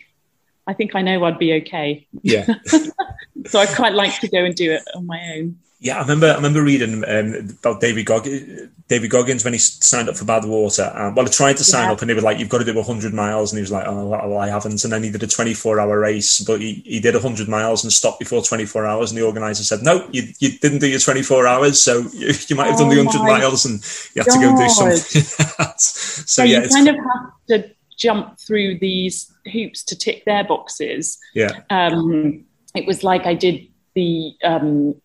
I 0.68 0.74
think 0.74 0.96
I 0.96 1.02
know 1.02 1.24
I'd 1.24 1.40
be 1.40 1.54
okay. 1.54 2.08
Yeah. 2.22 2.46
so 3.48 3.60
I 3.60 3.66
quite 3.66 3.94
like 3.94 4.20
to 4.20 4.28
go 4.28 4.44
and 4.44 4.54
do 4.54 4.72
it 4.72 4.84
on 4.96 5.06
my 5.06 5.34
own. 5.36 5.60
Yeah, 5.80 5.98
I 5.98 6.02
remember. 6.02 6.32
I 6.32 6.36
remember 6.36 6.64
reading 6.64 7.04
um, 7.08 7.56
about 7.60 7.82
David 7.82 8.08
Goggins, 8.08 8.72
David 8.88 9.12
Goggins 9.12 9.44
when 9.44 9.54
he 9.54 9.60
signed 9.60 10.10
up 10.10 10.18
for 10.18 10.26
Badwater. 10.26 10.90
Um, 11.00 11.14
well, 11.14 11.26
he 11.28 11.32
tried 11.32 11.58
to 11.58 11.64
sign 11.64 11.86
Yeah. 11.86 11.92
up, 11.92 12.02
and 12.02 12.10
they 12.10 12.16
were 12.16 12.22
like, 12.22 12.40
"You've 12.40 12.50
got 12.50 12.58
to 12.60 12.66
do 12.66 12.82
hundred 12.82 13.14
miles," 13.14 13.52
and 13.52 13.58
he 13.60 13.62
was 13.62 13.72
like, 13.72 13.86
"Oh, 13.86 14.08
well, 14.08 14.40
I 14.40 14.50
haven't." 14.50 14.84
And 14.84 14.92
then 14.92 15.04
he 15.04 15.12
did 15.12 15.22
a 15.22 15.28
twenty-four 15.28 15.80
hour 15.80 16.00
race, 16.00 16.40
but 16.40 16.62
he, 16.62 16.82
he 16.84 17.00
did 17.00 17.14
hundred 17.14 17.48
miles 17.48 17.84
and 17.84 17.94
stopped 17.94 18.18
before 18.18 18.42
twenty-four 18.42 18.88
hours. 18.88 19.12
And 19.12 19.20
the 19.20 19.26
organizer 19.26 19.64
said, 19.64 19.84
"No, 19.84 20.08
you, 20.12 20.24
you 20.40 20.58
didn't 20.58 20.80
do 20.80 20.88
your 20.88 21.00
twenty-four 21.00 21.46
hours, 21.46 21.80
so 21.80 22.00
you, 22.14 22.34
you 22.48 22.56
might 22.56 22.70
have 22.72 22.80
done 22.80 22.90
the 22.90 22.98
100 22.98 23.24
miles, 23.24 23.66
and 23.66 23.76
you 24.16 24.24
have 24.24 24.34
to 24.34 24.40
go 24.40 24.50
do 24.54 24.58
God. 24.58 24.70
something." 24.98 25.46
else." 25.60 26.24
so 26.26 26.42
yeah, 26.42 26.58
yeah, 26.58 26.64
you 26.64 26.70
kind 26.70 26.88
of 26.88 26.96
have 26.96 27.32
to 27.50 27.70
jump 27.98 28.40
through 28.40 28.80
these 28.80 29.32
hoops 29.52 29.84
to 29.84 29.96
tick 29.96 30.26
their 30.26 30.44
boxes. 30.44 31.20
yeah, 31.36 31.52
Um, 31.70 32.46
it 32.74 32.88
was 32.88 33.04
like 33.04 33.28
I 33.28 33.36
did 33.36 33.68
the 33.96 34.34
um, 34.44 34.96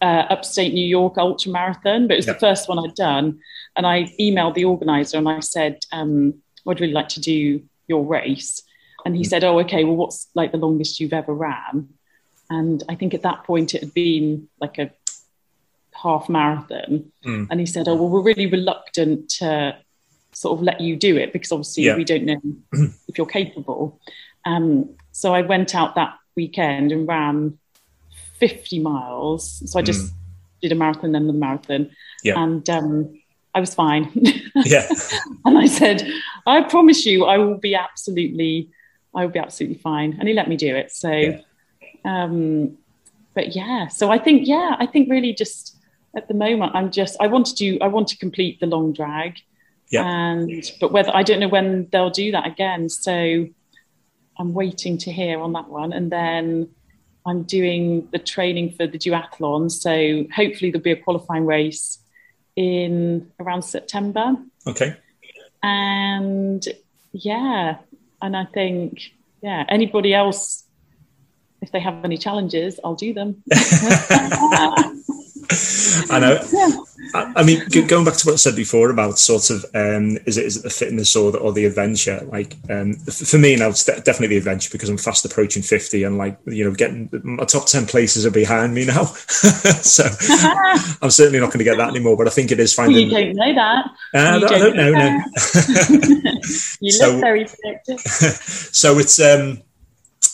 uh, 0.00 0.26
upstate 0.30 0.72
New 0.72 0.86
York 0.86 1.18
ultra 1.18 1.52
marathon, 1.52 2.06
but 2.06 2.14
it 2.14 2.18
was 2.18 2.26
Yeah. 2.26 2.32
the 2.34 2.38
first 2.40 2.68
one 2.68 2.78
I'd 2.78 2.94
done. 2.94 3.40
And 3.76 3.86
I 3.86 4.04
emailed 4.18 4.54
the 4.54 4.64
organizer 4.64 5.18
and 5.18 5.28
I 5.28 5.40
said, 5.40 5.78
um, 5.92 6.34
I'd 6.66 6.80
really 6.80 6.92
like 6.92 7.08
to 7.10 7.20
do 7.20 7.62
your 7.88 8.04
race. 8.04 8.62
And 9.04 9.14
Mm. 9.14 9.18
he 9.18 9.24
said, 9.24 9.44
Oh, 9.44 9.58
okay, 9.60 9.84
well, 9.84 9.96
what's 9.96 10.28
like 10.34 10.52
the 10.52 10.58
longest 10.58 11.00
you've 11.00 11.12
ever 11.12 11.34
ran? 11.34 11.88
And 12.48 12.82
I 12.88 12.94
think 12.94 13.14
at 13.14 13.22
that 13.22 13.44
point 13.44 13.74
it 13.74 13.82
had 13.82 13.94
been 13.94 14.48
like 14.60 14.78
a 14.78 14.90
half 15.92 16.28
marathon. 16.28 17.12
Mm. 17.24 17.48
And 17.50 17.60
he 17.60 17.66
said, 17.66 17.86
Oh, 17.88 17.94
well, 17.94 18.08
we're 18.08 18.22
really 18.22 18.46
reluctant 18.46 19.28
to 19.38 19.76
sort 20.32 20.58
of 20.58 20.62
let 20.62 20.80
you 20.80 20.96
do 20.96 21.16
it 21.16 21.32
because 21.32 21.52
obviously 21.52 21.84
Yeah. 21.84 21.96
we 21.96 22.04
don't 22.04 22.24
know 22.24 22.40
if 23.08 23.18
you're 23.18 23.26
capable. 23.26 24.00
Um, 24.46 24.90
so 25.12 25.34
I 25.34 25.42
went 25.42 25.74
out 25.74 25.94
that 25.96 26.14
weekend 26.36 26.92
and 26.92 27.06
ran 27.06 27.58
50 28.40 28.80
miles. 28.80 29.62
So 29.70 29.78
I 29.78 29.82
just 29.82 30.12
did 30.60 30.72
a 30.72 30.74
marathon, 30.74 31.12
then 31.12 31.26
the 31.26 31.32
marathon. 31.32 31.90
Yeah. 32.24 32.42
And 32.42 32.68
um, 32.68 33.20
I 33.54 33.60
was 33.60 33.74
fine. 33.74 34.10
yeah, 34.64 34.88
and 35.44 35.58
I 35.58 35.66
said, 35.66 36.06
I 36.46 36.62
promise 36.62 37.06
you, 37.06 37.24
I 37.24 37.38
will 37.38 37.58
be 37.58 37.74
absolutely, 37.74 38.70
I 39.14 39.24
will 39.24 39.32
be 39.32 39.38
absolutely 39.38 39.78
fine. 39.78 40.16
And 40.18 40.28
he 40.28 40.34
let 40.34 40.48
me 40.48 40.56
do 40.56 40.74
it. 40.74 40.90
So, 40.90 41.10
Yeah. 41.10 41.40
um, 42.04 42.76
but 43.34 43.54
yeah, 43.54 43.88
so 43.88 44.10
I 44.10 44.18
think, 44.18 44.46
yeah, 44.46 44.76
I 44.78 44.86
think 44.86 45.10
really 45.10 45.32
just 45.32 45.76
at 46.16 46.28
the 46.28 46.34
moment, 46.34 46.72
I'm 46.74 46.90
just, 46.90 47.16
I 47.20 47.26
want 47.28 47.46
to 47.46 47.54
do, 47.54 47.78
I 47.80 47.86
want 47.88 48.08
to 48.08 48.16
complete 48.16 48.58
the 48.60 48.66
long 48.66 48.92
drag. 48.92 49.38
Yeah. 49.90 50.04
And, 50.04 50.62
but 50.80 50.92
whether, 50.92 51.14
I 51.14 51.22
don't 51.22 51.40
know 51.40 51.48
when 51.48 51.88
they'll 51.90 52.10
do 52.10 52.32
that 52.32 52.46
again. 52.46 52.88
So 52.88 53.46
I'm 54.38 54.52
waiting 54.52 54.98
to 54.98 55.12
hear 55.12 55.40
on 55.40 55.52
that 55.52 55.68
one. 55.68 55.92
And 55.92 56.10
then 56.10 56.70
I'm 57.26 57.42
doing 57.42 58.08
the 58.12 58.18
training 58.18 58.72
for 58.72 58.86
the 58.86 58.98
duathlon. 58.98 59.70
So 59.70 60.24
hopefully 60.34 60.70
there'll 60.70 60.82
be 60.82 60.92
a 60.92 60.96
qualifying 60.96 61.46
race 61.46 61.98
in 62.56 63.30
around 63.38 63.62
September. 63.62 64.36
okay. 64.66 64.96
And 65.62 66.66
yeah, 67.12 67.76
and 68.22 68.36
I 68.36 68.44
think, 68.46 69.12
yeah, 69.42 69.64
anybody 69.68 70.14
else, 70.14 70.64
if 71.60 71.70
they 71.72 71.80
have 71.80 72.04
any 72.04 72.16
challenges, 72.16 72.80
I'll 72.82 72.94
do 72.94 73.12
them. 73.12 73.42
I 76.10 76.18
know. 76.20 76.40
Yeah. 76.52 76.70
I 77.14 77.32
I 77.36 77.42
mean, 77.42 77.62
going 77.88 78.04
back 78.04 78.14
to 78.18 78.26
what 78.26 78.34
I 78.34 78.36
said 78.36 78.54
before 78.54 78.90
about 78.90 79.18
sort 79.18 79.50
of 79.50 79.64
um, 79.74 80.18
is 80.26 80.36
it 80.36 80.44
is 80.46 80.56
it 80.58 80.62
the 80.62 80.70
fitness 80.70 81.16
or 81.16 81.32
the, 81.32 81.38
or 81.38 81.52
the 81.52 81.64
adventure? 81.64 82.20
Like 82.30 82.56
um, 82.68 82.94
for 82.94 83.38
me 83.38 83.56
now, 83.56 83.68
it's 83.70 83.84
de- 83.84 84.00
definitely 84.00 84.28
the 84.28 84.36
adventure 84.38 84.68
because 84.70 84.88
I'm 84.88 84.98
fast 84.98 85.24
approaching 85.24 85.62
fifty, 85.62 86.04
and 86.04 86.18
like 86.18 86.38
you 86.46 86.64
know, 86.64 86.72
getting 86.74 87.08
my 87.24 87.44
top 87.44 87.66
ten 87.66 87.86
places 87.86 88.24
are 88.26 88.30
behind 88.30 88.74
me 88.74 88.84
now. 88.84 89.04
so 89.04 90.04
I'm 91.02 91.10
certainly 91.10 91.40
not 91.40 91.46
going 91.46 91.58
to 91.58 91.64
get 91.64 91.78
that 91.78 91.88
anymore. 91.90 92.16
But 92.16 92.26
I 92.28 92.30
think 92.30 92.52
it 92.52 92.60
is 92.60 92.72
finally. 92.74 93.04
you 93.04 93.10
don't 93.10 93.34
know 93.34 93.54
that. 93.54 93.86
Uh, 94.14 94.18
I 94.18 94.34
you 94.36 94.40
don't- 94.40 94.52
I 94.54 94.58
don't 94.58 94.76
know. 94.76 94.90
No. 94.92 96.32
You 96.80 96.92
So- 96.92 97.12
look 97.12 97.20
very 97.20 97.44
predictive. 97.46 98.00
so 98.00 98.98
it's 98.98 99.18
um 99.20 99.62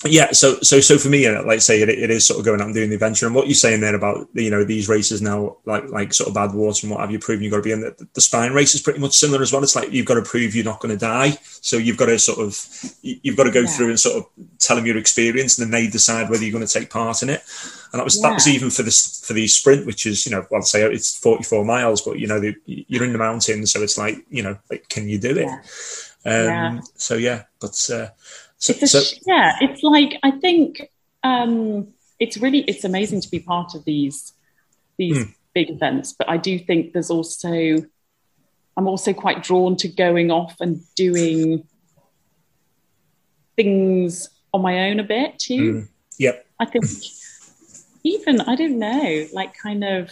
yeah 0.04 0.30
so 0.30 0.60
so 0.60 0.78
so 0.78 0.98
for 0.98 1.08
me 1.08 1.26
uh, 1.26 1.42
like 1.44 1.60
say 1.62 1.80
it, 1.80 1.88
it 1.88 2.10
is 2.10 2.26
sort 2.26 2.38
of 2.38 2.44
going 2.44 2.60
out 2.60 2.66
and 2.66 2.74
doing 2.74 2.90
the 2.90 2.94
adventure 2.96 3.24
and 3.24 3.34
what 3.34 3.46
you're 3.46 3.54
saying 3.54 3.80
there 3.80 3.94
about 3.94 4.28
you 4.34 4.50
know 4.50 4.62
these 4.62 4.90
races 4.90 5.22
now 5.22 5.56
like 5.64 5.88
like 5.88 6.12
sort 6.12 6.28
of 6.28 6.34
Badwater 6.36 6.82
and 6.82 6.92
what 6.92 7.00
have 7.00 7.10
you 7.10 7.18
proven 7.18 7.42
you've 7.42 7.50
got 7.50 7.56
to 7.58 7.62
be 7.62 7.72
in 7.72 7.80
the, 7.80 8.06
the 8.12 8.20
spine 8.20 8.52
race 8.52 8.74
is 8.74 8.82
pretty 8.82 8.98
much 9.00 9.14
similar 9.14 9.40
as 9.42 9.52
well 9.52 9.62
it's 9.62 9.74
like 9.74 9.90
you've 9.92 10.04
got 10.06 10.14
to 10.16 10.22
prove 10.22 10.54
you're 10.54 10.66
not 10.66 10.80
going 10.80 10.92
to 10.96 11.00
die 11.00 11.30
so 11.40 11.78
you've 11.78 11.96
got 11.96 12.06
to 12.06 12.18
sort 12.18 12.38
of 12.40 12.58
you- 13.00 13.18
you've 13.22 13.36
got 13.38 13.44
to 13.44 13.50
go 13.50 13.60
Yeah. 13.60 13.66
through 13.68 13.88
and 13.88 13.98
sort 13.98 14.16
of 14.16 14.26
tell 14.58 14.76
them 14.76 14.84
your 14.86 14.98
experience 14.98 15.58
and 15.58 15.64
then 15.72 15.80
they 15.80 15.88
decide 15.88 16.28
whether 16.28 16.44
you're 16.44 16.52
going 16.52 16.66
to 16.66 16.72
take 16.72 16.90
part 16.90 17.22
in 17.22 17.30
it 17.30 17.42
and 17.92 17.98
that 18.00 18.04
was 18.04 18.20
that 18.20 18.34
was 18.34 18.46
even 18.46 18.68
for 18.68 18.82
this 18.82 19.24
for 19.26 19.32
the 19.32 19.46
sprint 19.46 19.86
which 19.86 20.04
is 20.04 20.26
you 20.26 20.32
know 20.32 20.46
well 20.50 20.60
say 20.62 20.82
it's 20.82 21.16
44 21.18 21.64
miles 21.64 22.02
but 22.02 22.18
you 22.18 22.26
know 22.26 22.38
the, 22.38 22.54
you're 22.66 23.04
in 23.04 23.12
the 23.12 23.18
mountains 23.18 23.72
so 23.72 23.80
it's 23.82 23.96
like 23.96 24.24
you 24.28 24.42
know 24.42 24.58
like 24.70 24.88
can 24.90 25.08
you 25.08 25.18
do 25.18 25.30
it 25.30 25.46
Yeah. 25.46 25.52
um 26.26 26.44
Yeah. 26.76 26.80
so 26.96 27.14
yeah 27.14 27.42
but 27.60 27.90
uh 27.90 28.08
It's 28.68 28.82
a 28.82 28.86
so 28.86 29.00
sh- 29.00 29.20
yeah, 29.26 29.56
it's 29.60 29.82
like 29.82 30.18
I 30.22 30.30
think 30.32 30.90
um, 31.22 31.88
it's 32.18 32.36
really 32.38 32.60
it's 32.60 32.84
amazing 32.84 33.20
to 33.22 33.30
be 33.30 33.40
part 33.40 33.74
of 33.74 33.84
these 33.84 34.32
these 34.98 35.18
Hmm. 35.24 35.30
big 35.54 35.70
events, 35.70 36.14
but 36.18 36.28
I 36.28 36.36
do 36.36 36.58
think 36.58 36.92
there's 36.92 37.10
also 37.10 37.52
I'm 38.76 38.86
also 38.88 39.12
quite 39.12 39.42
drawn 39.42 39.76
to 39.76 39.88
going 39.88 40.30
off 40.30 40.56
and 40.60 40.80
doing 40.96 41.66
things 43.56 44.28
on 44.52 44.62
my 44.62 44.90
own 44.90 45.00
a 45.00 45.04
bit 45.04 45.38
too. 45.38 45.72
Mm. 45.72 45.88
Yep. 46.18 46.46
I 46.60 46.64
think 46.66 46.84
even 48.04 48.40
I 48.40 48.54
don't 48.54 48.78
know, 48.78 49.26
like 49.32 49.54
kind 49.56 49.84
of. 49.84 50.10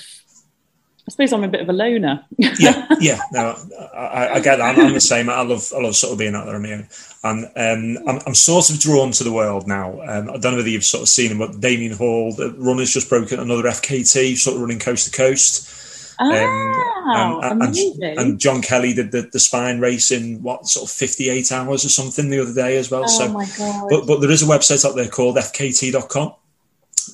I 1.07 1.11
suppose 1.11 1.33
I'm 1.35 1.45
a 1.45 1.49
bit 1.49 1.61
of 1.61 1.69
a 1.69 1.73
loner. 1.73 2.25
yeah, 2.39 2.87
yeah. 3.01 3.19
No, 3.31 3.55
I, 3.95 4.29
I 4.35 4.41
get 4.41 4.57
that. 4.57 4.79
I'm, 4.79 4.87
I'm 4.87 4.95
the 4.95 5.01
same. 5.01 5.29
I 5.29 5.43
love, 5.43 5.71
I 5.77 5.81
love 5.81 5.95
sort 5.95 6.13
of 6.15 6.19
being 6.19 6.35
out 6.35 6.47
there 6.47 6.57
on 6.57 6.63
my 6.63 6.73
own, 6.73 6.89
and 7.25 7.45
um, 7.57 8.09
I'm, 8.09 8.21
I'm 8.27 8.35
sort 8.35 8.71
of 8.71 8.81
drawn 8.81 9.11
to 9.13 9.25
the 9.25 9.33
world 9.33 9.67
now. 9.69 10.01
Um, 10.01 10.31
I 10.31 10.39
don't 10.39 10.53
know 10.53 10.57
whether 10.57 10.69
you've 10.71 10.85
sort 10.85 11.03
of 11.03 11.09
seen 11.11 11.31
him, 11.31 11.39
but 11.39 11.61
Damian 11.61 11.93
Hall, 11.97 12.33
the 12.33 12.55
runner's 12.59 12.91
just 12.91 13.11
broken 13.11 13.39
another 13.39 13.65
FKT, 13.65 14.37
sort 14.39 14.57
of 14.57 14.63
running 14.63 14.79
coast 14.79 15.13
to 15.13 15.17
coast. 15.17 15.83
Oh, 16.21 16.31
Um, 16.31 17.43
and, 17.43 17.63
amazing! 17.63 18.03
and, 18.03 18.19
and 18.19 18.39
John 18.39 18.63
Kelly 18.63 18.95
did 18.95 19.11
the, 19.13 19.23
the 19.23 19.41
spine 19.41 19.81
race 19.81 20.11
in 20.13 20.43
what 20.43 20.67
sort 20.69 20.89
of 20.89 20.95
58 20.97 21.51
hours 21.53 21.85
or 21.85 21.89
something 21.89 22.31
the 22.31 22.41
other 22.41 22.55
day 22.55 22.77
as 22.79 22.89
well. 22.91 23.03
oh 23.05 23.09
so, 23.09 23.29
my 23.33 23.45
god! 23.59 23.89
but 23.91 24.07
but 24.07 24.21
there 24.21 24.31
is 24.31 24.43
a 24.43 24.47
website 24.47 24.89
out 24.89 24.95
there 24.95 25.09
called 25.09 25.37
FKT.com, 25.37 26.33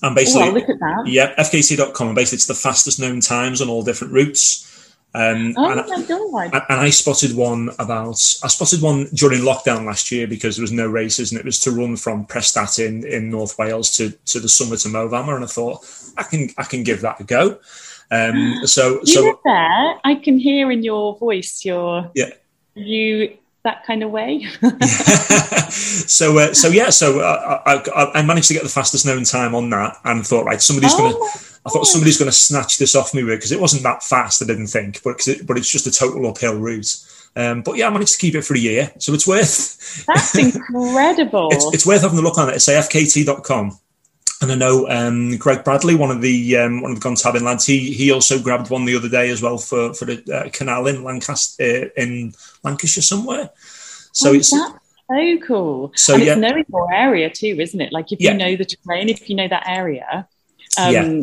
and 0.03 0.15
basically, 0.15 0.43
I'll 0.49 0.53
look 0.53 0.69
at 0.69 0.79
that. 0.81 1.03
yeah, 1.07 1.35
FKT.com, 1.37 2.09
and 2.09 2.17
basically 2.17 2.37
it's 2.37 2.47
the 2.47 2.55
fastest 2.55 3.01
known 3.01 3.21
times 3.21 3.61
on 3.61 3.69
all 3.69 3.83
different 3.83 4.13
routes. 4.13 4.67
Um, 5.13 5.55
Oh 5.57 5.71
and, 5.71 5.81
and 5.81 6.53
and 6.53 6.63
I 6.69 6.91
spotted 6.91 7.35
one 7.35 7.71
about 7.81 8.15
I 8.45 8.49
spotted 8.49 8.81
one 8.81 9.07
during 9.13 9.41
lockdown 9.41 9.85
last 9.85 10.13
year 10.13 10.29
because 10.29 10.57
there 10.57 10.63
was 10.63 10.71
no 10.71 10.87
races 10.87 11.33
and 11.33 11.41
it 11.41 11.45
was 11.45 11.59
to 11.61 11.73
run 11.73 11.97
from 11.97 12.27
Prestatyn 12.27 13.05
in, 13.05 13.05
in 13.05 13.31
North 13.31 13.59
Wales 13.59 13.91
to, 13.97 14.11
to 14.27 14.39
the 14.39 14.49
summit 14.49 14.85
of 14.85 14.93
Moel 14.93 15.09
Famau 15.09 15.35
and 15.35 15.45
I 15.45 15.49
thought 15.49 15.85
I 16.17 16.23
can 16.23 16.51
I 16.59 16.63
can 16.63 16.85
give 16.85 17.01
that 17.01 17.19
a 17.21 17.25
go. 17.25 17.59
Um, 18.13 18.61
so 18.67 19.01
you 19.01 19.07
so 19.07 19.41
there. 19.45 19.95
I 20.05 20.15
can 20.15 20.39
hear 20.39 20.71
in 20.71 20.85
your 20.85 21.19
voice 21.19 21.65
your 21.65 22.09
Yeah. 22.15 22.31
you 22.75 23.37
that 23.65 23.85
kind 23.85 24.03
of 24.03 24.11
way. 24.11 24.47
so 25.71 26.39
uh, 26.39 26.55
so 26.55 26.69
yeah 26.69 26.91
so 26.91 27.21
uh, 27.21 27.63
I, 27.67 28.19
I, 28.19 28.23
managed 28.23 28.49
to 28.49 28.55
get 28.55 28.63
the 28.63 28.69
fastest 28.69 29.07
known 29.07 29.25
time 29.25 29.55
on 29.55 29.71
that 29.71 29.97
and 30.05 30.27
thought 30.27 30.45
right 30.45 30.61
somebody's 30.61 30.93
Oh 30.95 30.99
gonna 30.99 31.17
I 31.67 31.71
thought 31.71 31.87
somebody's 31.87 32.19
gonna 32.19 32.33
snatch 32.33 32.79
this 32.79 32.97
off 32.97 33.15
me 33.15 33.23
because 33.23 33.53
it 33.53 33.61
wasn't 33.61 33.83
that 33.83 34.03
fast 34.03 34.43
I 34.43 34.47
didn't 34.47 34.69
think 34.69 35.03
but 35.03 35.27
it, 35.29 35.47
but 35.47 35.59
it's 35.59 35.71
just 35.71 35.87
a 35.87 35.93
total 35.93 36.27
uphill 36.27 36.59
route. 36.59 36.97
Um, 37.37 37.63
but 37.63 37.77
yeah, 37.77 37.87
I 37.87 37.91
managed 37.91 38.15
to 38.15 38.19
keep 38.19 38.35
it 38.35 38.43
for 38.43 38.55
a 38.55 38.59
year, 38.59 38.91
so 38.99 39.15
it's 39.15 39.27
worth 39.27 40.05
That's 40.07 40.35
incredible. 40.39 41.49
it's, 41.53 41.75
it's 41.75 41.87
worth 41.87 42.03
having 42.03 42.19
a 42.19 42.23
look 42.23 42.39
on 42.39 42.49
it. 42.49 42.57
It's 42.57 42.69
afkt.com. 42.69 43.79
And 44.43 44.51
I 44.51 44.55
know 44.55 44.89
um, 44.89 45.37
Greg 45.37 45.65
Bradley, 45.65 45.95
one 45.95 46.11
of 46.11 46.23
the 46.23 46.57
um, 46.57 46.81
one 46.81 46.93
of 46.93 47.01
the 47.01 47.07
Gontabin 47.07 47.43
lads, 47.43 47.67
he 47.67 47.93
he 47.93 48.11
also 48.11 48.41
grabbed 48.41 48.71
one 48.71 48.87
the 48.87 48.97
other 48.97 49.09
day 49.09 49.29
as 49.31 49.43
well 49.43 49.59
for 49.59 49.93
for 49.93 50.07
the 50.07 50.23
uh, 50.33 50.49
canal 50.51 50.87
in 50.87 51.05
Lancaster 51.05 51.63
uh, 51.63 52.03
in 52.03 52.33
Lancashire 52.65 53.03
somewhere. 53.03 53.51
So 54.13 54.31
Oh, 54.31 54.35
it's 54.35 54.51
that's 54.51 54.73
so 55.11 55.39
cool. 55.47 55.93
So, 55.95 56.15
and 56.15 56.23
yeah. 56.25 56.33
it's 56.33 56.41
knowing 56.41 56.65
your 56.73 56.93
area 56.93 57.29
too, 57.29 57.57
isn't 57.61 57.81
it? 57.81 57.93
Like 57.93 58.13
if 58.13 58.21
Yeah. 58.21 58.33
you 58.33 58.39
know 58.39 58.57
the 58.57 58.65
terrain, 58.65 59.09
if 59.11 59.29
you 59.29 59.37
know 59.37 59.49
that 59.49 59.65
area, 59.69 60.27
um, 60.79 60.93
Yeah. 60.95 61.21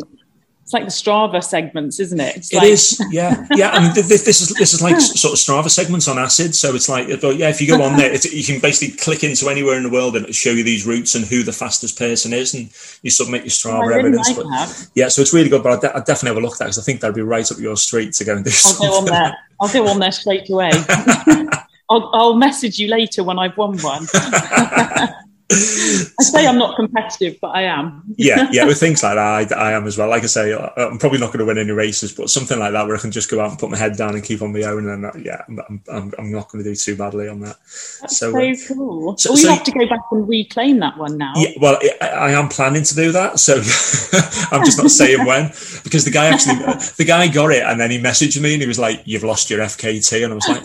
It's 0.68 0.74
like 0.74 0.84
the 0.84 0.90
Strava 0.90 1.42
segments, 1.42 1.98
isn't 1.98 2.20
it? 2.20 2.36
It's 2.36 2.52
It 2.52 2.56
like, 2.58 2.66
is, 2.68 3.02
yeah, 3.10 3.46
yeah. 3.52 3.70
I 3.70 3.80
mean, 3.80 3.94
this, 3.94 4.22
this 4.22 4.42
is 4.42 4.50
this 4.50 4.74
is 4.74 4.82
like 4.82 5.00
sort 5.00 5.32
of 5.32 5.38
Strava 5.38 5.70
segments 5.70 6.06
on 6.08 6.18
acid. 6.18 6.54
So 6.54 6.74
it's 6.74 6.90
like, 6.90 7.08
yeah, 7.08 7.48
if 7.48 7.62
you 7.62 7.68
go 7.68 7.82
on 7.82 7.96
there, 7.96 8.12
it's, 8.12 8.30
you 8.30 8.44
can 8.44 8.60
basically 8.60 8.94
click 8.98 9.24
into 9.24 9.48
anywhere 9.48 9.78
in 9.78 9.82
the 9.82 9.88
world 9.88 10.14
and 10.14 10.24
it'll 10.24 10.34
show 10.34 10.50
you 10.50 10.62
these 10.62 10.86
routes 10.86 11.14
and 11.14 11.24
who 11.24 11.42
the 11.42 11.54
fastest 11.54 11.98
person 11.98 12.34
is, 12.34 12.52
and 12.52 12.64
you 13.02 13.10
submit 13.10 13.44
your 13.44 13.72
Oh, 13.72 13.80
Strava 13.80 13.80
I 13.80 13.86
really 13.96 14.08
evidence. 14.18 14.36
like 14.36 14.46
but 14.46 14.90
yeah, 14.94 15.08
so 15.08 15.22
it's 15.22 15.32
really 15.32 15.48
good. 15.48 15.62
But 15.62 15.72
I'd, 15.72 15.80
de- 15.80 15.96
I'd 15.96 16.04
definitely 16.04 16.34
have 16.36 16.44
a 16.44 16.46
look 16.46 16.52
at 16.52 16.58
that 16.58 16.64
because 16.66 16.78
I 16.80 16.82
think 16.82 17.00
that'd 17.00 17.16
be 17.16 17.22
right 17.22 17.50
up 17.50 17.58
your 17.58 17.76
street 17.78 18.12
to 18.12 18.24
go 18.26 18.36
and 18.36 18.44
do. 18.44 18.50
I'll 18.66 18.78
go 18.78 18.84
on 18.84 18.92
something. 19.06 19.14
there. 19.14 19.38
I'll 19.62 19.72
go 19.72 19.88
on 19.88 19.98
there 20.00 20.12
straight 20.12 20.50
away. 20.50 20.70
I'll, 21.90 22.10
I'll 22.12 22.34
message 22.36 22.78
you 22.78 22.88
later 22.88 23.24
when 23.24 23.38
I've 23.38 23.56
won 23.56 23.78
one. 23.78 24.06
I 25.50 25.54
say 26.22 26.46
I'm 26.46 26.58
not 26.58 26.76
competitive, 26.76 27.38
but 27.40 27.48
I 27.48 27.62
am. 27.62 28.02
yeah, 28.18 28.48
yeah, 28.52 28.64
with 28.66 28.78
things 28.78 29.02
like 29.02 29.14
that, 29.14 29.52
I, 29.52 29.70
I, 29.70 29.72
am 29.72 29.86
as 29.86 29.96
well. 29.96 30.08
Like 30.10 30.22
I 30.22 30.26
say, 30.26 30.52
I'm 30.54 30.98
probably 30.98 31.18
not 31.18 31.28
going 31.28 31.38
to 31.38 31.46
win 31.46 31.56
any 31.56 31.70
races, 31.70 32.12
but 32.12 32.28
something 32.28 32.58
like 32.58 32.72
that 32.72 32.86
where 32.86 32.96
I 32.96 33.00
can 33.00 33.10
just 33.10 33.30
go 33.30 33.40
out 33.40 33.50
and 33.50 33.58
put 33.58 33.70
my 33.70 33.78
head 33.78 33.96
down 33.96 34.14
and 34.14 34.22
keep 34.22 34.42
on 34.42 34.52
my 34.52 34.62
own, 34.64 34.86
and 34.88 35.06
uh, 35.06 35.12
yeah, 35.18 35.42
I'm, 35.48 35.82
I'm, 35.90 36.12
I'm 36.18 36.32
not 36.32 36.50
going 36.50 36.62
to 36.62 36.68
do 36.68 36.76
too 36.76 36.96
badly 36.96 37.28
on 37.28 37.40
that. 37.40 37.56
That's 38.00 38.18
so, 38.18 38.30
so 38.30 38.38
uh, 38.38 38.54
cool. 38.68 39.16
So, 39.16 39.30
well, 39.30 39.38
you 39.38 39.44
so, 39.44 39.54
have 39.54 39.64
to 39.64 39.72
go 39.72 39.88
back 39.88 40.00
and 40.12 40.28
reclaim 40.28 40.80
that 40.80 40.98
one 40.98 41.16
now. 41.16 41.32
Yeah, 41.36 41.52
well, 41.58 41.78
I, 42.02 42.06
I 42.08 42.30
am 42.32 42.50
planning 42.50 42.82
to 42.82 42.94
do 42.94 43.10
that, 43.12 43.40
so 43.40 43.54
I'm 44.52 44.66
just 44.66 44.76
not 44.76 44.90
saying 44.90 45.24
when 45.24 45.48
because 45.82 46.04
the 46.04 46.10
guy 46.10 46.26
actually, 46.26 46.56
the 46.98 47.04
guy 47.06 47.26
got 47.26 47.52
it, 47.52 47.62
and 47.62 47.80
then 47.80 47.90
he 47.90 47.98
messaged 47.98 48.38
me 48.38 48.52
and 48.52 48.60
he 48.60 48.68
was 48.68 48.78
like, 48.78 49.00
"You've 49.06 49.24
lost 49.24 49.48
your 49.48 49.60
FKT," 49.60 50.24
and 50.24 50.32
I 50.32 50.36
was 50.36 50.48
like. 50.48 50.62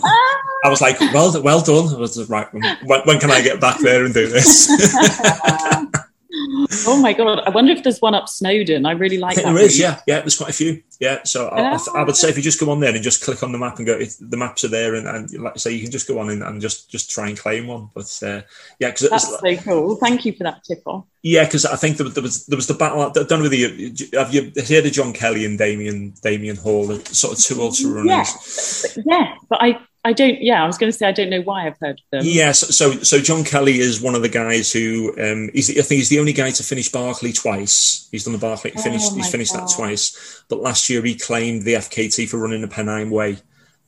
I 0.64 0.70
was 0.70 0.80
like, 0.80 0.98
well, 0.98 1.42
well 1.42 1.60
done. 1.60 1.94
I 1.94 1.98
was 1.98 2.28
right. 2.28 2.48
When, 2.52 3.00
when 3.02 3.20
can 3.20 3.30
I 3.30 3.42
get 3.42 3.60
back 3.60 3.78
there 3.80 4.04
and 4.04 4.14
do 4.14 4.26
this? 4.26 4.70
oh 6.86 6.98
my 7.02 7.12
god! 7.12 7.40
I 7.40 7.50
wonder 7.50 7.72
if 7.72 7.82
there's 7.82 8.00
one 8.00 8.14
up 8.14 8.30
Snowdon. 8.30 8.86
I 8.86 8.92
really 8.92 9.18
like 9.18 9.36
that. 9.36 9.44
There 9.44 9.58
is, 9.58 9.78
yeah, 9.78 10.00
yeah. 10.06 10.20
There's 10.20 10.38
quite 10.38 10.48
a 10.48 10.54
few, 10.54 10.82
yeah. 11.00 11.22
So 11.24 11.48
I, 11.48 11.78
I, 11.94 12.02
would 12.02 12.16
say 12.16 12.30
if 12.30 12.38
you 12.38 12.42
just 12.42 12.58
go 12.58 12.70
on 12.70 12.80
there 12.80 12.94
and 12.94 13.02
just 13.02 13.22
click 13.22 13.42
on 13.42 13.52
the 13.52 13.58
map 13.58 13.76
and 13.76 13.86
go, 13.86 13.98
the 13.98 14.38
maps 14.38 14.64
are 14.64 14.68
there, 14.68 14.94
and, 14.94 15.06
and 15.06 15.30
like 15.38 15.52
I 15.54 15.58
say, 15.58 15.72
you 15.72 15.82
can 15.82 15.90
just 15.90 16.08
go 16.08 16.18
on 16.18 16.30
and, 16.30 16.42
and 16.42 16.62
just 16.62 16.90
just 16.90 17.10
try 17.10 17.28
and 17.28 17.38
claim 17.38 17.66
one. 17.66 17.90
But 17.94 18.18
uh, 18.22 18.40
yeah, 18.78 18.88
because 18.88 19.10
that's 19.10 19.38
so 19.38 19.56
cool. 19.58 19.96
Thank 19.96 20.24
you 20.24 20.32
for 20.32 20.44
that 20.44 20.64
tip 20.64 20.82
off. 20.86 21.04
Yeah, 21.22 21.44
because 21.44 21.66
I 21.66 21.76
think 21.76 21.98
there, 21.98 22.08
there, 22.08 22.22
was 22.22 22.46
there 22.46 22.56
was 22.56 22.66
the 22.66 22.74
battle. 22.74 23.02
I 23.02 23.10
don't 23.10 23.30
know 23.30 23.42
whether 23.42 23.54
you 23.54 23.94
have 24.14 24.32
you 24.32 24.50
heard 24.66 24.86
of 24.86 24.92
John 24.92 25.12
Kelly 25.12 25.44
and 25.44 25.58
Damian 25.58 26.14
Damian 26.22 26.56
Hall, 26.56 26.86
sort 27.04 27.38
of 27.38 27.44
two 27.44 27.60
ultra 27.60 27.90
runners. 27.90 28.96
Yeah, 28.96 29.02
yeah, 29.06 29.34
but 29.48 29.62
I 29.62 29.78
I 30.06 30.12
don't. 30.12 30.40
Yeah, 30.42 30.62
I 30.62 30.66
was 30.66 30.76
going 30.76 30.92
to 30.92 30.96
say 30.96 31.08
I 31.08 31.12
don't 31.12 31.30
know 31.30 31.40
why 31.40 31.66
I've 31.66 31.78
heard 31.78 31.98
of 31.98 32.04
them. 32.10 32.22
Yes, 32.24 32.36
yeah, 32.36 32.52
so, 32.52 32.92
so 33.02 33.20
John 33.20 33.42
Kelly 33.42 33.78
is 33.78 34.02
one 34.02 34.14
of 34.14 34.20
the 34.20 34.28
guys 34.28 34.70
who 34.70 35.14
um, 35.18 35.48
he's, 35.54 35.70
I 35.70 35.80
think 35.80 35.98
he's 35.98 36.10
the 36.10 36.20
only 36.20 36.34
guy 36.34 36.50
to 36.50 36.62
finish 36.62 36.90
Barkley 36.90 37.32
twice. 37.32 38.06
He's 38.12 38.24
done 38.24 38.34
the 38.34 38.38
Barkley. 38.38 38.72
He 38.72 38.82
finished. 38.82 39.12
Oh 39.12 39.14
he's 39.16 39.30
finished 39.30 39.54
God. 39.54 39.62
that 39.62 39.74
twice. 39.74 40.44
But 40.50 40.60
last 40.60 40.90
year 40.90 41.02
he 41.02 41.14
claimed 41.14 41.62
the 41.62 41.74
FKT 41.74 42.28
for 42.28 42.36
running 42.36 42.60
the 42.60 42.68
Pennine 42.68 43.10
Way, 43.10 43.38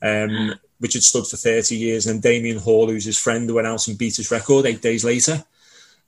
um, 0.01 0.55
which 0.79 0.95
had 0.95 1.03
stood 1.03 1.27
for 1.27 1.37
thirty 1.37 1.77
years. 1.77 2.07
And 2.07 2.23
Damian 2.23 2.59
Hall, 2.59 2.89
who's 2.89 3.05
his 3.05 3.19
friend, 3.19 3.53
went 3.53 3.67
out 3.67 3.87
and 3.87 3.99
beat 3.99 4.17
his 4.17 4.31
record 4.31 4.65
eight 4.65 4.81
days 4.81 5.05
later. 5.05 5.45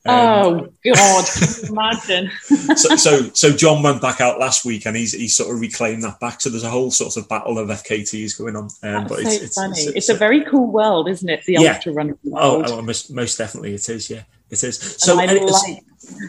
Um, 0.06 0.14
oh 0.14 0.68
God! 0.84 1.24
Imagine. 1.68 2.30
so, 2.76 2.96
so, 2.96 3.22
so 3.34 3.52
John 3.52 3.82
went 3.82 4.00
back 4.00 4.20
out 4.20 4.38
last 4.38 4.64
week, 4.64 4.86
and 4.86 4.96
he's 4.96 5.12
he's 5.12 5.36
sort 5.36 5.52
of 5.52 5.60
reclaimed 5.60 6.04
that 6.04 6.20
back. 6.20 6.40
So 6.40 6.50
there's 6.50 6.64
a 6.64 6.70
whole 6.70 6.90
sort 6.90 7.16
of 7.16 7.28
battle 7.28 7.58
of 7.58 7.68
FKTs 7.68 8.38
going 8.38 8.56
on. 8.56 8.68
Um, 8.82 9.06
but 9.06 9.20
so 9.20 9.28
it's, 9.28 9.54
funny. 9.54 9.72
It's, 9.72 9.86
it's, 9.86 9.96
it's, 9.96 10.08
a 10.08 10.14
very 10.14 10.44
cool 10.44 10.70
world, 10.70 11.08
isn't 11.08 11.28
it? 11.28 11.44
The 11.44 11.54
yeah. 11.54 11.74
ultra 11.74 11.92
running 11.92 12.18
world. 12.24 12.66
Oh, 12.68 12.78
oh, 12.78 12.82
most, 12.82 13.10
most 13.10 13.36
definitely 13.36 13.74
it 13.74 13.88
is. 13.88 14.08
Yeah, 14.08 14.22
it 14.50 14.62
is. 14.62 14.78
So, 14.78 15.16
like, 15.16 15.30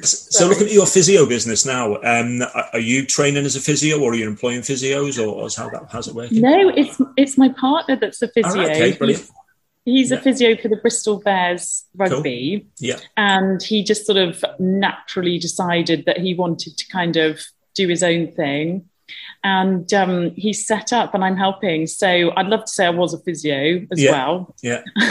so 0.02 0.48
look 0.48 0.62
at 0.62 0.72
your 0.72 0.86
physio 0.86 1.26
business 1.26 1.66
now. 1.66 1.96
Um, 2.04 2.42
are 2.74 2.80
you 2.80 3.06
training 3.06 3.46
as 3.46 3.56
a 3.56 3.62
physio, 3.62 4.00
or 4.00 4.12
are 4.12 4.16
you 4.16 4.28
employing 4.28 4.62
physios, 4.62 5.20
or, 5.20 5.28
or 5.28 5.48
how 5.56 5.70
that 5.70 5.90
how's 5.92 6.08
it 6.08 6.16
working? 6.16 6.42
No, 6.42 6.70
it's 6.70 7.00
it's 7.18 7.38
my 7.38 7.50
partner 7.50 7.96
that's 7.96 8.22
a 8.22 8.28
physio. 8.28 8.64
Right, 8.64 8.72
okay, 8.72 8.98
brilliant. 8.98 9.30
He's 9.90 10.12
yeah. 10.12 10.18
a 10.18 10.22
physio 10.22 10.56
for 10.56 10.68
the 10.68 10.76
Bristol 10.78 11.20
Bears 11.20 11.86
rugby. 11.96 12.60
Cool. 12.60 12.70
Yeah. 12.80 13.00
And 13.18 13.62
he 13.62 13.84
just 13.84 14.06
sort 14.06 14.18
of 14.18 14.44
naturally 14.60 15.40
decided 15.40 16.06
that 16.06 16.18
he 16.18 16.34
wanted 16.34 16.78
to 16.78 16.88
kind 16.88 17.18
of 17.18 17.42
do 17.76 17.88
his 17.88 18.04
own 18.04 18.32
thing. 18.32 18.86
And 19.44 19.92
um, 19.94 20.32
he's 20.36 20.68
set 20.68 20.94
up 20.94 21.14
and 21.14 21.24
I'm 21.24 21.38
helping. 21.38 21.88
So 21.88 22.32
I'd 22.36 22.48
love 22.48 22.66
to 22.66 22.72
say 22.72 22.86
I 22.86 22.90
was 22.90 23.14
a 23.14 23.20
physio 23.20 23.86
as 23.92 24.02
yeah. 24.02 24.12
well. 24.12 24.56
Yeah. 24.62 24.84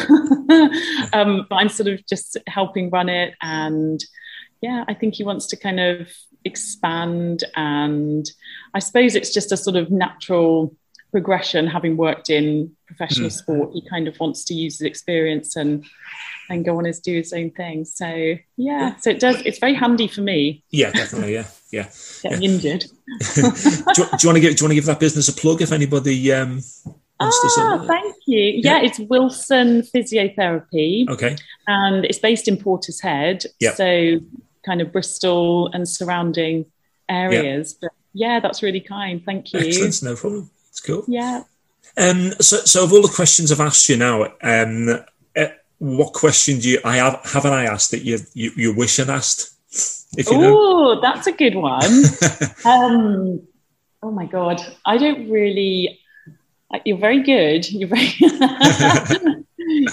um, 1.13 1.47
but 1.49 1.57
I'm 1.57 1.69
sort 1.69 1.89
of 1.89 2.07
just 2.07 2.37
helping 2.47 2.91
run 2.91 3.09
it. 3.09 3.35
And 3.41 4.05
yeah, 4.61 4.85
I 4.87 4.95
think 4.95 5.15
he 5.15 5.25
wants 5.25 5.47
to 5.49 5.57
kind 5.57 5.81
of 5.81 6.09
expand. 6.45 7.43
And 7.57 8.31
I 8.75 8.79
suppose 8.79 9.15
it's 9.15 9.33
just 9.33 9.51
a 9.51 9.57
sort 9.57 9.77
of 9.77 9.91
natural 9.91 10.77
progression, 11.11 11.67
having 11.67 11.97
worked 11.97 12.31
in 12.31 12.77
professional 12.89 13.29
mm. 13.29 13.33
sport, 13.33 13.71
he 13.73 13.89
kind 13.89 14.09
of 14.09 14.19
wants 14.19 14.45
to 14.47 14.55
use 14.55 14.79
his 14.79 14.87
experience 14.87 15.55
and 15.55 15.85
and 16.51 16.65
go 16.65 16.79
on 16.79 16.87
and 16.87 17.03
do 17.03 17.17
his 17.17 17.33
own 17.33 17.51
thing. 17.51 17.85
So 17.85 18.35
yeah, 18.57 18.97
so 18.97 19.11
it 19.11 19.21
does. 19.21 19.41
It's 19.45 19.59
very 19.59 19.75
handy 19.75 20.09
for 20.09 20.23
me. 20.23 20.65
Yeah, 20.71 20.91
definitely. 20.91 21.35
Yeah, 21.35 21.47
yeah. 21.71 21.91
Getting 22.23 22.43
yeah. 22.43 22.49
injured. 22.49 22.85
do, 23.35 23.43
you, 23.43 23.53
do, 23.55 24.03
you, 24.23 24.29
want 24.29 24.37
to 24.37 24.41
give 24.41 24.57
Do 24.57 24.63
you 24.63 24.65
want 24.65 24.71
to 24.71 24.75
give 24.75 24.87
that 24.87 24.99
business 24.99 25.29
a 25.29 25.33
plug 25.33 25.63
if 25.63 25.71
anybody? 25.71 26.33
Um, 26.33 26.61
ah, 27.21 27.85
thank 27.87 28.17
you. 28.27 28.41
Yeah. 28.41 28.79
yeah. 28.79 28.83
it's 28.83 28.99
Wilson 28.99 29.83
Physiotherapy. 29.83 31.09
Okay. 31.09 31.37
And 31.67 32.05
it's 32.07 32.19
based 32.19 32.49
in 32.49 32.57
Portishead. 32.57 33.47
Yeah. 33.61 33.75
So 33.75 34.21
kind 34.65 34.81
of 34.81 34.93
Bristol 34.93 35.71
and 35.73 35.89
surrounding 35.89 36.67
areas. 37.09 37.77
Yeah. 37.81 37.89
But 37.89 37.93
yeah, 38.15 38.41
that's 38.41 38.63
really 38.63 38.81
kind. 38.81 39.23
Thank 39.25 39.53
you. 39.53 39.61
Excellent. 39.61 40.03
No 40.03 40.17
problem. 40.17 40.51
It's 40.71 40.81
cool. 40.81 41.05
Yeah. 41.07 41.43
Um, 41.97 42.33
so, 42.41 42.59
so 42.59 42.85
of 42.85 42.93
all 42.93 43.03
the 43.03 43.13
questions 43.15 43.51
I've 43.51 43.61
asked 43.61 43.89
you 43.89 43.97
now, 43.97 44.25
um, 44.43 44.89
uh, 45.37 45.47
what 45.79 46.13
question 46.13 46.59
do 46.59 46.69
you 46.69 46.81
I 46.85 46.97
have 46.97 47.21
haven't 47.25 47.53
I 47.53 47.65
asked 47.65 47.91
that 47.93 48.03
you 48.03 48.19
you, 48.35 48.53
you 48.57 48.75
wish 48.75 48.99
I'd 49.01 49.11
asked? 49.11 49.55
If 50.17 50.31
you 50.31 50.39
Oh, 50.41 51.01
that's 51.01 51.27
a 51.27 51.33
good 51.33 51.55
one. 51.55 51.83
um, 52.65 53.43
oh 54.03 54.11
my 54.11 54.27
god, 54.27 54.61
I 54.85 54.97
don't 54.97 55.31
really. 55.31 56.01
You're 56.85 56.99
very 56.99 57.23
good. 57.23 57.71
You're 57.71 57.89
very. 57.89 58.13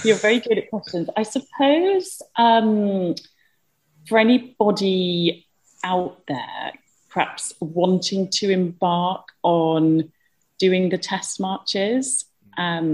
you're 0.03 0.17
very 0.17 0.39
good 0.39 0.57
at 0.57 0.69
questions. 0.69 1.09
I 1.15 1.23
suppose 1.23 2.21
um, 2.37 3.15
for 4.07 4.17
anybody 4.17 5.47
out 5.83 6.21
there, 6.27 6.73
perhaps 7.09 7.53
wanting 7.59 8.29
to 8.29 8.49
embark 8.49 9.27
on 9.43 10.11
doing 10.65 10.89
the 10.89 10.97
test 10.97 11.39
marches. 11.39 12.25
Um, 12.57 12.87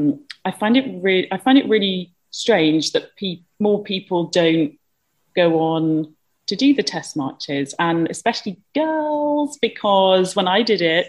I 0.44 0.52
find 0.52 0.76
it 0.76 0.86
really, 1.02 1.28
I 1.32 1.38
find 1.38 1.58
it 1.58 1.68
really 1.76 2.14
strange 2.32 2.92
that 2.94 3.16
pe- 3.18 3.44
more 3.60 3.82
people 3.84 4.22
don't 4.42 4.72
go 5.36 5.48
on 5.60 6.16
to 6.48 6.56
do 6.56 6.74
the 6.74 6.84
test 6.84 7.16
marches, 7.16 7.74
and 7.80 8.10
especially 8.10 8.60
girls, 8.76 9.58
because 9.62 10.36
when 10.36 10.48
I 10.48 10.64
did 10.64 10.82
it, 10.82 11.08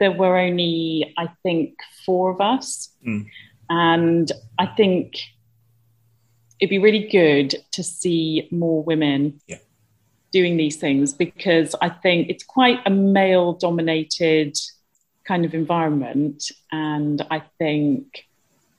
there 0.00 0.10
were 0.10 0.36
only, 0.36 1.14
I 1.16 1.26
think, 1.44 1.68
four 2.04 2.30
of 2.32 2.40
us, 2.40 2.90
mm. 3.06 3.26
and 3.68 4.26
I 4.58 4.66
think 4.66 5.04
it'd 6.58 6.70
be 6.70 6.78
really 6.86 7.06
good 7.08 7.54
to 7.76 7.82
see 7.82 8.48
more 8.50 8.82
women. 8.82 9.40
Yeah. 9.46 9.58
Doing 10.32 10.56
these 10.56 10.78
things 10.78 11.14
because 11.14 11.76
I 11.80 11.90
think 11.90 12.28
it's 12.28 12.42
quite 12.42 12.80
a 12.84 12.90
male 12.90 13.52
dominated 13.52 14.58
kind 15.26 15.44
of 15.44 15.54
environment. 15.54 16.50
And 16.70 17.24
I 17.30 17.42
think 17.58 18.26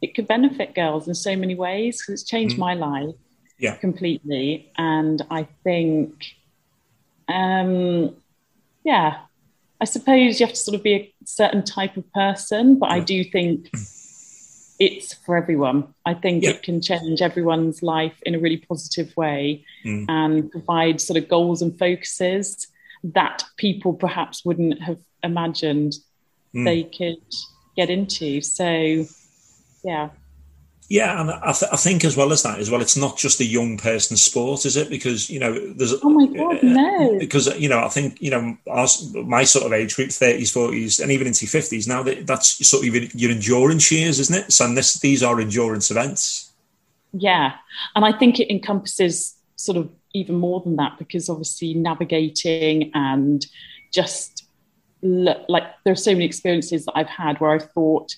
it 0.02 0.16
could 0.16 0.28
benefit 0.28 0.76
girls 0.76 1.08
in 1.08 1.16
so 1.16 1.36
many 1.36 1.56
ways 1.56 2.02
because 2.02 2.22
it's 2.22 2.30
changed 2.30 2.56
mm. 2.56 2.60
my 2.60 2.74
life 2.74 3.16
yeah. 3.58 3.76
completely. 3.76 4.72
And 4.78 5.22
I 5.30 5.48
think, 5.64 6.26
um, 7.28 8.16
yeah, 8.84 9.20
I 9.82 9.86
suppose 9.86 10.40
you 10.40 10.46
have 10.46 10.54
to 10.54 10.60
sort 10.60 10.76
of 10.76 10.84
be 10.84 10.94
a 10.94 11.14
certain 11.26 11.64
type 11.64 11.98
of 11.98 12.12
person, 12.14 12.80
but 12.80 12.90
yeah. 12.90 12.96
I 12.96 13.00
do 13.00 13.24
think 13.24 13.70
it's 14.80 15.14
for 15.14 15.36
everyone. 15.36 15.94
I 16.06 16.14
think 16.14 16.44
yeah. 16.44 16.52
it 16.52 16.64
can 16.64 16.82
change 16.82 17.22
everyone's 17.22 17.82
life 17.82 18.16
in 18.24 18.36
a 18.36 18.40
really 18.40 18.58
positive 18.58 19.16
way 19.18 19.66
mm. 19.86 20.06
and 20.08 20.52
provide 20.52 21.02
sort 21.02 21.18
of 21.18 21.28
goals 21.30 21.62
and 21.62 21.78
focuses 21.78 22.68
that 23.04 23.44
people 23.58 23.94
perhaps 23.94 24.44
wouldn't 24.44 24.82
have 24.82 25.00
imagined 25.24 25.96
mm. 26.56 26.66
they 26.66 26.84
could 26.84 27.24
get 27.76 27.90
into. 27.90 28.42
So, 28.42 29.06
yeah. 29.84 30.10
Yeah, 30.88 31.20
and 31.20 31.32
I, 31.32 31.52
th- 31.52 31.72
I, 31.72 31.78
think 31.78 32.06
as 32.06 32.16
well 32.16 32.32
as 32.32 32.44
that, 32.44 32.60
as 32.60 32.70
well, 32.70 32.80
it's 32.80 32.96
not 32.96 33.18
just 33.18 33.40
a 33.40 33.46
young 33.46 33.76
person's 33.76 34.24
sport, 34.24 34.68
is 34.68 34.78
it? 34.78 34.88
Because 34.88 35.32
you 35.32 35.40
know, 35.40 35.52
there's 35.74 35.96
oh 36.04 36.10
my 36.10 36.28
god, 36.28 36.58
uh, 36.58 36.60
no. 36.62 37.18
Because 37.18 37.48
you 37.60 37.68
know, 37.68 37.80
I 37.80 37.90
think 37.90 38.22
you 38.22 38.30
know, 38.30 38.56
our, 38.70 38.88
my 39.26 39.46
sort 39.46 39.66
of 39.66 39.74
age 39.74 39.96
group, 39.96 40.12
thirties, 40.12 40.52
forties, 40.52 41.00
and 41.00 41.12
even 41.12 41.26
into 41.26 41.48
fifties. 41.48 41.88
Now 41.88 42.04
that 42.04 42.28
that's 42.28 42.68
sort 42.68 42.86
of 42.86 43.16
your 43.16 43.32
endurance 43.32 43.92
years, 43.92 44.20
isn't 44.20 44.36
it? 44.36 44.52
So 44.54 44.72
this, 44.76 45.00
these 45.00 45.24
are 45.24 45.42
endurance 45.42 45.90
events. 45.90 46.54
Yeah, 47.14 47.54
and 47.96 48.06
I 48.06 48.16
think 48.16 48.40
it 48.40 48.52
encompasses 48.52 49.36
sort 49.56 49.78
of 49.80 49.90
even 50.14 50.36
more 50.36 50.62
than 50.62 50.76
that 50.76 51.00
because 51.00 51.30
obviously 51.30 51.74
navigating 51.74 52.92
and 52.94 53.44
just 53.92 54.45
like 55.06 55.64
there 55.84 55.94
are 55.94 55.96
so 55.96 56.12
many 56.12 56.26
experiences 56.26 56.86
that 56.86 56.94
I've 56.96 57.10
had 57.10 57.40
where 57.40 57.52
I 57.52 57.60
thought 57.60 58.16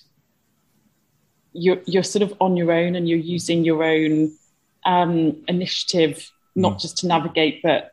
you're 1.53 1.81
you're 1.85 2.03
sort 2.03 2.23
of 2.23 2.33
on 2.39 2.55
your 2.55 2.71
own 2.71 2.95
and 2.95 3.09
you're 3.09 3.17
using 3.17 3.65
your 3.65 3.83
own 3.83 4.31
um, 4.85 5.35
initiative 5.47 6.31
not 6.55 6.73
mm. 6.73 6.81
just 6.81 6.97
to 6.99 7.07
navigate 7.07 7.61
but 7.61 7.91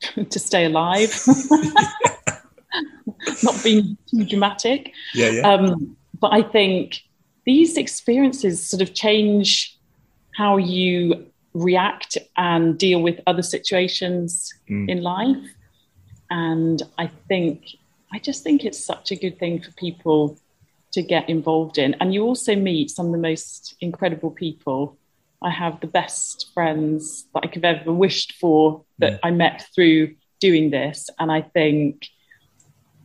to 0.30 0.38
stay 0.38 0.64
alive, 0.64 1.10
not 3.42 3.62
being 3.62 3.96
too 4.10 4.24
dramatic. 4.24 4.92
Yeah, 5.14 5.30
yeah. 5.30 5.52
Um, 5.52 5.96
but 6.18 6.32
I 6.32 6.42
think 6.42 7.02
these 7.44 7.76
experiences 7.76 8.62
sort 8.62 8.82
of 8.82 8.94
change 8.94 9.76
how 10.36 10.56
you 10.56 11.26
react 11.52 12.16
and 12.36 12.78
deal 12.78 13.02
with 13.02 13.20
other 13.26 13.42
situations 13.42 14.52
mm. 14.68 14.88
in 14.88 15.02
life. 15.02 15.44
And 16.30 16.82
I 16.96 17.08
think, 17.28 17.64
I 18.12 18.18
just 18.18 18.42
think 18.42 18.64
it's 18.64 18.82
such 18.84 19.12
a 19.12 19.16
good 19.16 19.38
thing 19.38 19.62
for 19.62 19.70
people 19.72 20.38
to 20.92 21.02
get 21.02 21.28
involved 21.28 21.78
in. 21.78 21.94
And 22.00 22.12
you 22.12 22.24
also 22.24 22.56
meet 22.56 22.90
some 22.90 23.06
of 23.06 23.12
the 23.12 23.18
most 23.18 23.76
incredible 23.80 24.30
people. 24.30 24.98
I 25.42 25.50
have 25.50 25.80
the 25.80 25.86
best 25.86 26.50
friends 26.52 27.26
that 27.34 27.44
I 27.44 27.46
could 27.46 27.64
have 27.64 27.82
ever 27.82 27.92
wished 27.92 28.34
for 28.34 28.84
that 28.98 29.12
yeah. 29.12 29.18
I 29.22 29.30
met 29.30 29.66
through 29.74 30.14
doing 30.40 30.70
this. 30.70 31.08
And 31.18 31.30
I 31.30 31.42
think 31.42 32.08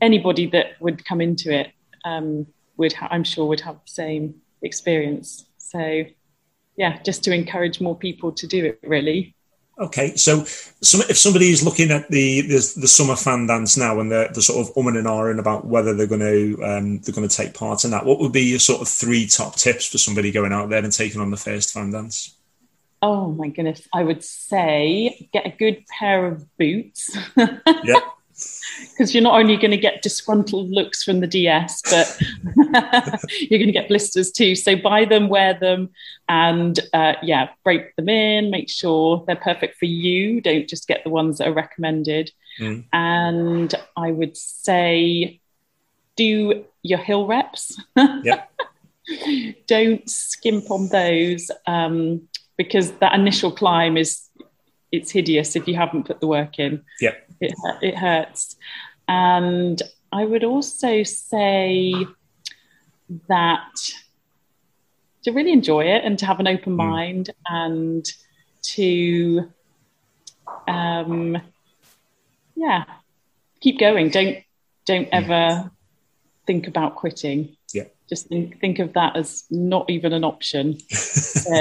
anybody 0.02 0.48
that 0.48 0.82
would 0.82 1.06
come 1.06 1.22
into 1.22 1.54
it 1.54 1.72
um, 2.04 2.48
would, 2.78 2.94
ha- 2.94 3.10
I'm 3.12 3.24
sure, 3.24 3.46
would 3.46 3.62
have 3.62 3.76
the 3.76 3.92
same 3.92 4.36
experience. 4.62 5.46
So, 5.58 6.04
yeah, 6.78 7.02
just 7.04 7.24
to 7.26 7.34
encourage 7.34 7.80
more 7.80 7.96
people 7.96 8.32
to 8.34 8.48
do 8.48 8.66
it, 8.66 8.80
really. 8.84 9.36
Okay, 9.78 10.16
so 10.16 10.46
some, 10.46 11.02
if 11.10 11.18
somebody 11.18 11.52
is 11.52 11.64
looking 11.64 11.92
at 11.92 12.10
the, 12.10 12.42
the, 12.42 12.74
the 12.78 12.88
summer 12.88 13.18
fan 13.18 13.46
dance 13.46 13.76
now 13.76 14.00
and 14.00 14.10
they're, 14.10 14.30
they're 14.30 14.42
sort 14.42 14.66
of 14.66 14.74
umming 14.76 14.98
and 14.98 15.06
ahhing 15.06 15.38
about 15.38 15.66
whether 15.66 15.94
they're 15.94 16.08
going 16.08 16.22
to 16.22 16.64
um, 16.64 17.00
they're 17.00 17.14
going 17.14 17.28
to 17.28 17.36
take 17.36 17.54
part 17.54 17.84
in 17.84 17.92
that, 17.92 18.06
what 18.06 18.20
would 18.20 18.32
be 18.32 18.44
your 18.44 18.60
sort 18.60 18.82
of 18.82 18.88
three 18.88 19.28
top 19.28 19.56
tips 19.56 19.86
for 19.88 19.98
somebody 19.98 20.32
going 20.32 20.54
out 20.54 20.70
there 20.70 20.84
and 20.84 20.94
taking 20.94 21.20
on 21.20 21.30
the 21.30 21.38
first 21.38 21.74
fan 21.74 21.92
dance? 21.92 22.38
Oh 23.02 23.32
my 23.32 23.50
goodness, 23.50 23.86
I 23.94 24.04
would 24.04 24.24
say 24.24 25.30
get 25.34 25.46
a 25.46 25.50
good 25.50 25.86
pair 25.88 26.26
of 26.26 26.58
boots. 26.58 27.18
yeah 27.84 28.00
because 28.90 29.14
you're 29.14 29.24
not 29.24 29.40
only 29.40 29.56
going 29.56 29.72
to 29.72 29.78
get 29.78 30.02
disgruntled 30.02 30.70
looks 30.70 31.04
from 31.04 31.20
the 31.20 31.28
DS, 31.28 31.82
but 31.84 32.20
you're 33.40 33.60
going 33.60 33.68
to 33.68 33.72
get 33.72 33.88
blisters 33.88 34.32
too. 34.32 34.56
So 34.56 34.76
buy 34.76 35.06
them, 35.06 35.30
wear 35.30 35.54
them, 35.54 35.90
and 36.28 36.78
uh, 36.94 37.14
yeah, 37.22 37.50
break 37.64 37.96
them 37.96 38.10
in. 38.10 38.52
Make 38.52 38.70
sure 38.70 39.24
they're 39.26 39.36
perfect 39.36 39.78
for 39.78 39.86
you. 39.86 40.42
Don't 40.42 40.68
just 40.68 40.88
get 40.88 41.04
the 41.04 41.10
ones 41.10 41.38
that 41.38 41.48
are 41.48 41.54
recommended. 41.54 42.32
Mm. 42.60 42.86
And 42.92 43.74
I 43.96 44.12
would 44.12 44.36
say, 44.36 45.40
do 46.16 46.66
your 46.84 47.00
hill 47.00 47.28
reps. 47.28 47.82
yeah. 48.24 48.44
Don't 49.68 50.10
skimp 50.10 50.72
on 50.72 50.88
those 50.88 51.52
um, 51.68 52.28
because 52.58 52.92
that 52.94 53.14
initial 53.14 53.52
climb 53.52 53.98
is 53.98 54.30
it's 54.92 55.12
hideous 55.12 55.56
if 55.56 55.68
you 55.68 55.76
haven't 55.76 56.06
put 56.06 56.22
the 56.22 56.28
work 56.28 56.58
in. 56.58 56.84
Yeah 57.00 57.12
it, 57.40 57.54
it 57.82 57.96
hurts. 57.96 58.56
And 59.08 59.82
I 60.12 60.26
would 60.26 60.44
also 60.44 61.04
say 61.04 61.94
that 63.28 63.76
to 65.24 65.32
really 65.32 65.52
enjoy 65.52 65.86
it 65.86 66.04
and 66.04 66.18
to 66.20 66.26
have 66.26 66.40
an 66.40 66.48
open 66.48 66.74
mm. 66.74 66.88
mind 66.88 67.30
and 67.48 68.06
to, 68.62 69.52
um, 70.68 71.38
yeah, 72.56 72.86
keep 73.60 73.80
going. 73.80 74.10
Don't 74.10 74.38
don't 74.86 75.10
ever 75.12 75.72
think 76.46 76.68
about 76.68 76.96
quitting. 76.96 77.58
Yeah. 77.74 77.86
Just 78.08 78.28
think, 78.28 78.60
think 78.62 78.80
of 78.80 78.94
that 78.94 79.16
as 79.16 79.46
not 79.50 79.90
even 79.90 80.14
an 80.14 80.24
option. 80.24 80.78
So. 80.90 81.52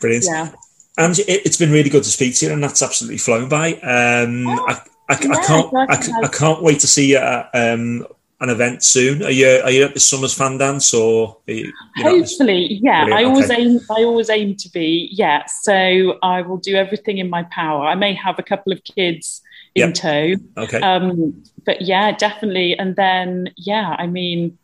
Brilliant. 0.00 0.24
Yeah. 0.28 0.52
And 0.98 1.18
it, 1.20 1.46
has 1.46 1.56
been 1.56 1.70
really 1.70 1.88
good 1.88 2.04
to 2.04 2.10
speak 2.10 2.34
to 2.36 2.46
you, 2.46 2.52
and 2.52 2.62
that's 2.62 2.82
absolutely 2.82 3.18
flown 3.18 3.48
by. 3.48 3.74
Um, 3.74 4.46
oh, 4.46 4.66
I, 4.68 4.82
I, 5.08 5.18
yeah, 5.22 5.30
I, 5.30 5.46
can't, 5.46 5.74
I, 5.74 6.24
I, 6.24 6.28
can't 6.28 6.62
wait 6.62 6.80
to 6.80 6.86
see 6.86 7.12
you 7.12 7.16
at 7.16 7.48
um, 7.54 8.06
an 8.42 8.50
event 8.50 8.82
soon. 8.82 9.22
Are 9.22 9.30
you 9.30 9.60
are 9.64 9.70
you 9.70 9.84
at 9.84 9.94
the 9.94 10.00
summer's 10.00 10.34
fan 10.34 10.58
dance 10.58 10.92
or? 10.92 11.38
You, 11.46 11.72
Hopefully, 11.96 12.78
yeah. 12.82 13.04
Brilliant. 13.04 13.26
I 13.26 13.30
always 13.30 13.50
okay. 13.50 13.62
aim. 13.62 13.80
I 13.90 14.02
always 14.02 14.28
aim 14.28 14.56
to 14.56 14.68
be. 14.70 15.08
Yeah. 15.12 15.44
So 15.46 16.18
I 16.22 16.42
will 16.42 16.58
do 16.58 16.74
everything 16.74 17.18
in 17.18 17.30
my 17.30 17.44
power. 17.44 17.86
I 17.86 17.94
may 17.94 18.12
have 18.14 18.38
a 18.38 18.42
couple 18.42 18.72
of 18.72 18.82
kids 18.84 19.40
in 19.74 19.88
yep. 19.88 19.94
tow. 19.94 20.34
Okay. 20.58 20.80
Um, 20.80 21.42
but 21.64 21.82
yeah, 21.82 22.12
definitely. 22.12 22.76
And 22.76 22.96
then 22.96 23.50
yeah, 23.56 23.96
I 23.98 24.06
mean, 24.08 24.58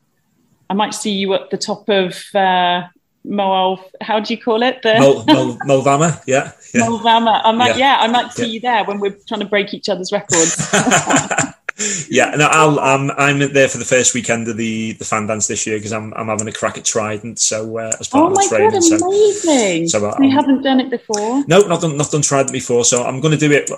I 0.69 0.75
might 0.75 0.93
see 0.93 1.13
you 1.13 1.33
at 1.35 1.51
the 1.51 1.57
top 1.57 1.89
of 1.89 2.23
uh, 2.35 2.89
Moal, 3.29 3.81
how 4.01 4.21
do 4.21 4.33
you 4.33 4.41
call 4.41 4.63
it? 4.63 4.83
The 4.83 4.99
Mol, 4.99 5.25
Mol, 5.67 5.99
yeah. 6.27 6.53
yeah. 6.75 6.81
Moel 6.81 6.99
Famau. 6.99 7.41
I 7.45 7.53
might, 7.53 7.77
yeah. 7.77 7.77
yeah, 7.77 7.97
I 8.01 8.07
might 8.09 8.33
see 8.33 8.47
yeah. 8.47 8.53
you 8.53 8.61
there 8.61 8.85
when 8.85 9.01
we're 9.01 9.17
trying 9.29 9.41
to 9.41 9.47
break 9.47 9.75
each 9.75 9.89
other's 9.89 10.11
records. 10.11 10.57
yeah, 12.11 12.31
no, 12.37 12.49
I'll, 12.51 12.81
um, 12.81 13.13
I'm 13.17 13.39
there 13.53 13.69
for 13.69 13.79
the 13.79 13.85
first 13.85 14.15
weekend 14.15 14.49
of 14.49 14.57
the, 14.57 14.93
the 14.93 15.05
fan 15.05 15.27
dance 15.27 15.47
this 15.47 15.67
year 15.67 15.77
because 15.77 15.93
I'm, 15.93 16.15
I'm 16.15 16.29
having 16.29 16.49
a 16.49 16.53
crack 16.53 16.79
at 16.79 16.85
Trident. 16.85 17.39
So 17.39 17.79
uh, 17.79 17.93
as 18.01 18.09
part 18.09 18.25
oh 18.25 18.33
of 18.33 18.35
the 18.35 18.47
training, 18.49 18.99
God, 18.99 19.03
amazing! 19.03 19.89
So, 19.89 20.01
so 20.01 20.23
you 20.23 20.31
haven't 20.31 20.63
done 20.63 20.81
it 20.81 20.91
before? 20.91 21.45
No, 21.47 21.61
not 21.61 21.83
done, 21.83 21.97
not 21.97 22.11
done 22.11 22.23
Trident 22.23 22.53
before. 22.53 22.85
So 22.85 23.05
I'm 23.05 23.21
going 23.21 23.39
to 23.39 23.39
do 23.39 23.53
it 23.53 23.71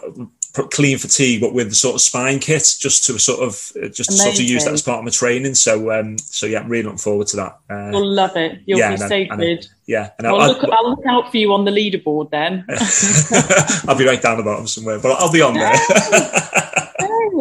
clean 0.52 0.98
fatigue, 0.98 1.40
but 1.40 1.52
with 1.52 1.68
the 1.68 1.74
sort 1.74 1.94
of 1.94 2.00
spine 2.00 2.38
kit, 2.38 2.76
just 2.78 3.04
to 3.04 3.18
sort 3.18 3.40
of 3.40 3.72
uh, 3.82 3.88
just 3.88 4.10
to 4.10 4.16
sort 4.16 4.34
of 4.34 4.40
use 4.40 4.64
that 4.64 4.74
as 4.74 4.82
part 4.82 4.98
of 4.98 5.04
my 5.04 5.10
training. 5.10 5.54
So 5.54 5.90
um, 5.92 6.18
so 6.18 6.46
yeah, 6.46 6.60
I'm 6.60 6.68
really 6.68 6.84
looking 6.84 6.98
forward 6.98 7.26
to 7.28 7.36
that. 7.36 7.58
Uh, 7.68 7.90
You'll 7.92 8.06
love 8.06 8.36
it. 8.36 8.60
You'll 8.66 8.78
yeah, 8.78 8.96
be 8.96 9.28
good. 9.28 9.66
Yeah, 9.86 10.10
and 10.18 10.26
I'll, 10.26 10.40
I'll, 10.40 10.48
look, 10.48 10.64
I'll, 10.64 10.90
look, 10.90 11.06
out 11.06 11.30
for 11.30 11.36
you 11.36 11.52
on 11.52 11.64
the 11.64 11.70
leaderboard 11.70 12.30
then. 12.30 12.64
I'll 13.88 13.98
be 13.98 14.06
right 14.06 14.22
down 14.22 14.38
the 14.38 14.44
bottom 14.44 14.66
somewhere, 14.66 14.98
but 15.00 15.12
I'll 15.12 15.32
be 15.32 15.42
on 15.42 15.54
there. 15.54 15.74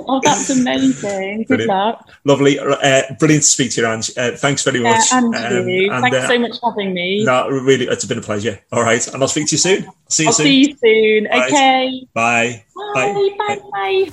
oh, 0.10 0.22
that's 0.24 0.50
amazing. 0.58 1.40
Good 1.40 1.48
brilliant. 1.48 1.70
luck. 1.70 2.10
Lovely. 2.26 2.60
Uh, 2.60 3.02
brilliant 3.20 3.44
to 3.44 3.50
speak 3.50 3.72
to 3.72 3.82
you, 3.82 3.88
Ange. 3.88 4.12
Uh, 4.18 4.32
thanks 4.32 4.64
very 4.64 4.80
much. 4.82 5.12
Yeah, 5.12 5.18
and 5.20 5.36
um, 5.36 5.70
you. 5.70 5.92
And, 5.92 6.02
thanks 6.02 6.18
uh, 6.18 6.28
so 6.28 6.40
much 6.40 6.60
for 6.60 6.72
having 6.72 6.94
me. 6.94 7.24
No, 7.24 7.48
really, 7.50 7.86
it's 7.88 8.06
been 8.06 8.18
a 8.18 8.22
pleasure. 8.22 8.60
All 8.72 8.84
right. 8.84 9.06
And 9.08 9.22
I'll 9.22 9.30
speak 9.30 9.48
to 9.48 9.54
you 9.54 9.60
soon. 9.60 9.88
See 10.08 10.24
you 10.24 10.30
I'll 10.30 10.34
soon. 10.34 10.46
see 10.46 10.68
you 10.68 10.78
soon. 10.78 11.28
Okay. 11.28 12.08
Bye. 12.14 12.64
Bye. 12.76 13.14
Bye. 13.14 13.30
Bye. 13.38 13.60
Bye. 13.72 14.10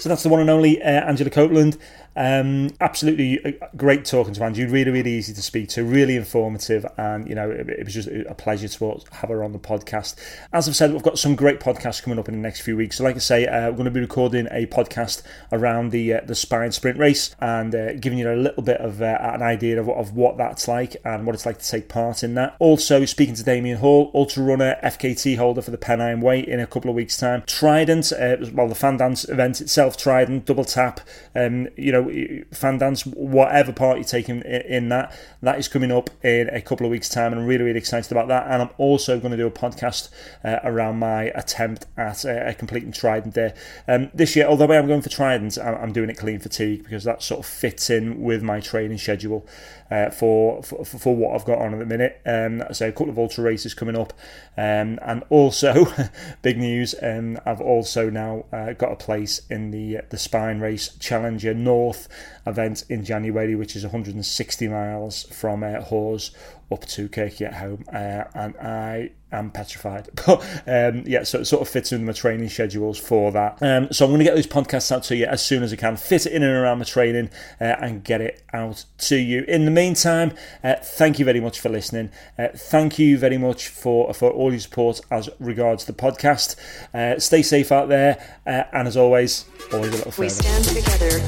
So 0.00 0.08
that's 0.08 0.22
the 0.22 0.28
one 0.28 0.40
and 0.40 0.48
only 0.48 0.80
uh, 0.80 0.86
Angela 0.86 1.28
Copeland. 1.28 1.76
Um, 2.18 2.70
absolutely 2.80 3.44
uh, 3.44 3.66
great 3.76 4.04
talking 4.04 4.34
to 4.34 4.42
Angie. 4.42 4.66
Really, 4.66 4.90
really 4.90 5.12
easy 5.12 5.32
to 5.32 5.40
speak 5.40 5.68
to. 5.70 5.84
Really 5.84 6.16
informative, 6.16 6.84
and 6.96 7.28
you 7.28 7.34
know 7.36 7.48
it, 7.48 7.68
it, 7.68 7.84
was 7.84 7.94
just 7.94 8.08
a 8.08 8.34
pleasure 8.34 8.66
to 8.66 9.00
have 9.12 9.30
her 9.30 9.44
on 9.44 9.52
the 9.52 9.58
podcast. 9.60 10.16
As 10.52 10.68
I've 10.68 10.74
said, 10.74 10.92
we've 10.92 11.02
got 11.02 11.16
some 11.16 11.36
great 11.36 11.60
podcasts 11.60 12.02
coming 12.02 12.18
up 12.18 12.28
in 12.28 12.34
the 12.34 12.40
next 12.40 12.62
few 12.62 12.76
weeks. 12.76 12.96
So, 12.96 13.04
like 13.04 13.14
I 13.14 13.20
say, 13.20 13.46
uh, 13.46 13.70
we're 13.70 13.76
going 13.76 13.84
to 13.84 13.92
be 13.92 14.00
recording 14.00 14.48
a 14.50 14.66
podcast 14.66 15.22
around 15.52 15.92
the 15.92 16.14
uh, 16.14 16.20
the 16.26 16.34
Spine 16.34 16.72
Sprint 16.72 16.98
race 16.98 17.36
and 17.38 17.72
uh, 17.72 17.92
giving 17.92 18.18
you 18.18 18.32
a 18.32 18.34
little 18.34 18.64
bit 18.64 18.80
of 18.80 19.00
uh, 19.00 19.16
an 19.20 19.42
idea 19.42 19.80
of, 19.80 19.88
of 19.88 20.16
what 20.16 20.36
that's 20.36 20.66
like 20.66 20.96
and 21.04 21.24
what 21.24 21.36
it's 21.36 21.46
like 21.46 21.58
to 21.58 21.70
take 21.70 21.88
part 21.88 22.24
in 22.24 22.34
that. 22.34 22.56
Also, 22.58 23.04
speaking 23.04 23.36
to 23.36 23.44
Damian 23.44 23.78
Hall, 23.78 24.10
ultra 24.12 24.42
runner, 24.42 24.76
FKT 24.82 25.36
holder 25.36 25.62
for 25.62 25.70
the 25.70 25.78
Pennine 25.78 26.20
Way 26.20 26.40
in 26.40 26.58
a 26.58 26.66
couple 26.66 26.90
of 26.90 26.96
weeks' 26.96 27.16
time. 27.16 27.44
Trident, 27.46 28.10
uh, 28.12 28.38
well, 28.52 28.66
the 28.66 28.74
fan 28.74 28.96
dance 28.96 29.28
event 29.28 29.60
itself, 29.60 29.96
Trident, 29.96 30.46
double 30.46 30.64
tap. 30.64 30.98
Um, 31.36 31.68
you 31.76 31.92
know 31.92 32.07
fan 32.52 32.78
dance, 32.78 33.04
whatever 33.06 33.72
part 33.72 33.98
you're 33.98 34.04
taking 34.04 34.42
in 34.42 34.88
that, 34.88 35.12
that 35.42 35.58
is 35.58 35.68
coming 35.68 35.92
up 35.92 36.10
in 36.24 36.48
a 36.48 36.60
couple 36.60 36.86
of 36.86 36.90
weeks' 36.90 37.08
time, 37.08 37.32
and 37.32 37.42
I'm 37.42 37.46
really, 37.46 37.64
really 37.64 37.78
excited 37.78 38.10
about 38.12 38.28
that. 38.28 38.46
And 38.48 38.62
I'm 38.62 38.70
also 38.78 39.18
going 39.18 39.30
to 39.32 39.36
do 39.36 39.46
a 39.46 39.50
podcast 39.50 40.10
uh, 40.44 40.58
around 40.64 40.98
my 40.98 41.24
attempt 41.34 41.86
at 41.96 42.24
uh, 42.24 42.52
completing 42.54 42.92
Trident 42.92 43.34
there 43.34 43.54
um, 43.86 44.10
this 44.14 44.36
year. 44.36 44.46
Although 44.46 44.72
I'm 44.72 44.86
going 44.86 45.02
for 45.02 45.10
Trident, 45.10 45.58
I'm 45.58 45.92
doing 45.92 46.10
it 46.10 46.18
clean 46.18 46.38
fatigue 46.38 46.84
because 46.84 47.04
that 47.04 47.22
sort 47.22 47.40
of 47.40 47.46
fits 47.46 47.90
in 47.90 48.22
with 48.22 48.42
my 48.42 48.60
training 48.60 48.98
schedule 48.98 49.46
uh, 49.90 50.10
for, 50.10 50.62
for, 50.62 50.84
for 50.84 51.16
what 51.16 51.34
I've 51.34 51.44
got 51.44 51.58
on 51.58 51.72
at 51.74 51.78
the 51.78 51.86
minute. 51.86 52.20
Um, 52.26 52.62
so 52.72 52.88
a 52.88 52.92
couple 52.92 53.10
of 53.10 53.18
ultra 53.18 53.44
races 53.44 53.74
coming 53.74 53.96
up, 53.96 54.12
um, 54.56 54.98
and 55.02 55.22
also 55.30 55.86
big 56.42 56.58
news. 56.58 56.94
Um, 57.02 57.38
I've 57.46 57.60
also 57.60 58.10
now 58.10 58.44
uh, 58.52 58.72
got 58.72 58.92
a 58.92 58.96
place 58.96 59.42
in 59.50 59.70
the 59.70 60.00
the 60.10 60.18
Spine 60.18 60.60
Race 60.60 60.94
Challenger 60.98 61.54
North 61.54 62.08
event 62.46 62.84
in 62.88 63.04
January, 63.04 63.54
which 63.54 63.76
is 63.76 63.84
160 63.84 64.68
miles 64.68 65.24
from 65.24 65.62
uh, 65.62 65.80
Hawes 65.80 66.30
up 66.70 66.84
to 66.86 67.08
Kirk 67.08 67.34
Yetholm, 67.34 67.86
uh, 67.88 68.24
and 68.34 68.56
I 68.56 69.10
am 69.32 69.50
petrified. 69.50 70.08
But 70.28 70.42
um, 70.66 71.04
yeah, 71.06 71.22
so 71.22 71.40
it 71.40 71.46
sort 71.46 71.62
of 71.62 71.68
fits 71.68 71.90
in 71.92 72.04
my 72.04 72.12
training 72.12 72.50
schedules 72.50 72.98
for 72.98 73.32
that. 73.32 73.62
Um, 73.62 73.90
so 73.90 74.04
I'm 74.04 74.10
going 74.10 74.18
to 74.18 74.24
get 74.24 74.34
those 74.34 74.46
podcasts 74.46 74.92
out 74.92 75.04
to 75.04 75.16
you 75.16 75.24
as 75.24 75.44
soon 75.44 75.62
as 75.62 75.72
I 75.72 75.76
can, 75.76 75.96
fit 75.96 76.26
it 76.26 76.32
in 76.32 76.42
and 76.42 76.52
around 76.52 76.78
my 76.78 76.84
training, 76.84 77.30
uh, 77.60 77.76
and 77.80 78.04
get 78.04 78.20
it 78.20 78.42
out 78.52 78.84
to 78.98 79.16
you. 79.16 79.44
In 79.48 79.64
the 79.64 79.70
meantime, 79.70 80.32
uh, 80.62 80.74
thank 80.82 81.18
you 81.18 81.24
very 81.24 81.40
much 81.40 81.60
for 81.60 81.70
listening. 81.70 82.10
Uh, 82.38 82.48
thank 82.54 82.98
you 82.98 83.16
very 83.16 83.38
much 83.38 83.68
for 83.68 84.12
for 84.12 84.30
all 84.30 84.50
your 84.50 84.60
support 84.60 85.00
as 85.10 85.30
regards 85.38 85.86
the 85.86 85.94
podcast. 85.94 86.56
Uh, 86.92 87.18
stay 87.18 87.42
safe 87.42 87.72
out 87.72 87.88
there, 87.88 88.22
uh, 88.46 88.64
and 88.72 88.86
as 88.86 88.96
always, 88.96 89.46
always 89.72 89.88
a 89.88 89.96
little 89.96 90.12
further. 90.12 90.24
We 90.24 90.28
stand 90.28 90.64
together, 90.64 91.20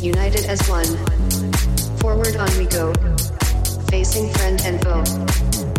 united 0.00 0.44
as 0.44 0.68
one. 0.68 0.86
Forward 1.98 2.36
on 2.36 2.58
we 2.58 2.66
go 2.66 2.92
facing 3.94 4.28
friend 4.30 4.60
and 4.64 4.82
foe. 4.82 5.04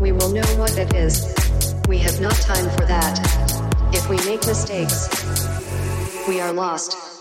We 0.02 0.14
will 0.14 0.30
know 0.30 0.48
what 0.58 0.78
it 0.78 0.94
is. 0.94 1.36
We 1.90 1.98
have 1.98 2.22
not 2.22 2.36
time 2.36 2.70
for 2.70 2.86
that. 2.86 3.20
If 3.94 4.08
we 4.08 4.16
make 4.26 4.48
mistakes, 4.48 5.10
we 6.26 6.40
are 6.40 6.54
lost. 6.54 7.15